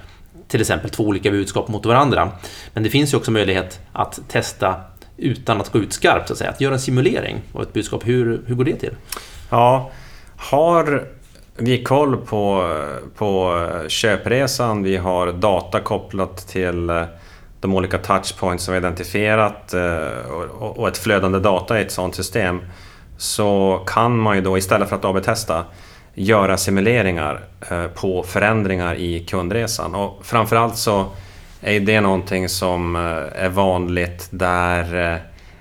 till 0.51 0.61
exempel 0.61 0.91
två 0.91 1.05
olika 1.05 1.31
budskap 1.31 1.69
mot 1.69 1.87
varandra. 1.87 2.33
Men 2.75 2.83
det 2.83 2.91
finns 2.91 3.13
ju 3.13 3.17
också 3.17 3.31
möjlighet 3.31 3.81
att 3.93 4.21
testa 4.29 4.75
utan 5.17 5.61
att 5.61 5.73
gå 5.73 5.79
ut 5.79 5.93
skarpt, 5.93 6.29
så 6.29 6.33
att 6.33 6.39
säga. 6.39 6.51
Att 6.51 6.61
göra 6.61 6.75
en 6.75 6.81
simulering 6.81 7.43
av 7.53 7.63
ett 7.63 7.73
budskap. 7.73 8.07
Hur, 8.07 8.43
hur 8.47 8.55
går 8.55 8.65
det 8.65 8.77
till? 8.77 8.95
Ja, 9.51 9.91
har 10.37 11.09
vi 11.57 11.83
koll 11.83 12.17
på, 12.17 12.75
på 13.17 13.59
köpresan, 13.89 14.83
vi 14.83 14.97
har 14.97 15.33
data 15.33 15.81
kopplat 15.81 16.49
till 16.49 16.91
eh, 16.91 17.03
de 17.61 17.75
olika 17.75 17.99
touchpoints 17.99 18.65
som 18.65 18.73
vi 18.73 18.79
identifierat 18.79 19.75
eh, 19.75 20.31
och 20.59 20.89
ett 20.89 20.99
flödande 20.99 21.39
data 21.39 21.79
i 21.79 21.83
ett 21.83 21.93
sådant 21.93 22.15
system 22.15 22.61
så 23.17 23.83
kan 23.87 24.19
man 24.19 24.37
ju 24.37 24.43
då 24.43 24.59
istället 24.59 24.89
för 24.89 24.97
att 24.97 25.05
AB-testa 25.05 25.65
göra 26.15 26.57
simuleringar 26.57 27.41
eh, 27.71 27.87
på 27.87 28.23
förändringar 28.23 28.95
i 28.95 29.21
kundresan. 29.21 29.95
Och 29.95 30.21
framförallt 30.23 30.77
så 30.77 31.07
är 31.61 31.81
det 31.81 32.01
någonting 32.01 32.49
som 32.49 32.97
är 33.35 33.49
vanligt 33.49 34.29
där 34.31 35.21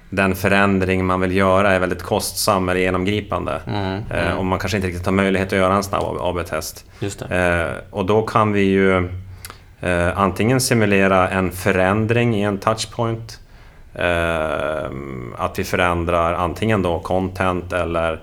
den 0.09 0.35
förändring 0.35 1.05
man 1.05 1.21
vill 1.21 1.35
göra 1.35 1.71
är 1.71 1.79
väldigt 1.79 2.03
kostsam 2.03 2.69
eller 2.69 2.81
genomgripande. 2.81 3.61
Mm, 3.67 4.03
mm. 4.11 4.37
Och 4.37 4.45
man 4.45 4.59
kanske 4.59 4.77
inte 4.77 4.87
riktigt 4.87 5.05
har 5.05 5.13
möjlighet 5.13 5.47
att 5.53 5.59
göra 5.59 5.75
en 5.75 5.83
snabb 5.83 6.17
AB-test. 6.19 6.85
Och 7.89 8.05
då 8.05 8.21
kan 8.21 8.51
vi 8.51 8.61
ju 8.61 9.09
antingen 10.15 10.61
simulera 10.61 11.29
en 11.29 11.51
förändring 11.51 12.35
i 12.35 12.41
en 12.41 12.57
touchpoint 12.57 13.39
Eh, 13.93 14.89
att 15.37 15.59
vi 15.59 15.63
förändrar 15.63 16.33
antingen 16.33 16.81
då 16.81 16.99
content 16.99 17.73
eller 17.73 18.13
eh, 18.13 18.19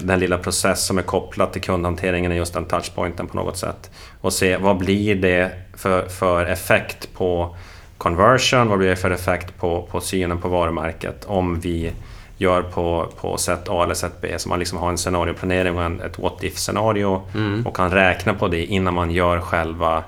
den 0.00 0.18
lilla 0.20 0.38
process 0.38 0.86
som 0.86 0.98
är 0.98 1.02
kopplad 1.02 1.52
till 1.52 1.62
kundhanteringen 1.62 2.32
i 2.32 2.36
just 2.36 2.54
den 2.54 2.64
touchpointen 2.64 3.26
på 3.26 3.36
något 3.36 3.56
sätt. 3.56 3.90
Och 4.20 4.32
se 4.32 4.56
vad 4.56 4.76
blir 4.76 5.14
det 5.14 5.50
för, 5.76 6.08
för 6.08 6.46
effekt 6.46 7.14
på 7.14 7.56
conversion, 7.98 8.68
vad 8.68 8.78
blir 8.78 8.88
det 8.88 8.96
för 8.96 9.10
effekt 9.10 9.58
på, 9.58 9.88
på 9.90 10.00
synen 10.00 10.38
på 10.38 10.48
varumärket 10.48 11.24
om 11.24 11.60
vi 11.60 11.92
gör 12.36 12.62
på, 12.62 13.08
på 13.20 13.36
sätt 13.36 13.68
A 13.68 13.82
eller 13.84 13.94
sätt 13.94 14.12
B. 14.20 14.28
Så 14.38 14.48
man 14.48 14.58
liksom 14.58 14.78
har 14.78 14.88
en 14.88 14.98
scenarioplanering 14.98 15.76
och 15.76 15.82
en, 15.82 16.00
ett 16.00 16.18
what 16.18 16.42
if-scenario 16.42 17.22
mm. 17.34 17.66
och 17.66 17.76
kan 17.76 17.90
räkna 17.90 18.34
på 18.34 18.48
det 18.48 18.64
innan 18.64 18.94
man 18.94 19.10
gör 19.10 19.40
själva, 19.40 20.02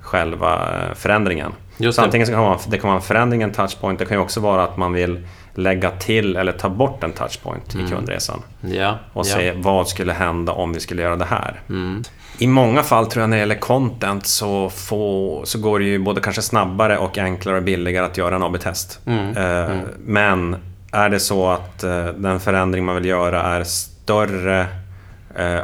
själva 0.00 0.54
eh, 0.54 0.94
förändringen. 0.94 1.52
Just 1.76 1.96
så 1.96 2.02
det. 2.02 2.04
antingen 2.04 2.26
så 2.26 2.32
kan 2.32 2.42
man, 2.42 2.58
det 2.68 2.78
kan 2.78 2.88
vara 2.88 2.96
en 2.96 3.02
förändring, 3.02 3.42
en 3.42 3.52
touchpoint. 3.52 3.98
Det 3.98 4.04
kan 4.04 4.16
ju 4.16 4.22
också 4.22 4.40
vara 4.40 4.64
att 4.64 4.76
man 4.76 4.92
vill 4.92 5.26
lägga 5.54 5.90
till 5.90 6.36
eller 6.36 6.52
ta 6.52 6.68
bort 6.68 7.04
en 7.04 7.12
touchpoint 7.12 7.74
mm. 7.74 7.86
i 7.86 7.90
kundresan. 7.90 8.42
Ja, 8.60 8.98
och 9.12 9.26
se 9.26 9.46
ja. 9.46 9.54
vad 9.56 9.88
skulle 9.88 10.12
hända 10.12 10.52
om 10.52 10.72
vi 10.72 10.80
skulle 10.80 11.02
göra 11.02 11.16
det 11.16 11.24
här. 11.24 11.60
Mm. 11.68 12.02
I 12.38 12.46
många 12.46 12.82
fall 12.82 13.06
tror 13.06 13.22
jag 13.22 13.30
när 13.30 13.36
det 13.36 13.40
gäller 13.40 13.54
content 13.54 14.26
så, 14.26 14.70
få, 14.70 15.42
så 15.44 15.58
går 15.58 15.78
det 15.78 15.84
ju 15.84 15.98
både 15.98 16.20
kanske 16.20 16.42
snabbare 16.42 16.98
och 16.98 17.18
enklare 17.18 17.56
och 17.56 17.62
billigare 17.62 18.06
att 18.06 18.18
göra 18.18 18.36
en 18.36 18.42
AB-test. 18.42 19.00
Mm. 19.06 19.36
Eh, 19.36 19.70
mm. 19.70 19.86
men 19.98 20.56
är 20.92 21.08
det 21.08 21.20
så 21.20 21.48
att 21.48 21.84
eh, 21.84 22.06
den 22.06 22.40
förändring 22.40 22.84
man 22.84 22.94
vill 22.94 23.04
göra 23.04 23.42
är 23.42 23.64
större 23.64 24.60
Eh, 24.60 24.83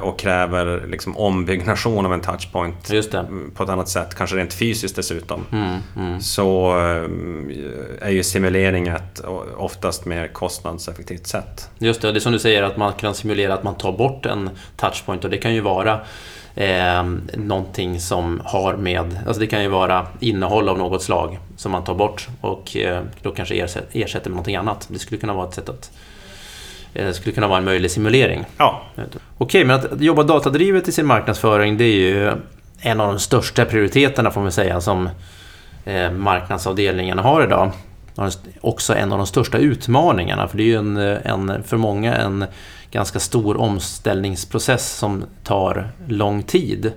och 0.01 0.19
kräver 0.19 0.87
liksom 0.87 1.17
ombyggnation 1.17 2.07
av 2.07 2.13
en 2.13 2.21
touchpoint 2.21 2.91
på 3.55 3.63
ett 3.63 3.69
annat 3.69 3.89
sätt, 3.89 4.15
kanske 4.15 4.37
rent 4.37 4.55
fysiskt 4.55 4.97
dessutom. 4.97 5.47
Mm, 5.53 5.79
mm. 5.97 6.21
Så 6.21 6.71
eh, 6.71 8.07
är 8.07 8.11
ju 8.11 8.23
simulering 8.23 8.89
ett 8.89 9.21
oftast 9.57 10.05
mer 10.05 10.29
kostnadseffektivt 10.29 11.27
sätt. 11.27 11.71
Just 11.79 12.03
det, 12.03 12.13
det 12.13 12.19
är 12.19 12.21
som 12.21 12.33
du 12.33 12.39
säger 12.39 12.63
att 12.63 12.77
man 12.77 12.93
kan 12.93 13.15
simulera 13.15 13.55
att 13.55 13.63
man 13.63 13.75
tar 13.75 13.93
bort 13.93 14.27
en 14.27 14.51
touchpoint 14.77 15.25
och 15.25 15.31
det 15.31 15.39
kan 15.39 15.55
ju 15.55 15.61
vara 15.61 16.01
eh, 16.55 17.05
någonting 17.35 18.01
som 18.01 18.43
har 18.45 18.77
med, 18.77 19.19
alltså 19.27 19.41
det 19.41 19.47
kan 19.47 19.63
ju 19.63 19.69
vara 19.69 20.07
innehåll 20.21 20.69
av 20.69 20.79
något 20.79 21.03
slag 21.03 21.39
som 21.57 21.73
man 21.73 21.85
tar 21.85 21.95
bort 21.95 22.29
och 22.41 22.77
eh, 22.77 23.03
då 23.23 23.31
kanske 23.31 23.55
ersätter, 23.55 24.01
ersätter 24.01 24.31
med 24.31 24.37
någonting 24.37 24.57
annat. 24.57 24.89
Det 24.91 24.99
skulle 24.99 25.21
kunna 25.21 25.35
vara 25.35 25.49
ett 25.49 25.55
sätt 25.55 25.69
att 25.69 25.91
eh, 25.95 26.01
skulle 27.13 27.35
kunna 27.35 27.49
vara 27.49 27.59
en 27.59 27.65
möjlig 27.65 27.91
simulering. 27.91 28.45
Ja. 28.57 28.83
Okej, 29.39 29.65
men 29.65 29.77
att 29.77 30.01
jobba 30.01 30.23
datadrivet 30.23 30.89
i 30.89 30.93
sin 30.93 31.07
marknadsföring 31.07 31.77
det 31.77 31.85
är 31.85 31.97
ju 31.97 32.33
en 32.81 33.01
av 33.01 33.09
de 33.09 33.19
största 33.19 33.65
prioriteterna 33.65 34.31
får 34.31 34.41
man 34.41 34.53
säga 34.53 34.81
som 34.81 35.09
eh, 35.85 36.13
marknadsavdelningarna 36.13 37.23
har 37.23 37.45
idag. 37.45 37.71
Också 38.61 38.95
en 38.95 39.13
av 39.13 39.19
de 39.19 39.27
största 39.27 39.59
utmaningarna 39.59 40.49
för 40.49 40.57
det 40.57 40.63
är 40.63 40.67
ju 40.67 40.77
en, 40.77 40.97
en, 40.97 41.63
för 41.63 41.77
många 41.77 42.17
en 42.17 42.45
ganska 42.91 43.19
stor 43.19 43.57
omställningsprocess 43.57 44.97
som 44.97 45.25
tar 45.45 45.89
lång 46.07 46.43
tid. 46.43 46.93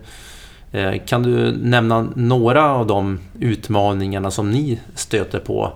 Eh, 0.72 0.94
kan 1.06 1.24
du 1.24 1.52
nämna 1.52 2.08
några 2.16 2.70
av 2.70 2.88
de 2.88 3.20
utmaningarna 3.39 4.32
som 4.32 4.52
ni 4.52 4.80
stöter 4.96 5.39
på 5.39 5.74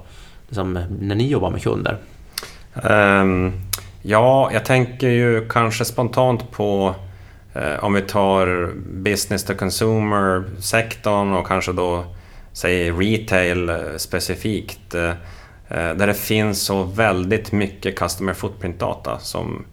liksom, 0.48 0.80
när 1.00 1.16
ni 1.16 1.28
jobbar 1.28 1.50
med 1.50 1.62
kunder? 1.62 1.98
Um, 2.84 3.54
Ja, 4.10 4.50
jag 4.54 4.66
tänker 4.66 5.10
ju 5.10 5.48
kanske 5.50 5.86
spontant 5.86 6.52
på 6.52 6.96
eh, 7.54 7.84
om 7.84 7.94
vi 7.94 8.02
tar 8.02 8.72
business 9.04 9.44
to 9.44 9.54
consumer-sektorn 9.54 11.34
och 11.34 11.48
kanske 11.48 11.74
då 11.74 12.06
säg 12.54 12.92
retail 12.92 13.70
eh, 13.70 13.76
specifikt. 13.98 14.96
Eh, 14.96 15.10
eh, 15.68 15.96
där 15.96 16.08
det 16.08 16.14
finns 16.14 16.62
så 16.62 16.84
väldigt 16.84 17.52
mycket 17.52 18.00
customer 18.00 18.34
footprint-data 18.34 19.20
som, 19.20 19.66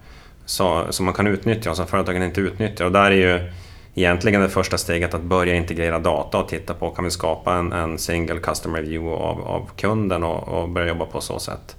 så, 0.44 0.86
som 0.90 1.04
man 1.04 1.14
kan 1.14 1.26
utnyttja 1.26 1.70
och 1.70 1.76
som 1.76 1.86
företagen 1.86 2.22
inte 2.22 2.40
utnyttjar. 2.40 2.84
Och 2.84 2.92
där 2.92 3.10
är 3.10 3.38
ju 3.40 3.50
egentligen 3.94 4.40
det 4.40 4.48
första 4.48 4.78
steget 4.78 5.14
att 5.14 5.22
börja 5.22 5.54
integrera 5.54 5.98
data 5.98 6.38
och 6.38 6.48
titta 6.48 6.74
på 6.74 6.90
kan 6.90 7.04
vi 7.04 7.10
skapa 7.10 7.54
en, 7.54 7.72
en 7.72 7.98
single 7.98 8.38
customer 8.40 8.82
view 8.82 9.24
av, 9.24 9.40
av 9.40 9.70
kunden 9.76 10.24
och, 10.24 10.48
och 10.48 10.68
börja 10.68 10.88
jobba 10.88 11.04
på 11.04 11.20
så 11.20 11.38
sätt. 11.38 11.76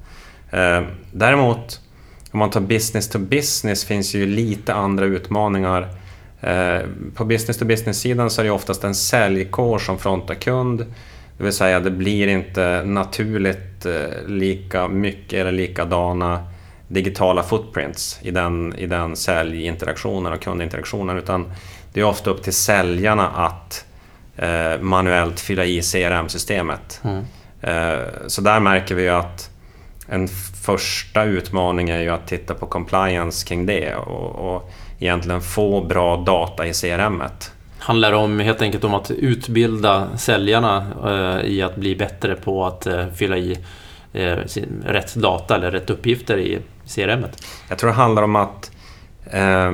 Eh, 0.52 0.82
däremot 1.12 1.82
om 2.36 2.40
man 2.40 2.50
tar 2.50 2.62
business 2.62 3.10
to 3.10 3.20
business 3.20 3.86
finns 3.86 4.16
ju 4.16 4.26
lite 4.26 4.74
andra 4.74 5.06
utmaningar. 5.06 5.88
Eh, 6.42 6.80
på 7.16 7.26
business 7.26 7.58
to 7.58 7.66
business-sidan 7.66 8.30
så 8.30 8.42
är 8.42 8.46
det 8.46 8.52
oftast 8.52 8.84
en 8.84 8.96
säljkår 8.96 9.80
som 9.80 9.98
frontar 9.98 10.36
kund. 10.36 10.86
Det 11.38 11.44
vill 11.44 11.54
säga 11.54 11.80
det 11.80 11.92
blir 11.92 12.28
inte 12.28 12.84
naturligt 12.86 13.86
eh, 13.86 14.28
lika 14.28 14.88
mycket 14.88 15.34
eller 15.34 15.52
likadana 15.52 16.48
digitala 16.88 17.44
footprints 17.44 18.20
i 18.22 18.32
den, 18.32 18.76
i 18.76 18.88
den 18.88 19.16
säljinteraktionen 19.16 20.34
och 20.34 20.42
kundinteraktionen 20.42 21.18
utan 21.18 21.52
det 21.94 22.00
är 22.00 22.04
ofta 22.04 22.30
upp 22.30 22.44
till 22.44 22.54
säljarna 22.54 23.28
att 23.28 23.86
eh, 24.36 24.82
manuellt 24.82 25.40
fylla 25.40 25.66
i 25.66 25.82
CRM-systemet. 25.82 27.02
Mm. 27.04 27.24
så 28.28 28.42
där 28.42 28.60
märker 28.60 28.96
vi 28.96 29.10
att 29.10 29.55
en 30.08 30.28
första 30.64 31.24
utmaning 31.24 31.90
är 31.90 32.02
ju 32.02 32.10
att 32.10 32.28
titta 32.28 32.54
på 32.54 32.66
compliance 32.66 33.48
kring 33.48 33.66
det 33.66 33.96
och, 33.96 34.56
och 34.56 34.72
egentligen 35.00 35.42
få 35.42 35.82
bra 35.82 36.18
data 36.18 36.68
i 36.68 36.74
CRM. 36.74 37.22
-et. 37.22 37.52
Handlar 37.80 38.12
det 38.12 38.18
om, 38.18 38.40
helt 38.40 38.62
enkelt 38.62 38.84
om 38.84 38.94
att 38.94 39.12
utbilda 39.12 40.18
säljarna 40.18 40.86
eh, 41.06 41.46
i 41.46 41.62
att 41.62 41.76
bli 41.76 41.96
bättre 41.96 42.36
på 42.36 42.66
att 42.66 42.88
eh, 42.88 43.08
fylla 43.16 43.38
i 43.38 43.58
eh, 44.14 44.46
sin, 44.46 44.84
rätt 44.86 45.16
data 45.16 45.56
eller 45.56 45.72
rätt 45.72 45.90
uppgifter 45.90 46.38
i 46.38 46.60
CRM? 46.96 47.24
-et? 47.24 47.46
Jag 47.70 47.78
tror 47.78 47.90
det 47.90 47.96
handlar 47.96 48.24
om 48.24 48.36
att 48.36 48.72
eh, 49.26 49.72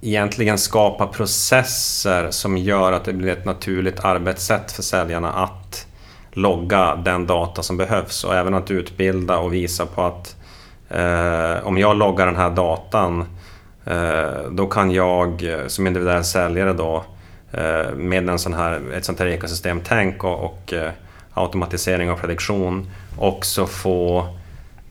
egentligen 0.00 0.58
skapa 0.58 1.06
processer 1.06 2.30
som 2.30 2.56
gör 2.56 2.92
att 2.92 3.04
det 3.04 3.12
blir 3.12 3.32
ett 3.32 3.44
naturligt 3.44 4.04
arbetssätt 4.04 4.72
för 4.72 4.82
säljarna 4.82 5.32
att 5.32 5.87
logga 6.32 6.96
den 6.96 7.26
data 7.26 7.62
som 7.62 7.76
behövs 7.76 8.24
och 8.24 8.34
även 8.34 8.54
att 8.54 8.70
utbilda 8.70 9.38
och 9.38 9.54
visa 9.54 9.86
på 9.86 10.02
att 10.02 10.36
eh, 10.88 11.66
om 11.66 11.78
jag 11.78 11.96
loggar 11.96 12.26
den 12.26 12.36
här 12.36 12.50
datan 12.50 13.24
eh, 13.84 14.50
då 14.50 14.66
kan 14.66 14.90
jag 14.90 15.42
eh, 15.42 15.66
som 15.66 15.86
individuell 15.86 16.24
säljare 16.24 16.72
då 16.72 17.04
eh, 17.52 17.94
med 17.94 18.28
en 18.28 18.38
sån 18.38 18.54
här, 18.54 18.80
ett 18.94 19.04
sånt 19.04 19.18
här 19.18 19.26
ekosystemtänk 19.26 20.24
och, 20.24 20.44
och 20.44 20.72
eh, 20.72 20.90
automatisering 21.34 22.10
och 22.10 22.20
prediktion 22.20 22.90
också 23.18 23.66
få 23.66 24.28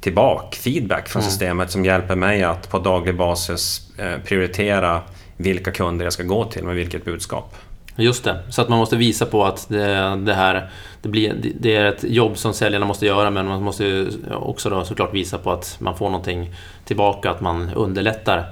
tillbaka 0.02 0.58
feedback 0.58 1.08
från 1.08 1.22
mm. 1.22 1.32
systemet 1.32 1.72
som 1.72 1.86
hjälper 1.86 2.16
mig 2.16 2.44
att 2.44 2.70
på 2.70 2.80
daglig 2.80 3.18
basis 3.18 3.92
prioritera 4.26 5.02
vilka 5.38 5.72
kunder 5.72 6.06
jag 6.06 6.14
ska 6.14 6.24
gå 6.24 6.46
till 6.46 6.64
med 6.64 6.76
vilket 6.76 7.06
budskap. 7.06 7.56
Just 8.00 8.24
det, 8.24 8.40
så 8.50 8.62
att 8.62 8.70
man 8.70 8.80
måste 8.80 8.96
visa 8.96 9.26
på 9.26 9.46
att 9.46 9.70
det, 9.70 10.16
det 10.16 10.34
här 10.34 10.70
det, 11.02 11.10
blir, 11.10 11.36
det 11.60 11.76
är 11.76 11.86
ett 11.86 12.04
jobb 12.04 12.38
som 12.38 12.54
säljarna 12.54 12.86
måste 12.86 13.06
göra 13.06 13.30
men 13.30 13.48
man 13.48 13.64
måste 13.64 14.08
också 14.32 14.70
då 14.70 14.84
såklart 14.84 15.14
visa 15.14 15.38
på 15.38 15.52
att 15.52 15.78
man 15.80 15.98
får 15.98 16.06
någonting 16.06 16.56
tillbaka, 16.86 17.32
att 17.32 17.42
man 17.42 17.70
underlättar 17.76 18.46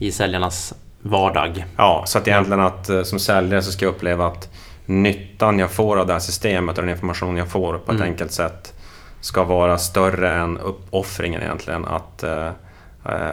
i 0.00 0.12
säljarnas 0.12 0.74
vardag. 1.02 1.64
Ja, 1.76 2.04
så 2.06 2.18
att 2.18 2.28
egentligen 2.28 2.60
att 2.60 2.88
eh, 2.88 3.02
som 3.02 3.18
säljare 3.18 3.62
så 3.62 3.72
ska 3.72 3.84
jag 3.84 3.94
uppleva 3.94 4.26
att 4.26 4.48
nyttan 4.86 5.58
jag 5.58 5.70
får 5.70 5.96
av 5.96 6.06
det 6.06 6.12
här 6.12 6.20
systemet 6.20 6.78
och 6.78 6.84
den 6.84 6.90
information 6.90 7.36
jag 7.36 7.48
får 7.48 7.78
på 7.78 7.92
ett 7.92 7.96
mm. 7.96 8.08
enkelt 8.08 8.32
sätt 8.32 8.74
ska 9.20 9.44
vara 9.44 9.78
större 9.78 10.32
än 10.32 10.58
uppoffringen 10.58 11.42
egentligen. 11.42 11.84
Att, 11.84 12.22
eh, 12.22 12.50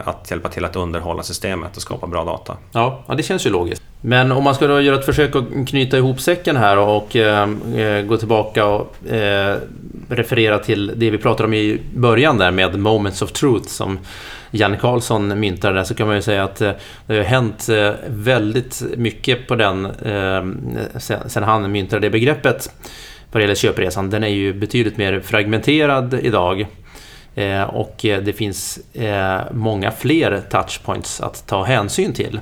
att 0.04 0.30
hjälpa 0.30 0.48
till 0.48 0.64
att 0.64 0.76
underhålla 0.76 1.22
systemet 1.22 1.76
och 1.76 1.82
skapa 1.82 2.06
bra 2.06 2.24
data. 2.24 2.56
Ja, 2.72 3.04
ja 3.06 3.14
det 3.14 3.22
känns 3.22 3.46
ju 3.46 3.50
logiskt. 3.50 3.82
Men 4.00 4.32
om 4.32 4.44
man 4.44 4.54
ska 4.54 4.66
då 4.66 4.80
göra 4.80 4.98
ett 4.98 5.04
försök 5.04 5.36
att 5.36 5.44
knyta 5.68 5.98
ihop 5.98 6.20
säcken 6.20 6.56
här 6.56 6.76
och 6.76 7.16
eh, 7.16 7.48
eh, 7.76 8.02
gå 8.02 8.16
tillbaka 8.16 8.66
och 8.66 9.12
eh, 9.12 9.56
referera 10.08 10.58
till 10.58 10.92
det 10.96 11.10
vi 11.10 11.18
pratade 11.18 11.46
om 11.46 11.54
i 11.54 11.80
början 11.94 12.38
där 12.38 12.50
med 12.50 12.78
Moments 12.78 13.22
of 13.22 13.32
Truth 13.32 13.68
som 13.68 13.98
Janne 14.50 14.76
Karlsson 14.76 15.40
myntade 15.40 15.74
där 15.74 15.84
så 15.84 15.94
kan 15.94 16.06
man 16.06 16.16
ju 16.16 16.22
säga 16.22 16.44
att 16.44 16.60
eh, 16.60 16.72
det 17.06 17.16
har 17.16 17.22
hänt 17.22 17.68
eh, 17.68 17.92
väldigt 18.06 18.82
mycket 18.96 19.46
på 19.46 19.54
den 19.54 19.84
eh, 19.86 20.44
sen, 20.98 21.30
sen 21.30 21.42
han 21.42 21.72
myntade 21.72 22.06
det 22.06 22.10
begreppet 22.10 22.72
vad 23.32 23.40
det 23.40 23.42
gäller 23.42 23.54
köpresan. 23.54 24.10
Den 24.10 24.24
är 24.24 24.28
ju 24.28 24.52
betydligt 24.52 24.96
mer 24.96 25.20
fragmenterad 25.20 26.14
idag. 26.22 26.66
och 27.68 27.96
det 28.00 28.36
finns 28.36 28.78
många 29.50 29.90
fler 29.90 30.42
touchpoints 30.50 31.20
att 31.20 31.46
ta 31.46 31.64
hänsyn 31.64 32.12
till. 32.12 32.40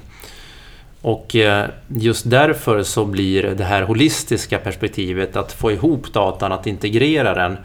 Och 1.02 1.36
eh, 1.36 1.66
just 1.88 2.30
därför 2.30 2.82
så 2.82 3.04
blir 3.04 3.42
det 3.42 3.64
här 3.64 3.82
holistiska 3.82 4.58
perspektivet, 4.58 5.36
att 5.36 5.52
få 5.52 5.72
ihop 5.72 6.12
datan, 6.12 6.52
att 6.52 6.66
integrera 6.66 7.34
den, 7.34 7.56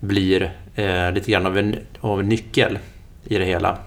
blir 0.00 0.52
eh, 0.74 1.12
lite 1.12 1.30
grann 1.30 1.46
av 1.46 1.58
en, 1.58 1.76
av 2.00 2.20
en 2.20 2.28
nyckel 2.28 2.78
i 3.24 3.38
det 3.38 3.44
hela. 3.44 3.78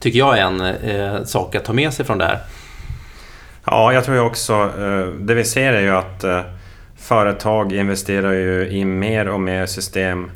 Tycker 0.00 0.18
jag 0.18 0.38
är 0.38 0.42
en 0.42 0.60
eh, 0.60 1.24
sak 1.24 1.54
att 1.54 1.64
ta 1.64 1.72
med 1.72 1.92
sig 1.92 2.04
från 2.04 2.18
det 2.18 2.24
här. 2.24 2.38
Ja, 3.64 3.92
jag 3.92 4.04
tror 4.04 4.26
också... 4.26 4.52
Eh, 4.54 5.06
det 5.06 5.34
vi 5.34 5.44
ser 5.44 5.72
är 5.72 5.80
ju 5.80 5.90
att 5.90 6.24
eh, 6.24 6.40
företag 6.96 7.72
investerar 7.72 8.32
ju 8.32 8.68
i 8.68 8.84
mer 8.84 9.28
och 9.28 9.40
mer 9.40 9.66
system 9.66 10.30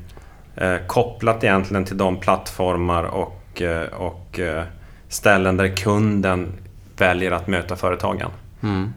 eh, 0.56 0.76
kopplat 0.86 1.44
egentligen 1.44 1.84
till 1.84 1.96
de 1.96 2.20
plattformar 2.20 3.04
och, 3.04 3.62
eh, 3.62 3.82
och 3.82 4.40
eh, 4.40 4.62
ställen 5.08 5.56
där 5.56 5.76
kunden 5.76 6.52
väljer 6.96 7.30
att 7.30 7.46
möta 7.46 7.76
företagen. 7.76 8.30
Mm. 8.62 8.92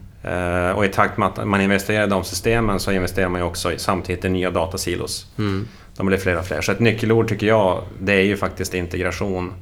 Och 0.76 0.84
i 0.84 0.88
takt 0.88 1.18
med 1.18 1.28
att 1.28 1.48
man 1.48 1.60
investerar 1.60 2.06
i 2.06 2.10
de 2.10 2.24
systemen 2.24 2.80
så 2.80 2.92
investerar 2.92 3.28
man 3.28 3.40
ju 3.40 3.46
också 3.46 3.72
samtidigt 3.76 4.24
i 4.24 4.28
nya 4.28 4.50
datasilos. 4.50 5.26
Mm. 5.38 5.68
De 5.96 6.06
blir 6.06 6.18
fler 6.18 6.38
och 6.38 6.44
fler. 6.44 6.60
Så 6.60 6.72
ett 6.72 6.80
nyckelord 6.80 7.28
tycker 7.28 7.46
jag, 7.46 7.82
det 8.00 8.12
är 8.12 8.24
ju 8.24 8.36
faktiskt 8.36 8.74
integration. 8.74 9.52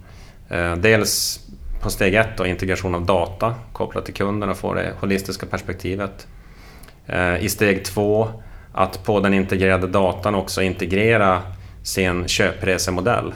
Dels 0.77 1.41
på 1.83 1.91
steg 1.91 2.15
ett 2.15 2.37
då, 2.37 2.47
integration 2.47 2.95
av 2.95 3.07
data 3.07 3.55
kopplat 3.73 4.05
till 4.05 4.15
kunden 4.15 4.49
och 4.49 4.57
få 4.57 4.75
det 4.75 4.93
holistiska 5.01 5.47
perspektivet. 5.47 6.27
Eh, 7.07 7.45
I 7.45 7.49
steg 7.49 7.85
två 7.85 8.29
att 8.73 9.05
på 9.05 9.21
den 9.21 9.35
integrerade 9.35 9.87
datan 9.87 10.35
också 10.35 10.63
integrera 10.63 11.43
sin 11.83 12.29
köpresemodell 12.29 13.35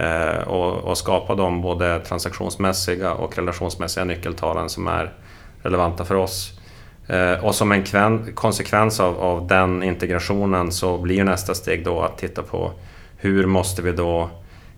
Eh, 0.00 0.48
och, 0.48 0.74
och 0.74 0.98
skapa 0.98 1.34
de 1.34 1.62
både 1.62 2.00
transaktionsmässiga 2.00 3.12
och 3.12 3.36
relationsmässiga 3.36 4.04
nyckeltalen 4.04 4.68
som 4.68 4.88
är 4.88 5.12
relevanta 5.62 6.04
för 6.04 6.14
oss. 6.14 6.60
Eh, 7.06 7.44
och 7.44 7.54
som 7.54 7.72
en 7.72 8.32
konsekvens 8.34 9.00
av, 9.00 9.20
av 9.20 9.46
den 9.46 9.82
integrationen 9.82 10.72
så 10.72 10.98
blir 10.98 11.24
nästa 11.24 11.54
steg 11.54 11.84
då 11.84 12.00
att 12.00 12.18
titta 12.18 12.42
på 12.42 12.72
hur 13.16 13.46
måste 13.46 13.82
vi 13.82 13.92
då 13.92 14.30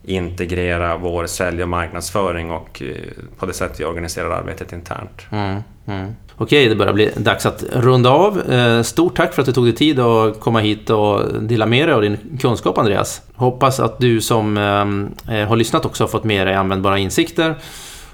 integrera 0.05 0.97
vår 0.97 1.27
sälj 1.27 1.63
och 1.63 1.69
marknadsföring 1.69 2.51
och 2.51 2.83
eh, 2.83 2.95
på 3.39 3.47
det 3.47 3.53
sätt 3.53 3.81
vi 3.81 3.85
organiserar 3.85 4.31
arbetet 4.31 4.73
internt. 4.73 5.27
Mm, 5.31 5.63
mm. 5.87 6.15
Okej, 6.37 6.69
det 6.69 6.75
börjar 6.75 6.93
bli 6.93 7.11
dags 7.17 7.47
att 7.47 7.65
runda 7.73 8.11
av. 8.11 8.53
Eh, 8.53 8.83
stort 8.83 9.17
tack 9.17 9.35
för 9.35 9.43
att 9.43 9.47
du 9.47 9.53
tog 9.53 9.65
dig 9.65 9.75
tid 9.75 10.01
att 10.01 10.41
komma 10.41 10.61
hit 10.61 10.91
och 10.91 11.43
dela 11.43 11.67
med 11.67 11.89
dig 11.89 11.95
av 11.95 12.03
din 12.03 12.39
kunskap, 12.41 12.79
Andreas. 12.79 13.23
Hoppas 13.35 13.81
att 13.81 13.99
du 13.99 14.21
som 14.21 14.57
eh, 14.57 15.49
har 15.49 15.57
lyssnat 15.57 15.85
också 15.85 16.05
har 16.05 16.09
fått 16.09 16.25
med 16.25 16.47
dig 16.47 16.55
användbara 16.55 16.99
insikter. 16.99 17.55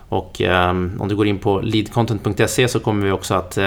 Och 0.08 0.40
om 0.98 1.06
du 1.08 1.16
går 1.16 1.26
in 1.26 1.38
på 1.38 1.60
leadcontent.se 1.60 2.68
så 2.68 2.80
kommer 2.80 3.06
vi 3.06 3.12
också 3.12 3.34
att 3.34 3.58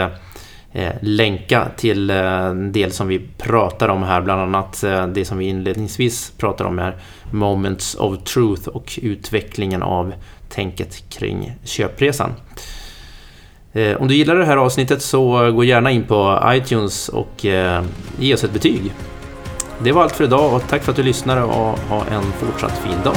Eh, 0.71 0.91
länka 1.01 1.67
till 1.77 2.09
en 2.09 2.65
eh, 2.65 2.71
del 2.71 2.91
som 2.91 3.07
vi 3.07 3.21
pratar 3.37 3.89
om 3.89 4.03
här, 4.03 4.21
bland 4.21 4.41
annat 4.41 4.83
eh, 4.83 5.07
det 5.07 5.25
som 5.25 5.37
vi 5.37 5.45
inledningsvis 5.45 6.33
pratar 6.37 6.65
om 6.65 6.77
här 6.77 6.95
Moments 7.31 7.95
of 7.95 8.23
Truth 8.23 8.67
och 8.67 8.99
utvecklingen 9.01 9.83
av 9.83 10.13
tänket 10.49 11.09
kring 11.09 11.53
köpresan. 11.63 12.33
Eh, 13.73 13.97
om 13.97 14.07
du 14.07 14.15
gillar 14.15 14.35
det 14.35 14.45
här 14.45 14.57
avsnittet 14.57 15.01
så 15.01 15.51
gå 15.51 15.63
gärna 15.63 15.91
in 15.91 16.03
på 16.03 16.43
iTunes 16.45 17.09
och 17.09 17.45
eh, 17.45 17.83
ge 18.19 18.33
oss 18.33 18.43
ett 18.43 18.53
betyg. 18.53 18.93
Det 19.83 19.91
var 19.91 20.03
allt 20.03 20.15
för 20.15 20.23
idag 20.23 20.53
och 20.53 20.67
tack 20.67 20.83
för 20.83 20.91
att 20.91 20.95
du 20.95 21.03
lyssnade 21.03 21.43
och 21.43 21.79
ha 21.79 22.05
en 22.11 22.23
fortsatt 22.23 22.77
fin 22.77 22.97
dag. 23.03 23.15